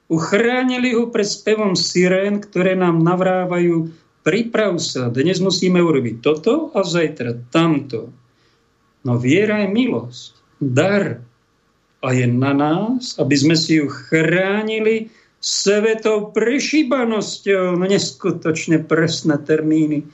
[0.07, 3.91] uchránili ho pred spevom sirén, ktoré nám navrávajú
[4.27, 8.11] priprav sa, dnes musíme urobiť toto a zajtra tamto.
[9.07, 11.23] No viera je milosť, dar,
[12.03, 20.07] a je na nás, aby sme si ju chránili svetou prešíbanosťou, no neskutočne presné termíny,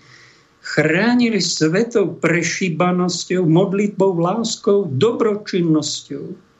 [0.62, 6.51] chránili svetou prešíbanosťou, modlitbou, láskou, dobročinnosťou.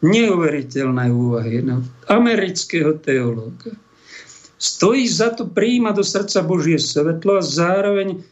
[0.00, 3.76] Neuveriteľné úvahy no, amerického teológa.
[4.60, 8.24] Stojí za to príjma do srdca Božie svetlo a zároveň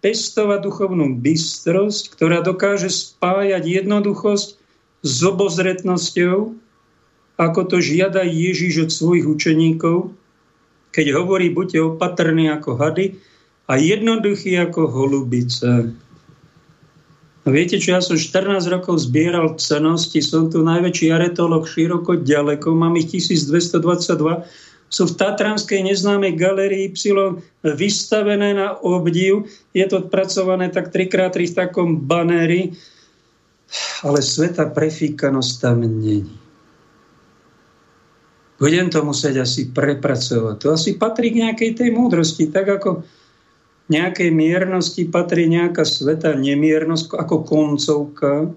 [0.00, 4.48] pestovať duchovnú bystrosť, ktorá dokáže spájať jednoduchosť
[5.00, 6.56] s obozretnosťou,
[7.40, 10.12] ako to žiada Ježiš od svojich učeníkov,
[10.92, 13.16] keď hovorí, buďte opatrní ako hady
[13.68, 15.94] a jednoduchí ako holubice.
[17.50, 22.96] Viete čo, ja som 14 rokov zbieral cenosti, som tu najväčší aretolog široko ďaleko, mám
[22.96, 24.46] ich 1222,
[24.90, 29.46] sú v Tatranskej neznámej galerii Y vystavené na obdiv.
[29.70, 32.74] Je to odpracované tak 3x3 v takom banéri
[34.02, 36.26] ale sveta prefíkanosť tam není.
[38.60, 40.54] Budem to musieť asi prepracovať.
[40.60, 43.06] To asi patrí k nejakej tej múdrosti, tak ako
[43.90, 48.54] nejakej miernosti patrí nejaká sveta nemiernosť ako koncovka,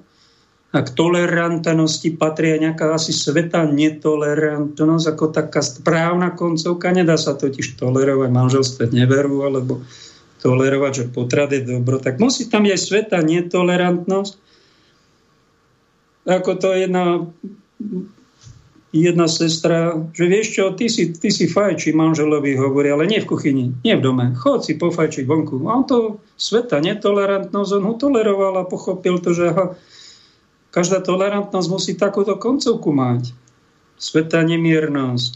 [0.74, 6.90] a k tolerantnosti patrí aj nejaká asi sveta netolerantnosť, ako taká správna koncovka.
[6.90, 9.86] Nedá sa totiž tolerovať manželstve neveru, alebo
[10.42, 12.02] tolerovať, že potrat je dobro.
[12.02, 14.34] Tak musí tam aj sveta netolerantnosť
[16.24, 17.28] ako to jedna,
[18.94, 23.26] jedna sestra, že vieš čo, ty si, ty si fajči manželovi hovorí, ale nie v
[23.26, 24.38] kuchyni, nie v dome.
[24.38, 25.66] Chod si pofajčiť vonku.
[25.66, 25.98] A on to
[26.38, 29.74] sveta netolerantnosť, on ho toleroval a pochopil to, že aha,
[30.70, 33.34] každá tolerantnosť musí takúto koncovku mať.
[33.98, 35.34] Sveta nemiernosť,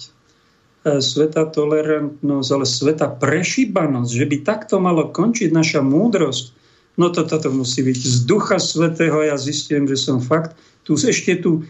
[0.86, 6.54] e, sveta tolerantnosť, ale sveta prešíbanosť, že by takto malo končiť naša múdrosť.
[6.98, 9.18] No toto to, to musí byť z Ducha Svetého.
[9.26, 10.54] Ja zistím, že som fakt
[10.86, 11.66] tu ešte tu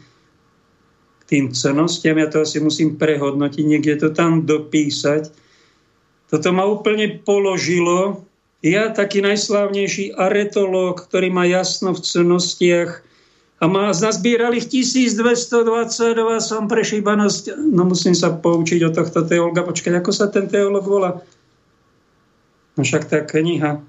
[1.27, 5.27] tým cenostiam, ja to asi musím prehodnotiť, niekde to tam dopísať.
[6.31, 8.23] Toto ma úplne položilo.
[8.63, 13.05] Ja, taký najslávnejší aretológ, ktorý má jasno v cenostiach
[13.57, 15.65] a má, nazbírali ich 1222,
[16.37, 19.65] som prešíbanosť, no musím sa poučiť o tohto teologa.
[19.65, 21.11] Počkať, ako sa ten teolog volá?
[22.77, 23.81] No však tá kniha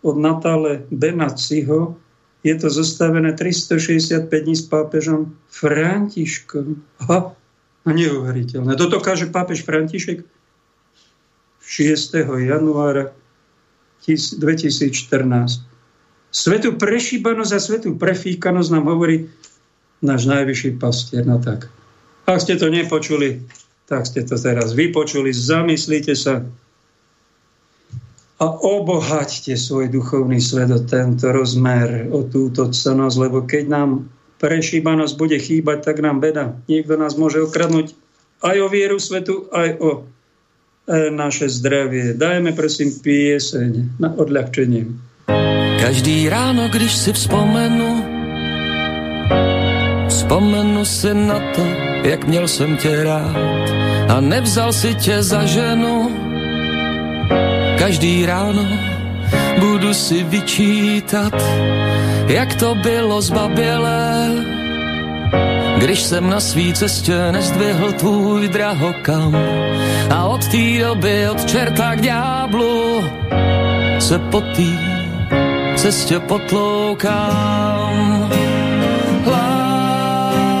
[0.00, 2.00] od Natále Benaciho,
[2.40, 6.80] je to zostavené 365 dní s pápežom Františkom.
[7.04, 7.36] Aha,
[7.84, 8.76] a neuveriteľné.
[8.76, 10.24] Toto káže pápež František
[11.64, 12.16] 6.
[12.44, 13.12] januára
[14.04, 15.64] 2014.
[16.30, 19.28] Svetú prešíbanosť a svetú prefíkanosť nám hovorí
[20.04, 21.24] náš najvyšší pastier.
[21.24, 21.68] No tak.
[22.28, 23.42] Ak ste to nepočuli,
[23.90, 25.34] tak ste to teraz vypočuli.
[25.34, 26.46] Zamyslite sa,
[28.40, 34.08] a obohaťte svoj duchovný svet o tento rozmer, o túto cenosť, lebo keď nám
[34.40, 36.56] prešíbanosť bude chýbať, tak nám beda.
[36.64, 37.92] Niekto nás môže okradnúť
[38.40, 39.98] aj o vieru svetu, aj o e,
[41.12, 42.16] naše zdravie.
[42.16, 44.88] Dajme prosím pieseň na odľahčenie.
[45.80, 48.04] Každý ráno, když si vzpomenu,
[50.08, 51.64] vzpomenu si na to,
[52.08, 53.36] jak měl jsem tě rád
[54.08, 55.99] a nevzal si tě za ženu,
[57.80, 58.60] Každý ráno
[59.56, 61.32] budu si vyčítat,
[62.28, 64.28] jak to bylo zbabělé,
[65.78, 69.36] když jsem na svý cestě nezdvihl tvůj drahokam
[70.10, 73.04] a od té doby od čerta k ďáblu
[73.98, 74.76] se po tý
[75.76, 77.96] cestě potloukám.
[79.26, 80.60] Lásko,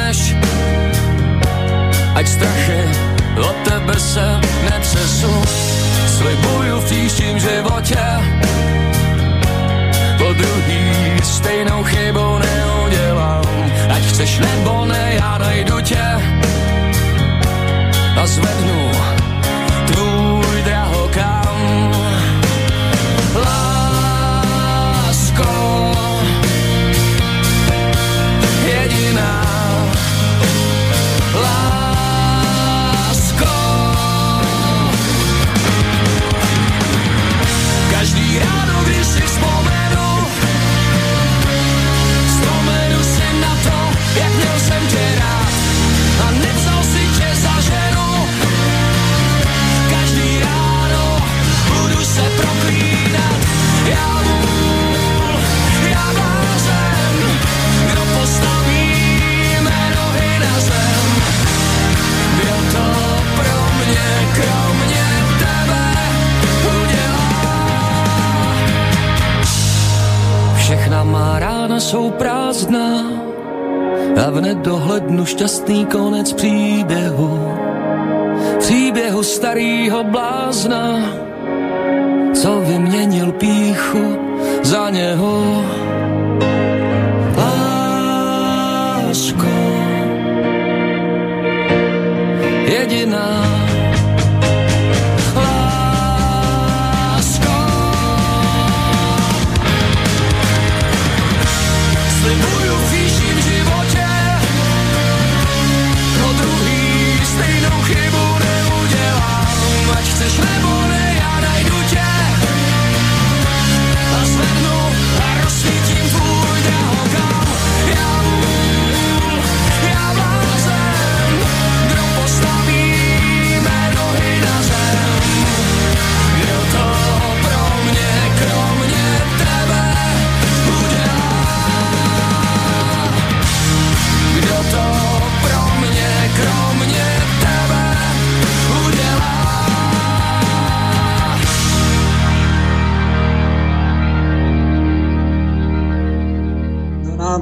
[2.21, 2.81] Ať strachy
[3.41, 5.41] od tebe se netřesu
[6.07, 8.05] Slibuju v příštím životě.
[10.17, 13.45] Po druhý stejnou chybou neudělám.
[13.89, 16.05] Ať chceš nebo ne, já najdu tě.
[18.21, 18.91] A zvednu
[71.81, 73.03] jsou prázdná
[74.25, 77.57] a v nedohlednu šťastný konec příběhu.
[78.59, 80.99] Příběhu starýho blázna,
[82.33, 84.17] co vyměnil píchu
[84.63, 85.65] za něho.
[87.37, 89.47] Lásko,
[92.65, 93.50] jediná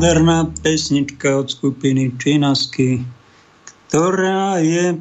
[0.10, 3.06] nádherná pesnička od skupiny Činasky,
[3.86, 4.98] ktorá je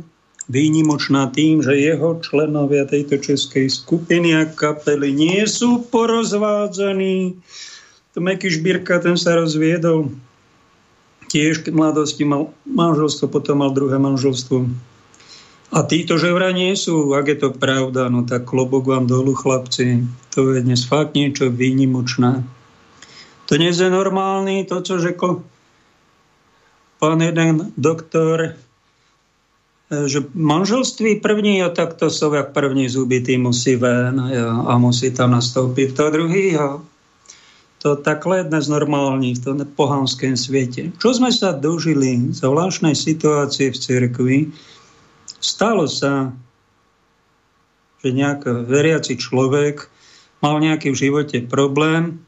[0.53, 7.41] výnimočná tým, že jeho členovia tejto českej skupiny a kapely nie sú porozvádzaní.
[8.13, 10.13] To Meky Šbírka, ten sa rozviedol.
[11.33, 14.69] Tiež v mladosti mal manželstvo, potom mal druhé manželstvo.
[15.73, 19.33] A títo že vraj nie sú, ak je to pravda, no tak klobok vám dolu,
[19.33, 20.05] chlapci.
[20.37, 22.58] To je dnes fakt niečo výnimočné.
[23.49, 25.41] Nie je normálny, to, čo řekl
[27.01, 28.53] pán jeden doktor,
[29.89, 34.29] že manželství první a tak to sú jak první zuby, tí musí ven a,
[34.69, 36.77] a musí tam nastoupit to druhý a
[37.79, 40.93] to takhle dnes normální v tom pohanském světě.
[40.99, 44.39] Čo sme sa dožili zvláštnej situácie v cirkvi,
[45.41, 46.35] stalo sa,
[48.03, 49.89] že nejaký veriaci človek
[50.43, 52.28] mal nejaký v živote problém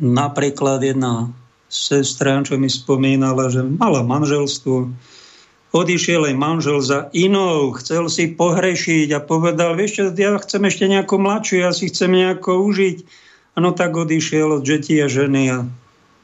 [0.00, 1.28] Napríklad jedna
[1.70, 4.90] sestra, čo mi spomínala, že mala manželstvo,
[5.70, 10.90] odišiel jej manžel za inou, chcel si pohrešiť a povedal, vieš čo, ja chcem ešte
[10.90, 13.06] nejakú mladšiu, ja si chcem nejako užiť.
[13.54, 15.58] Ano, tak odišiel od žeti a ženy a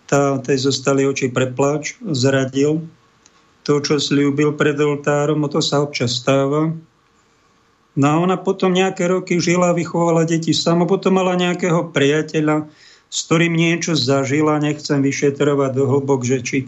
[0.07, 2.87] tá, tej zostali oči preplač, zradil
[3.67, 6.71] to, čo slúbil pred oltárom, o to sa občas stáva.
[7.99, 12.71] No a ona potom nejaké roky žila, vychovala deti sama, potom mala nejakého priateľa,
[13.11, 16.59] s ktorým niečo zažila, nechcem vyšetrovať do hlbok, že či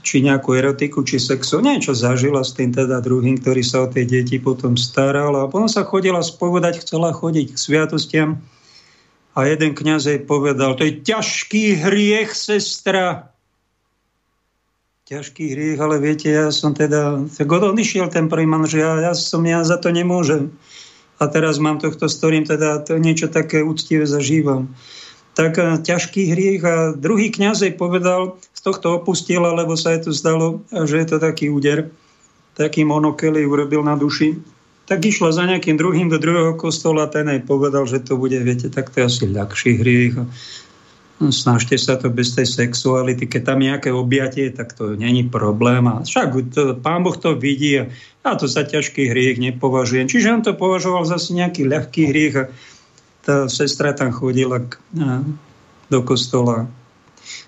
[0.00, 4.06] či nejakú erotiku, či sexu, niečo zažila s tým teda druhým, ktorý sa o tie
[4.06, 8.40] deti potom staral a potom sa chodila spovedať, chcela chodiť k sviatostiam
[9.36, 13.34] a jeden kniaz jej povedal, to je ťažký hriech, sestra.
[15.04, 19.12] Ťažký hriech, ale viete, ja som teda, tak odišiel ten prvý man, že ja, ja
[19.12, 20.54] som, ja za to nemôžem.
[21.16, 24.68] A teraz mám tohto, s teda to niečo také úctivé zažívam
[25.36, 30.08] tak eh, ťažký hriech a druhý kniaz jej povedal, z tohto opustil, lebo sa jej
[30.08, 31.92] to zdalo, že je to taký úder,
[32.56, 34.40] taký monokel urobil na duši.
[34.86, 38.72] Tak išla za nejakým druhým do druhého kostola, ten jej povedal, že to bude, viete,
[38.72, 40.14] tak to je asi ľahší hriech.
[41.16, 43.24] Snažte sa to bez tej sexuality.
[43.24, 45.88] Keď tam nejaké objatie, tak to není problém.
[45.88, 47.88] A však to, pán Boh to vidí a
[48.20, 50.12] ja to za ťažký hriech nepovažujem.
[50.12, 52.44] Čiže on to považoval za nejaký ľahký hriech a
[53.24, 55.24] tá sestra tam chodila k, a,
[55.88, 56.68] do kostola.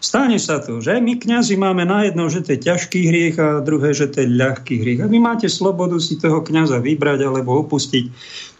[0.00, 3.60] Stane sa to, že my kňazi máme na jedno, že to je ťažký hriech a
[3.60, 5.04] druhé, že to je ľahký hriech.
[5.04, 8.08] A vy máte slobodu si toho kňaza vybrať alebo opustiť,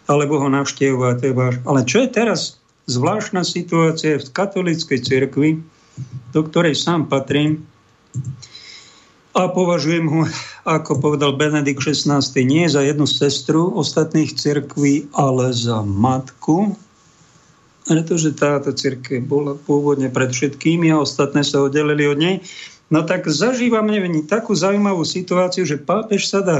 [0.05, 1.17] alebo ho navštevovať.
[1.65, 2.58] Ale čo je teraz
[2.89, 5.61] zvláštna situácia v katolíckej cirkvi,
[6.33, 7.69] do ktorej sám patrím,
[9.37, 10.25] a považujem ho,
[10.65, 16.73] ako povedal Benedikt XVI, nie za jednu sestru ostatných cirkví, ale za matku,
[17.85, 22.35] pretože táto církev bola pôvodne pred všetkými a ostatné sa oddelili od nej.
[22.89, 26.59] No tak zažívame takú zaujímavú situáciu, že pápež sa dá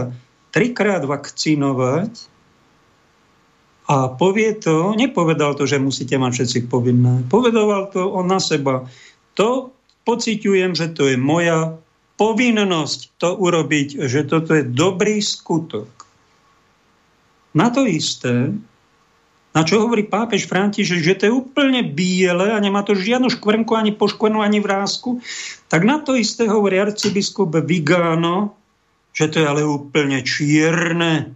[0.54, 2.16] trikrát vakcinovať
[3.90, 7.26] a povie to, nepovedal to, že musíte mať všetci povinné.
[7.26, 8.86] Povedoval to on na seba.
[9.34, 9.74] To
[10.06, 11.74] pociťujem, že to je moja
[12.22, 15.90] povinnosť to urobiť, že toto je dobrý skutok.
[17.58, 18.54] Na to isté
[19.50, 23.74] na čo hovorí pápež František, že to je úplne biele a nemá to žiadnu škvrnku,
[23.74, 25.26] ani poškvrnu, ani vrázku,
[25.66, 28.54] tak na to isté hovorí arcibiskup Vigano,
[29.10, 31.34] že to je ale úplne čierne,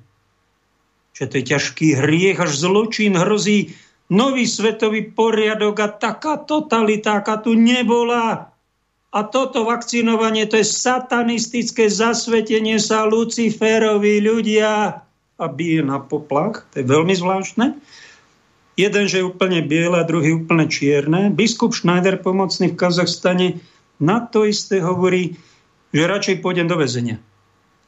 [1.14, 3.77] že to je ťažký hriech, až zločin hrozí
[4.10, 8.53] nový svetový poriadok a taká totalita, aká tu nebola.
[9.14, 15.06] A toto vakcinovanie, to je satanistické zasvetenie sa Luciferovi ľudia
[15.38, 16.65] a bije na poplach.
[16.73, 17.77] To je veľmi zvláštne.
[18.73, 21.30] Jeden, že je úplne biele a druhý úplne čierne.
[21.30, 23.61] Biskup Schneider, pomocný v Kazachstane,
[24.02, 25.38] na to isté hovorí,
[25.94, 27.22] že radšej pôjdem do väzenia.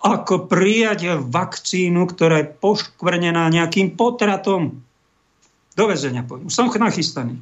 [0.04, 4.84] Ako prijať vakcínu, ktorá je poškvrnená nejakým potratom.
[5.76, 6.52] Do väzenia pôjdem.
[6.52, 7.40] Som nachystaný.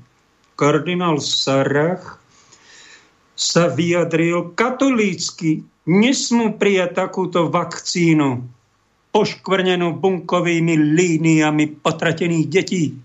[0.54, 2.22] Kardinál Sarach
[3.34, 5.66] sa vyjadril katolícky.
[5.84, 8.46] Nesmú prijať takúto vakcínu
[9.14, 12.98] poškvrnenú bunkovými líniami potratených detí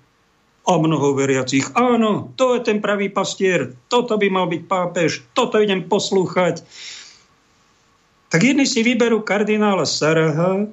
[0.68, 1.68] o mnoho veriacich.
[1.76, 6.64] Áno, to je ten pravý pastier, toto by mal byť pápež, toto idem poslúchať.
[8.28, 10.68] Tak jedni si vyberú kardinála Saraha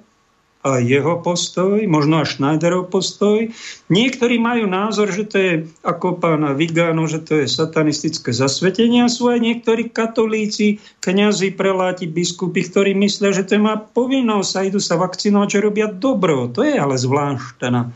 [0.65, 3.53] a jeho postoj, možno až Schneiderov postoj.
[3.94, 5.53] Niektorí majú názor, že to je
[5.86, 12.10] ako pána Vigano, že to je satanistické zasvetenie a sú aj niektorí katolíci, kňazi, preláti,
[12.10, 16.49] biskupy, ktorí myslia, že to má povinnosť a idú sa vakcinovať, že robia dobro.
[16.49, 17.94] To je ale zvláštna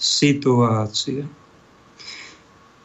[0.00, 1.28] situácia.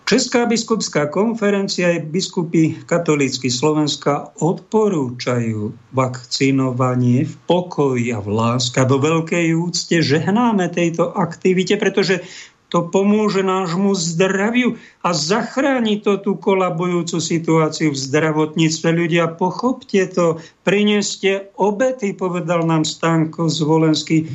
[0.04, 9.00] Česká biskupská konferencia aj biskupy katolícky Slovenska odporúčajú vakcinovanie v pokoji a v láske vo
[9.00, 12.20] veľkej úcte žehnáme tejto aktivite, pretože
[12.68, 14.76] to pomôže nášmu zdraviu
[15.06, 18.90] a zachráni to tú kolabujúcu situáciu v zdravotníctve.
[18.90, 24.26] Ľudia, pochopte to, prineste obety, povedal nám Stanko Zvolenský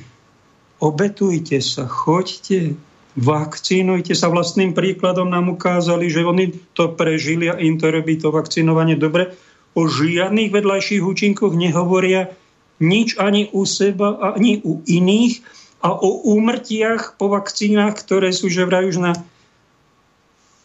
[0.78, 2.78] obetujte sa, choďte,
[3.18, 4.30] vakcínujte sa.
[4.30, 9.34] Vlastným príkladom nám ukázali, že oni to prežili a im to robí to vakcinovanie dobre.
[9.74, 12.30] O žiadnych vedľajších účinkoch nehovoria
[12.78, 15.42] nič ani u seba, ani u iných
[15.82, 19.12] a o úmrtiach po vakcínach, ktoré sú že vraj už na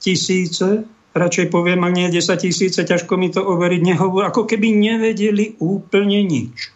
[0.02, 5.58] tisíce, radšej poviem, ak nie 10 tisíce, ťažko mi to overiť, nehovor, ako keby nevedeli
[5.62, 6.74] úplne nič.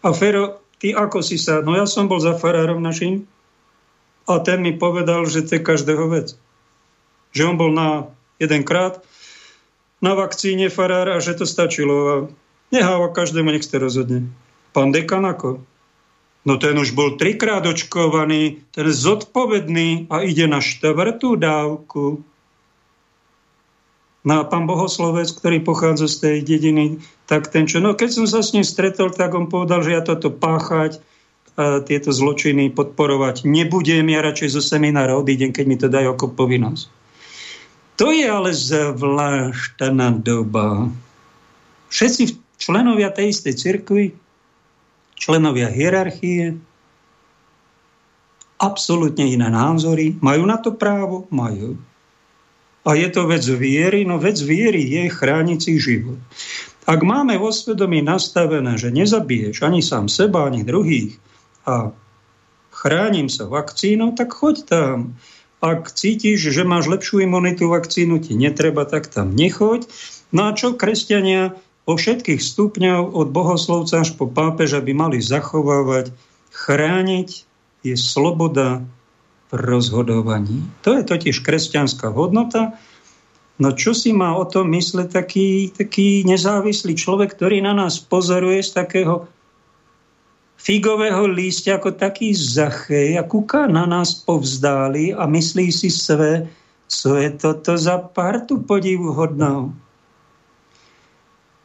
[0.00, 3.26] A Fero, ty ako si sa, no ja som bol za farárom našim
[4.34, 6.38] a ten mi povedal, že to je každého vec.
[7.34, 9.02] Že on bol na jedenkrát
[10.00, 12.16] na vakcíne farár a že to stačilo a
[12.72, 14.32] neháva každému, nech ste rozhodne.
[14.72, 15.60] Pán dekan ako?
[16.48, 22.24] No ten už bol trikrát očkovaný, ten je zodpovedný a ide na štvrtú dávku.
[24.24, 26.84] No a pán Bohoslovec, ktorý pochádza z tej dediny,
[27.28, 30.02] tak ten čo, no keď som sa s ním stretol, tak on povedal, že ja
[30.04, 31.00] toto páchať,
[31.58, 36.84] tieto zločiny podporovať nebudem, ja radšej zo seminára odídem, keď mi to dajú ako povinnosť.
[38.00, 40.88] To je ale zvláštna doba.
[41.92, 44.04] Všetci členovia tej istej cirkvi,
[45.20, 46.56] členovia hierarchie,
[48.56, 51.28] absolútne iné názory, majú na to právo?
[51.28, 51.76] Majú.
[52.88, 54.08] A je to vec viery?
[54.08, 56.16] No vec viery je chrániť si život.
[56.88, 61.20] Ak máme vo svedomí nastavené, že nezabiješ ani sám seba, ani druhých
[61.70, 61.76] a
[62.74, 65.14] chránim sa vakcínou, tak choď tam.
[65.62, 69.86] Ak cítiš, že máš lepšiu imunitu vakcínu, ti netreba, tak tam nechoď.
[70.34, 76.14] No a čo kresťania vo všetkých stupňov od bohoslovca až po pápeža by mali zachovávať,
[76.50, 77.44] chrániť
[77.84, 78.84] je sloboda
[79.50, 80.64] v rozhodovaní.
[80.86, 82.78] To je totiž kresťanská hodnota.
[83.60, 88.64] No čo si má o tom mysle taký, taký nezávislý človek, ktorý na nás pozoruje
[88.64, 89.28] z takého
[90.60, 96.44] figového lístia ako taký zachej a kúka na nás povzdáli a myslí si své,
[96.88, 99.72] co je toto za partu podivuhodnou.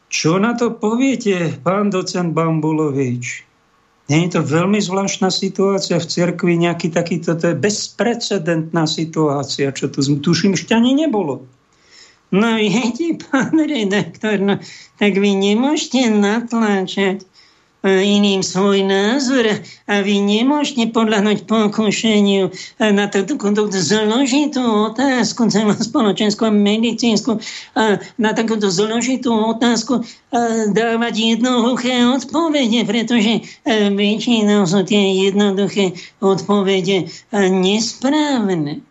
[0.08, 3.44] Čo na to poviete, pán docent Bambulovič?
[4.06, 9.90] Nie je to veľmi zvláštna situácia v cirkvi, nejaký takýto, to je bezprecedentná situácia, čo
[9.90, 11.42] tu tuším ešte ani nebolo.
[12.30, 14.62] No viete, pán redaktor, no,
[15.02, 17.26] tak vy nemôžete natláčať
[17.86, 22.50] iným svoj názor a vy nemôžete podľahnúť pokušeniu
[22.82, 25.46] na takúto zložitú otázku,
[25.78, 27.38] spoločenskú a medicínsku,
[27.78, 30.02] a na takúto zložitú otázku
[30.74, 33.46] dávať jednoduché odpovede, pretože
[33.94, 38.82] väčšinou sú tie jednoduché odpovede nesprávne.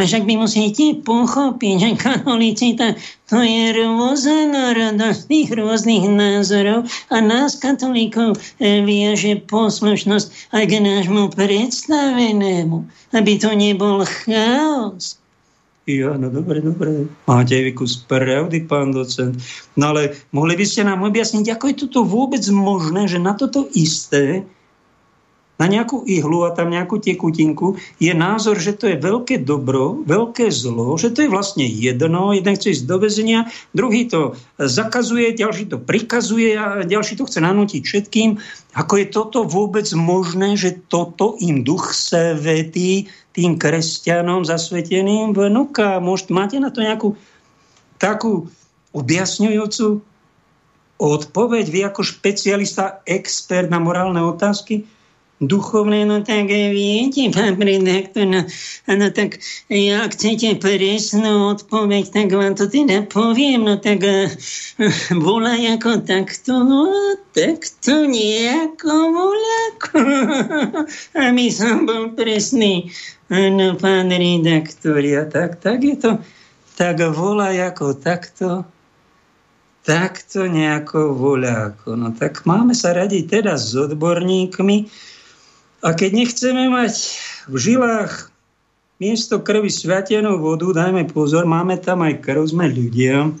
[0.00, 7.60] A však vy musíte pochopiť, že katolíci to, je rôznorodosť tých rôznych názorov a nás
[7.60, 15.20] katolíkov e, viaže poslušnosť aj k nášmu predstavenému, aby to nebol chaos.
[15.84, 17.04] Ja, no dobre, dobre.
[17.28, 19.36] Máte vy kus pravdy, pán docent.
[19.76, 23.68] No ale mohli by ste nám objasniť, ako je toto vôbec možné, že na toto
[23.76, 24.48] isté
[25.60, 30.48] na nejakú ihlu a tam nejakú tekutinku, je názor, že to je veľké dobro, veľké
[30.48, 35.68] zlo, že to je vlastne jedno, jeden chce ísť do väzenia, druhý to zakazuje, ďalší
[35.68, 38.40] to prikazuje a ďalší to chce nanútiť všetkým.
[38.72, 46.00] Ako je toto vôbec možné, že toto im duch svetý tým kresťanom zasveteným vnúka?
[46.32, 47.20] Máte na to nejakú
[48.00, 48.48] takú
[48.96, 50.00] objasňujúcu
[51.00, 54.88] odpoveď, vy ako špecialista, expert na morálne otázky?
[55.40, 58.44] Duchovné, no tak viete, pán redaktor, no,
[58.84, 59.40] no tak
[59.72, 64.28] ja, ak chcete presnú odpoveď, tak vám to teda poviem, no tak uh,
[65.16, 66.92] volá ako takto, no
[67.32, 70.00] takto nejako voľako.
[71.24, 72.92] Aby som bol presný.
[73.32, 76.18] No, pán redaktor, ja tak, tak je to,
[76.76, 78.68] tak volá ako takto,
[79.88, 81.96] takto nejako voľako.
[81.96, 85.08] No tak máme sa radiť teda s odborníkmi,
[85.80, 86.94] a keď nechceme mať
[87.48, 88.28] v žilách
[89.00, 93.32] miesto krvi sviatenú vodu, dajme pozor, máme tam aj krv, sme ľudia,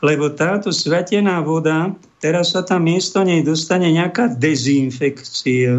[0.00, 5.76] lebo táto sviatená voda, teraz sa tam miesto nej dostane nejaká dezinfekcia.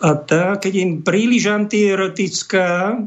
[0.00, 2.98] A tá, keď im príliš antierotická,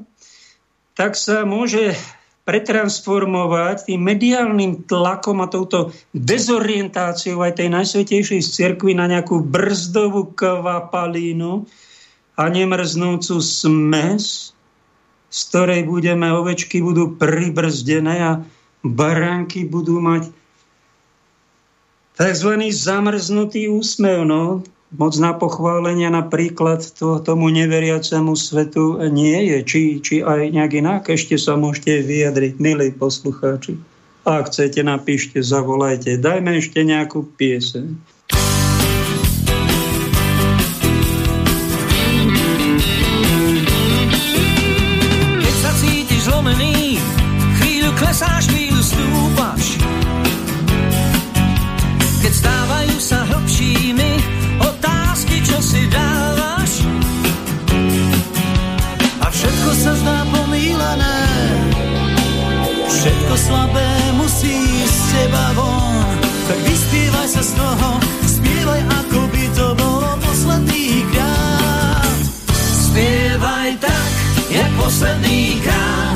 [0.93, 1.97] tak sa môže
[2.43, 11.63] pretransformovať tým mediálnym tlakom a touto dezorientáciou aj tej najsvetejšej cirkvi na nejakú brzdovú kvapalínu
[12.35, 14.51] a nemrznúcu smes,
[15.31, 18.31] z ktorej budeme, ovečky budú pribrzdené a
[18.83, 20.27] baránky budú mať
[22.19, 22.51] tzv.
[22.75, 24.27] zamrznutý úsmev.
[24.27, 24.67] No,
[24.97, 29.57] moc na pochválenia napríklad to, tomu neveriacemu svetu nie je.
[29.65, 33.77] Či, či aj nejak inak ešte sa môžete vyjadriť, milí poslucháči.
[34.23, 36.15] Ak chcete, napíšte, zavolajte.
[36.15, 38.12] Dajme ešte nejakú pieseň.
[75.03, 76.15] posledný krát.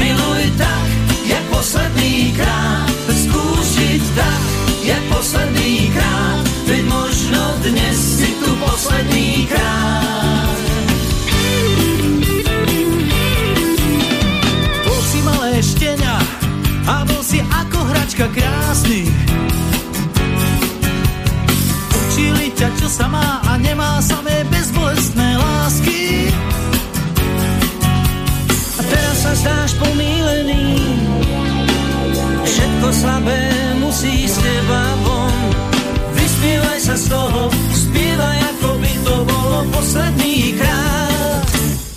[0.00, 0.88] Miluj tak,
[1.28, 2.88] jak posledný krát.
[3.12, 4.40] Skúsiť tak,
[4.88, 6.44] jak posledný krát.
[6.64, 10.48] Ty možno dnes si tu posledný krát.
[14.80, 16.16] Bol si malé štenia
[16.88, 19.12] a bol si ako hračka krásny.
[21.92, 24.15] Učili ťa, čo sa má a nemá sa
[29.26, 30.78] sa zdáš pomílený,
[32.46, 33.42] všetko slabé
[33.82, 35.34] musí z teba von.
[36.14, 41.42] Vyspievaj sa z toho, spievaj ako by to bolo posledný krát.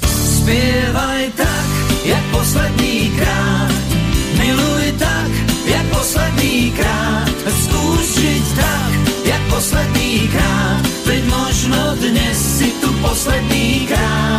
[0.10, 1.68] Spievaj tak,
[2.02, 3.78] jak posledný krát.
[4.42, 5.30] Miluj tak,
[5.70, 7.30] jak posledný krát.
[8.20, 8.92] Žiť tak,
[9.22, 10.82] jak posledný krát.
[11.08, 14.39] Veď možno dnes si tu posledný krát.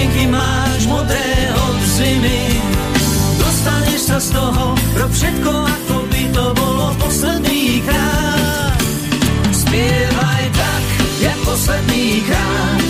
[0.00, 2.40] Myšlienky máš modré od zimy.
[3.36, 8.80] Dostaneš sa z toho, rob všetko, ako by to bolo posledný krát.
[9.52, 10.84] Spievaj tak,
[11.20, 12.80] jak posledný krát.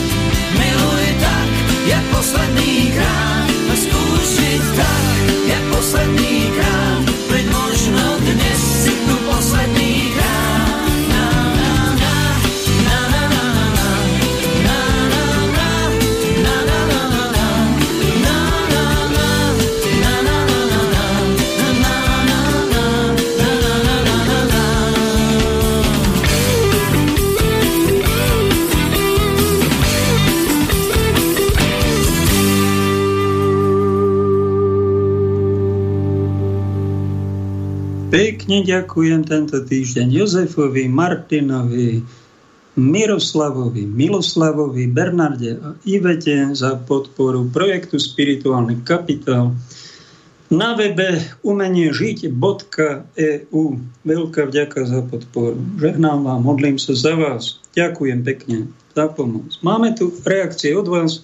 [0.54, 1.50] Miluj tak,
[1.90, 3.48] jak posledný krát.
[3.50, 5.04] A skús žiť tak,
[5.50, 6.29] jak posledný
[38.50, 42.02] Pekne ďakujem tento týždeň Jozefovi, Martinovi,
[42.74, 49.54] Miroslavovi, Miloslavovi, Bernarde a Ivete za podporu projektu Spirituálny kapitál
[50.50, 53.62] na webe umeniežiť.eu.
[54.02, 55.54] Veľká vďaka za podporu.
[55.78, 57.62] Žehnám vám, modlím sa za vás.
[57.78, 58.66] Ďakujem pekne
[58.98, 59.46] za pomoc.
[59.62, 61.22] Máme tu reakcie od vás.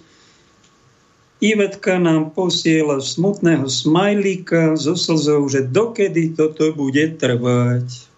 [1.36, 8.08] Ivetka nám posiela smutného smajlíka so slzou, že dokedy toto bude trvať.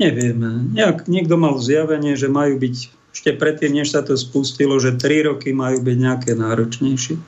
[0.00, 0.72] Nevieme.
[0.72, 2.76] Nejak, niekto mal zjavenie, že majú byť
[3.12, 7.18] ešte predtým, než sa to spustilo, že tri roky majú byť nejaké náročnejšie.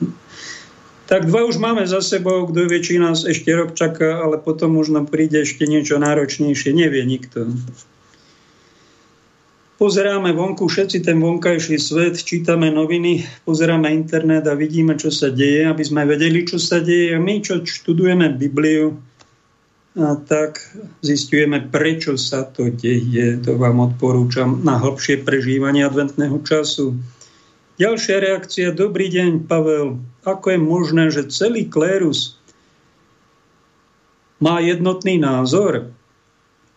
[1.11, 4.79] Tak dva už máme za sebou, kto vie, či nás ešte rok čaká, ale potom
[4.79, 7.51] možno príde ešte niečo náročnejšie, nevie nikto
[9.81, 15.65] pozeráme vonku všetci ten vonkajší svet, čítame noviny, pozeráme internet a vidíme, čo sa deje,
[15.65, 17.17] aby sme vedeli, čo sa deje.
[17.17, 18.93] A my, čo študujeme Bibliu,
[19.97, 20.61] a tak
[21.01, 23.41] zistujeme, prečo sa to deje.
[23.41, 26.95] To vám odporúčam na hlbšie prežívanie adventného času.
[27.81, 28.77] Ďalšia reakcia.
[28.77, 29.97] Dobrý deň, Pavel.
[30.23, 32.37] Ako je možné, že celý klérus
[34.37, 35.91] má jednotný názor?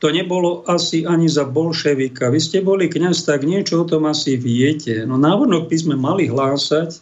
[0.03, 2.29] To nebolo asi ani za bolševika.
[2.29, 5.07] Vy ste boli kňaz, tak niečo o tom asi viete.
[5.07, 6.99] No návonok by sme mali hlásať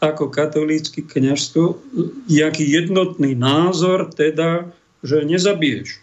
[0.00, 1.76] ako katolícky kňažstvo,
[2.26, 4.72] jaký jednotný názor, teda,
[5.04, 6.00] že nezabiješ.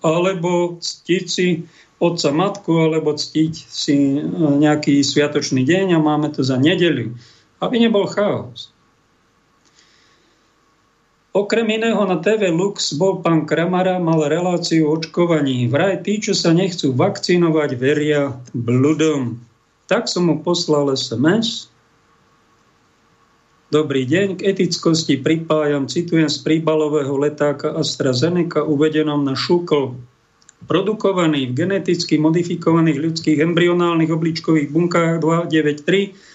[0.00, 1.66] Alebo ctiť si
[2.00, 4.22] otca matku, alebo ctiť si
[4.62, 7.12] nejaký sviatočný deň a máme to za nedeliu.
[7.60, 8.69] Aby nebol chaos.
[11.30, 15.70] Okrem iného na TV Lux bol pán Kramara, mal reláciu o očkovaní.
[15.70, 19.38] Vraj tí, čo sa nechcú vakcinovať, veria bludom.
[19.86, 21.70] Tak som mu poslal SMS.
[23.70, 29.94] Dobrý deň, k etickosti pripájam, citujem z príbalového letáka AstraZeneca uvedenom na šukl
[30.66, 36.29] produkovaný v geneticky modifikovaných ľudských embryonálnych obličkových bunkách 293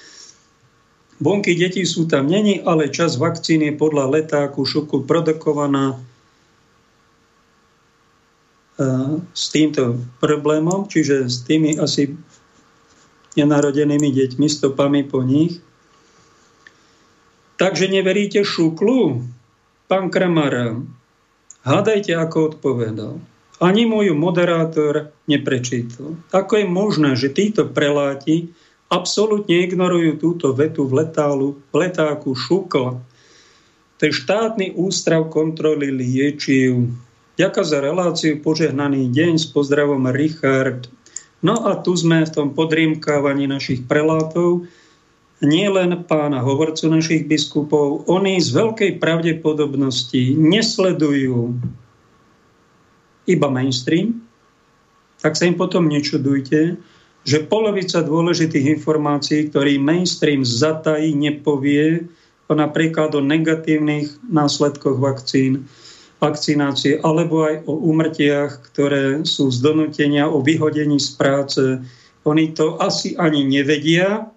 [1.16, 5.98] Bunky detí sú tam není, ale čas vakcíny podľa letáku šoku produkovaná e,
[9.32, 12.12] s týmto problémom, čiže s tými asi
[13.40, 15.64] nenarodenými deťmi, stopami po nich.
[17.56, 19.24] Takže neveríte šuklu?
[19.88, 20.76] Pán Kramara,
[21.64, 23.24] hádajte, ako odpovedal.
[23.64, 26.20] Ani môj moderátor neprečítal.
[26.36, 28.52] Ako je možné, že títo preláti
[28.96, 32.96] absolútne ignorujú túto vetu v, letálu, v letáku Šukla.
[34.00, 36.94] Je štátny ústrav kontroly liečiv.
[37.36, 40.88] Ďakujem za reláciu, požehnaný deň s pozdravom Richard.
[41.42, 44.70] No a tu sme v tom podrímkávaní našich prelátov.
[45.44, 51.60] Nie len pána hovorcu našich biskupov, oni z veľkej pravdepodobnosti nesledujú
[53.28, 54.22] iba mainstream,
[55.20, 56.80] tak sa im potom nečudujte,
[57.26, 62.06] že polovica dôležitých informácií, ktorý mainstream zatají, nepovie,
[62.46, 65.66] napríklad o negatívnych následkoch vakcín,
[66.22, 71.64] vakcinácie, alebo aj o úmrtiach, ktoré sú z donútenia, o vyhodení z práce.
[72.30, 74.30] Oni to asi ani nevedia.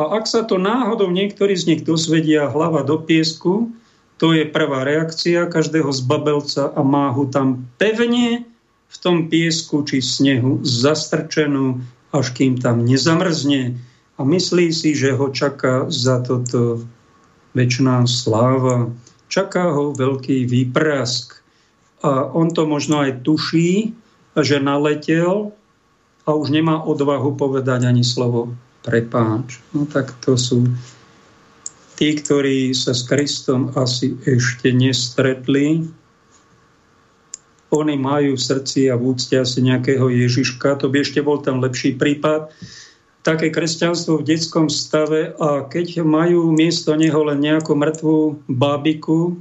[0.00, 3.68] A ak sa to náhodou niektorí z nich dozvedia hlava do piesku,
[4.16, 8.48] to je prvá reakcia každého zbabelca a má ho tam pevne
[8.88, 11.84] v tom piesku či snehu zastrčenú
[12.20, 13.76] až kým tam nezamrzne
[14.16, 16.84] a myslí si, že ho čaká za toto
[17.52, 18.92] väčšiná sláva.
[19.28, 21.40] Čaká ho veľký výprask.
[22.04, 23.92] A on to možno aj tuší,
[24.36, 25.56] že naletel
[26.28, 28.52] a už nemá odvahu povedať ani slovo
[28.84, 29.58] prepáč.
[29.72, 30.68] No tak to sú
[31.96, 35.88] tí, ktorí sa s Kristom asi ešte nestretli,
[37.74, 40.78] oni majú v srdci a v úcte asi nejakého Ježiška.
[40.78, 42.54] To by ešte bol ten lepší prípad.
[43.26, 49.34] Také kresťanstvo v detskom stave a keď majú miesto neho len nejakú mŕtvú bábiku,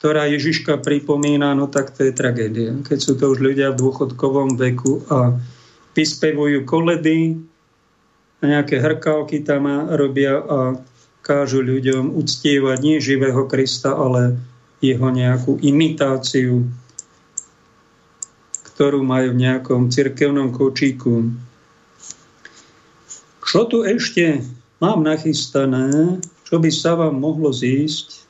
[0.00, 2.76] ktorá Ježiška pripomína, no tak to je tragédia.
[2.84, 5.36] Keď sú to už ľudia v dôchodkovom veku a
[5.96, 7.40] vyspevujú koledy,
[8.40, 10.80] nejaké hrkálky tam robia a
[11.20, 14.40] kážu ľuďom uctievať nie živého Krista, ale
[14.80, 16.64] jeho nejakú imitáciu
[18.80, 21.28] ktorú majú v nejakom cirkevnom kočíku.
[23.44, 24.40] Čo tu ešte
[24.80, 26.16] mám nachystané,
[26.48, 28.24] čo by sa vám mohlo zísť?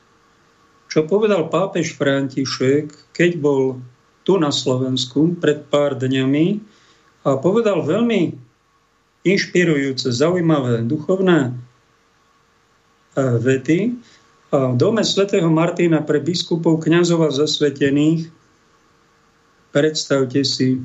[0.91, 3.79] Čo povedal pápež František, keď bol
[4.27, 6.59] tu na Slovensku pred pár dňami
[7.23, 8.35] a povedal veľmi
[9.23, 11.51] inšpirujúce, zaujímavé, duchovné e,
[13.39, 13.95] vety.
[14.51, 18.40] V dome svätého Martina pre biskupov, kňazov a zasvetených
[19.71, 20.83] Predstavte si,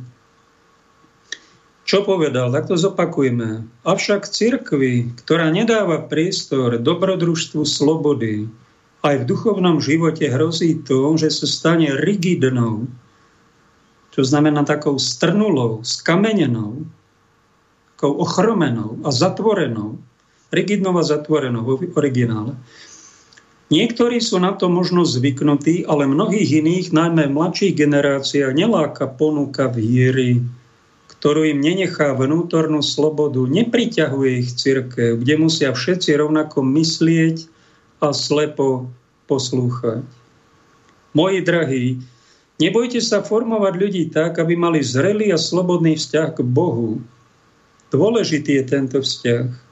[1.86, 3.62] čo povedal, tak to zopakujeme.
[3.86, 8.50] Avšak cirkvi, ktorá nedáva priestor dobrodružstvu slobody,
[9.06, 12.90] aj v duchovnom živote hrozí to, že sa stane rigidnou,
[14.10, 16.82] čo znamená takou strnulou, skamenenou,
[17.94, 20.02] takou ochromenou a zatvorenou.
[20.50, 22.54] Rigidnou a zatvorenou v originále.
[23.66, 29.66] Niektorí sú na to možno zvyknutí, ale mnohých iných, najmä v mladších generáciách, neláka ponuka
[29.66, 30.38] viery,
[31.18, 37.50] ktorú im nenechá vnútornú slobodu, nepriťahuje ich církev, kde musia všetci rovnako myslieť
[38.06, 38.86] a slepo
[39.26, 40.06] poslúchať.
[41.18, 41.86] Moji drahí,
[42.62, 47.02] nebojte sa formovať ľudí tak, aby mali zrelý a slobodný vzťah k Bohu.
[47.90, 49.65] Dôležitý je tento vzťah.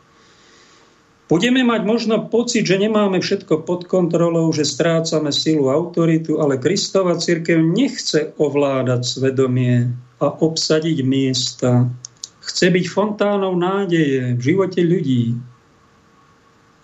[1.34, 7.18] Budeme mať možno pocit, že nemáme všetko pod kontrolou, že strácame silu autoritu, ale Kristova
[7.18, 9.90] církev nechce ovládať svedomie
[10.22, 11.90] a obsadiť miesta.
[12.38, 15.34] Chce byť fontánou nádeje v živote ľudí.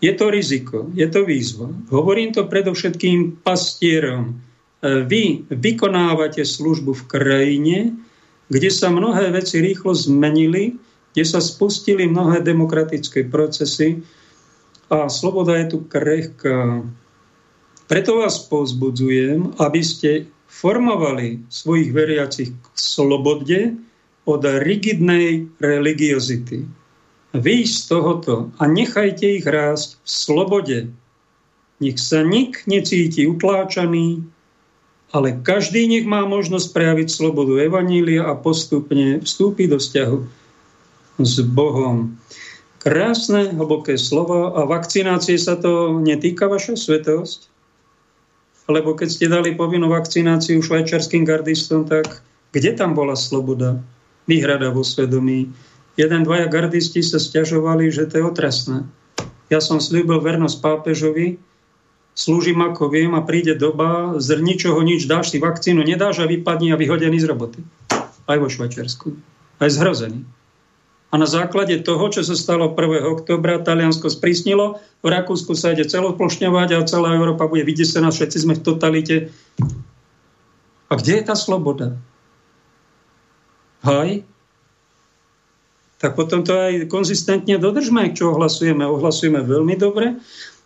[0.02, 1.70] Je to riziko, je to výzva.
[1.94, 4.34] Hovorím to predovšetkým pastierom.
[4.82, 7.78] Vy vykonávate službu v krajine,
[8.50, 10.74] kde sa mnohé veci rýchlo zmenili,
[11.14, 14.02] kde sa spustili mnohé demokratické procesy,
[14.90, 16.82] a sloboda je tu krehká.
[17.86, 20.10] Preto vás pozbudzujem, aby ste
[20.50, 23.78] formovali svojich veriacich k slobode
[24.26, 26.66] od rigidnej religiozity.
[27.30, 30.78] Vy z tohoto a nechajte ich rásť v slobode.
[31.78, 34.26] Nech sa nik necíti utláčaný,
[35.14, 40.18] ale každý nech má možnosť prejaviť slobodu Evanília a postupne vstúpiť do vzťahu
[41.22, 42.18] s Bohom.
[42.80, 47.52] Krásne, hlboké slovo a vakcinácie sa to netýka vaša svetosť?
[48.72, 52.24] Lebo keď ste dali povinnú vakcináciu švajčarským gardistom, tak
[52.56, 53.76] kde tam bola sloboda?
[54.24, 55.52] Výhrada vo svedomí.
[56.00, 58.88] Jeden, dvaja gardisti sa stiažovali, že to je otrasné.
[59.52, 61.36] Ja som slúbil vernosť pápežovi,
[62.16, 66.72] slúžim ako viem a príde doba, z ničoho nič dáš si vakcínu, nedáš a vypadni
[66.72, 67.60] a vyhodený z roboty.
[68.24, 69.12] Aj vo Švajčiarsku.
[69.60, 70.24] Aj zhrozený.
[71.10, 73.02] A na základe toho, čo sa stalo 1.
[73.02, 78.54] oktobra, Taliansko sprísnilo, v Rakúsku sa ide celoplošňovať a celá Európa bude vydesená, všetci sme
[78.54, 79.16] v totalite.
[80.86, 81.98] A kde je tá sloboda?
[83.82, 84.22] Hej?
[86.00, 88.86] Tak potom to aj konzistentne dodržme, čo ohlasujeme.
[88.86, 90.16] Ohlasujeme veľmi dobre.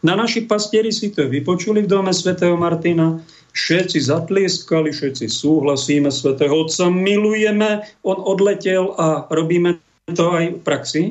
[0.04, 3.18] Na naši pastieri si to vypočuli v dome svätého Martina.
[3.56, 7.82] Všetci zatlieskali, všetci súhlasíme, svätého Otca milujeme.
[8.04, 9.80] On odletel a robíme
[10.12, 11.02] to aj v praxi?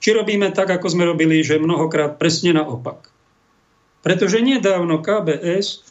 [0.00, 3.12] Či robíme tak, ako sme robili, že mnohokrát presne naopak?
[4.00, 5.84] Pretože nedávno KBS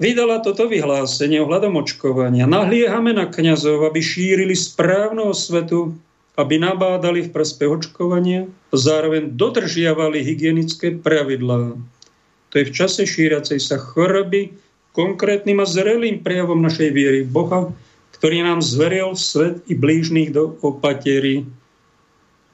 [0.00, 2.50] vydala toto vyhlásenie ohľadom očkovania.
[2.50, 5.94] Nahliehame na kňazov, aby šírili správnu svetu,
[6.34, 11.78] aby nabádali v prospech očkovania zároveň dodržiavali hygienické pravidlá.
[12.50, 14.50] To je v čase šíracej sa choroby
[14.94, 17.70] konkrétnym a zrelým prejavom našej viery Boha,
[18.14, 21.44] ktorý nám zveril svet i blížnych do opatery.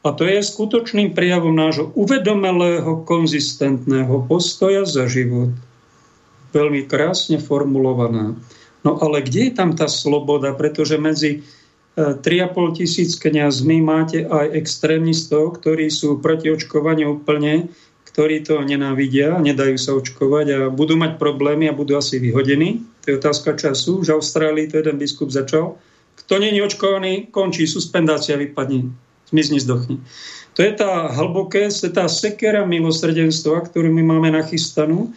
[0.00, 5.52] A to je skutočným prejavom nášho uvedomelého, konzistentného postoja za život–
[6.52, 8.34] veľmi krásne formulovaná.
[8.80, 10.56] No ale kde je tam tá sloboda?
[10.56, 11.44] Pretože medzi
[11.96, 17.68] 3,5 e, tisíc kniazmi máte aj extrémistov, ktorí sú proti očkovaniu úplne,
[18.08, 22.82] ktorí to nenávidia, nedajú sa očkovať a budú mať problémy a budú asi vyhodení.
[23.04, 24.04] To je otázka času.
[24.04, 25.80] Už v Austrálii to jeden biskup začal.
[26.20, 28.92] Kto je očkovaný, končí, suspendácia vypadne.
[29.32, 30.02] Zmizni, zdochni.
[30.54, 35.14] To je tá hlboké, to je tá sekera milosrdenstva, ktorú my máme nachystanú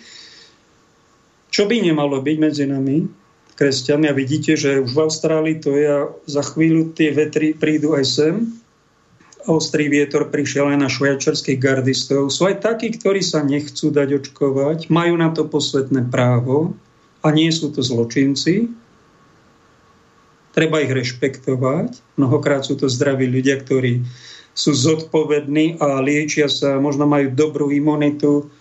[1.53, 3.05] čo by nemalo byť medzi nami,
[3.53, 4.10] kresťanmi.
[4.10, 8.05] A vidíte, že už v Austrálii to je a za chvíľu tie vetry prídu aj
[8.10, 8.35] sem.
[9.45, 12.34] Ostrý vietor prišiel aj na švajčarských gardistov.
[12.34, 16.73] Sú aj takí, ktorí sa nechcú dať očkovať, majú na to posvetné právo
[17.23, 18.67] a nie sú to zločinci.
[20.53, 22.19] Treba ich rešpektovať.
[22.19, 24.05] Mnohokrát sú to zdraví ľudia, ktorí
[24.53, 28.53] sú zodpovední a liečia sa, možno majú dobrú imunitu,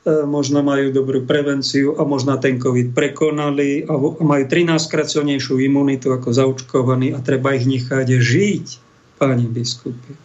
[0.00, 5.12] E, možno majú dobrú prevenciu a možno ten COVID prekonali a majú 13 krát
[5.60, 8.66] imunitu ako zaočkovaní a treba ich nechať žiť,
[9.20, 10.16] páni biskupy.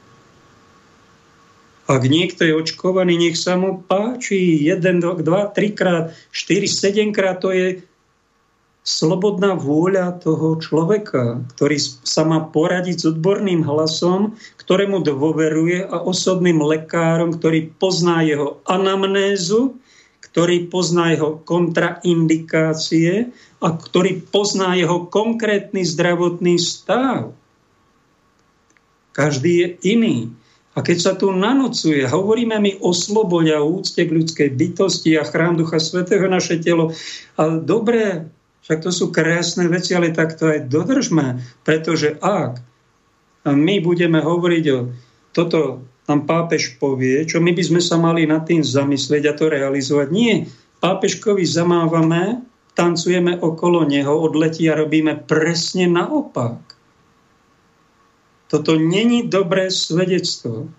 [1.86, 4.58] Ak niekto je očkovaný, nech sa mu páči.
[4.66, 7.86] 1, 2, 2, 3 krát, 4, 7 krát, to je
[8.86, 16.62] slobodná vôľa toho človeka, ktorý sa má poradiť s odborným hlasom, ktorému dôveruje a osobným
[16.62, 19.74] lekárom, ktorý pozná jeho anamnézu,
[20.22, 27.34] ktorý pozná jeho kontraindikácie a ktorý pozná jeho konkrétny zdravotný stav.
[29.18, 29.68] Každý je
[29.98, 30.18] iný.
[30.76, 35.24] A keď sa tu nanocuje, hovoríme mi o slobode a úcte k ľudskej bytosti a
[35.24, 36.92] chrám Ducha Svetého naše telo.
[37.40, 38.28] Ale dobre,
[38.68, 42.60] však to sú krásne veci, ale tak to aj dodržme, pretože ak
[43.48, 44.80] my budeme hovoriť o
[45.32, 49.50] toto nám pápež povie, čo my by sme sa mali nad tým zamyslieť a to
[49.50, 50.08] realizovať.
[50.14, 50.46] Nie,
[50.84, 52.46] pápežkovi zamávame,
[52.78, 56.75] tancujeme okolo neho, odletí a robíme presne naopak.
[58.48, 60.70] Toto není dobré svedectvo.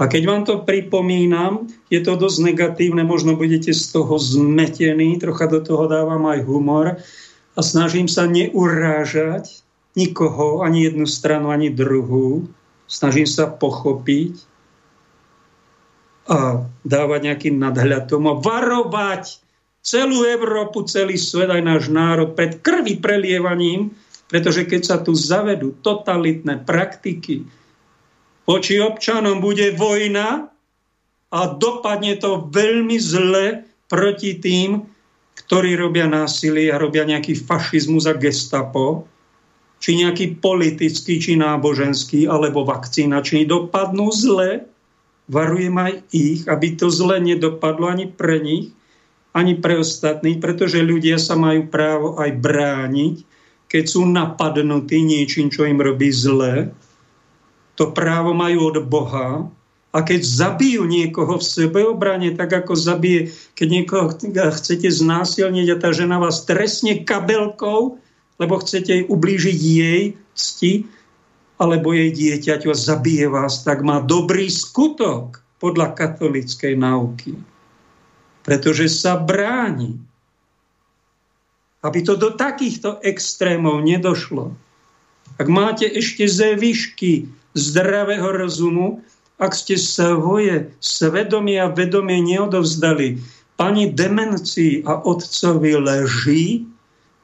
[0.00, 5.46] A keď vám to pripomínam, je to dosť negatívne, možno budete z toho zmetení, trocha
[5.46, 6.98] do toho dávam aj humor
[7.54, 9.62] a snažím sa neurážať
[9.94, 12.48] nikoho, ani jednu stranu, ani druhú.
[12.88, 14.52] Snažím sa pochopiť
[16.28, 19.42] a dávať nejaký nadhľad tomu a varovať
[19.82, 23.90] celú Európu, celý svet, aj náš národ pred krvi prelievaním,
[24.32, 27.44] pretože keď sa tu zavedú totalitné praktiky,
[28.42, 30.50] Voči občanom bude vojna
[31.30, 34.82] a dopadne to veľmi zle proti tým,
[35.38, 39.06] ktorí robia násilie a robia nejaký fašizmus a gestapo,
[39.78, 44.66] či nejaký politický, či náboženský, alebo vakcínačný, dopadnú zle.
[45.30, 48.74] Varujem aj ich, aby to zle nedopadlo ani pre nich,
[49.32, 53.16] ani pre ostatných, pretože ľudia sa majú právo aj brániť,
[53.72, 56.76] keď sú napadnutí niečím, čo im robí zle
[57.76, 59.48] to právo majú od Boha.
[59.92, 64.06] A keď zabijú niekoho v sebeobrane, tak ako zabije, keď niekoho
[64.56, 68.00] chcete znásilniť a tá žena vás trestne kabelkou,
[68.40, 70.88] lebo chcete ublížiť jej cti,
[71.60, 77.36] alebo jej dieťaťu a zabije vás, tak má dobrý skutok podľa katolickej náuky.
[78.42, 80.00] Pretože sa bráni.
[81.82, 84.54] Aby to do takýchto extrémov nedošlo.
[85.38, 87.26] Ak máte ešte výšky
[87.58, 89.02] zdravého rozumu,
[89.42, 93.18] ak ste svoje svedomie a vedomie neodovzdali
[93.58, 96.62] pani demencii a otcovi leží,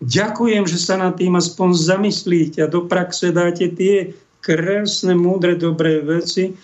[0.02, 6.02] ďakujem, že sa nad tým aspoň zamyslíte a do praxe dáte tie krásne, múdre, dobré
[6.02, 6.54] veci,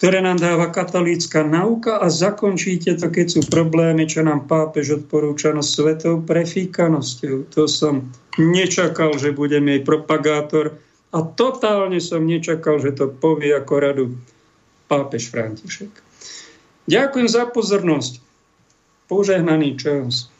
[0.00, 5.52] ktoré nám dáva katolícka nauka a zakončíte to, keď sú problémy, čo nám pápež odporúča
[5.52, 7.52] no svetou prefíkanosťou.
[7.52, 8.08] To som
[8.40, 14.04] nečakal, že budem jej propagátor, a totálne som nečakal, že to povie ako radu
[14.86, 15.90] pápež František.
[16.86, 18.22] Ďakujem za pozornosť.
[19.10, 20.30] Požehnaný čas.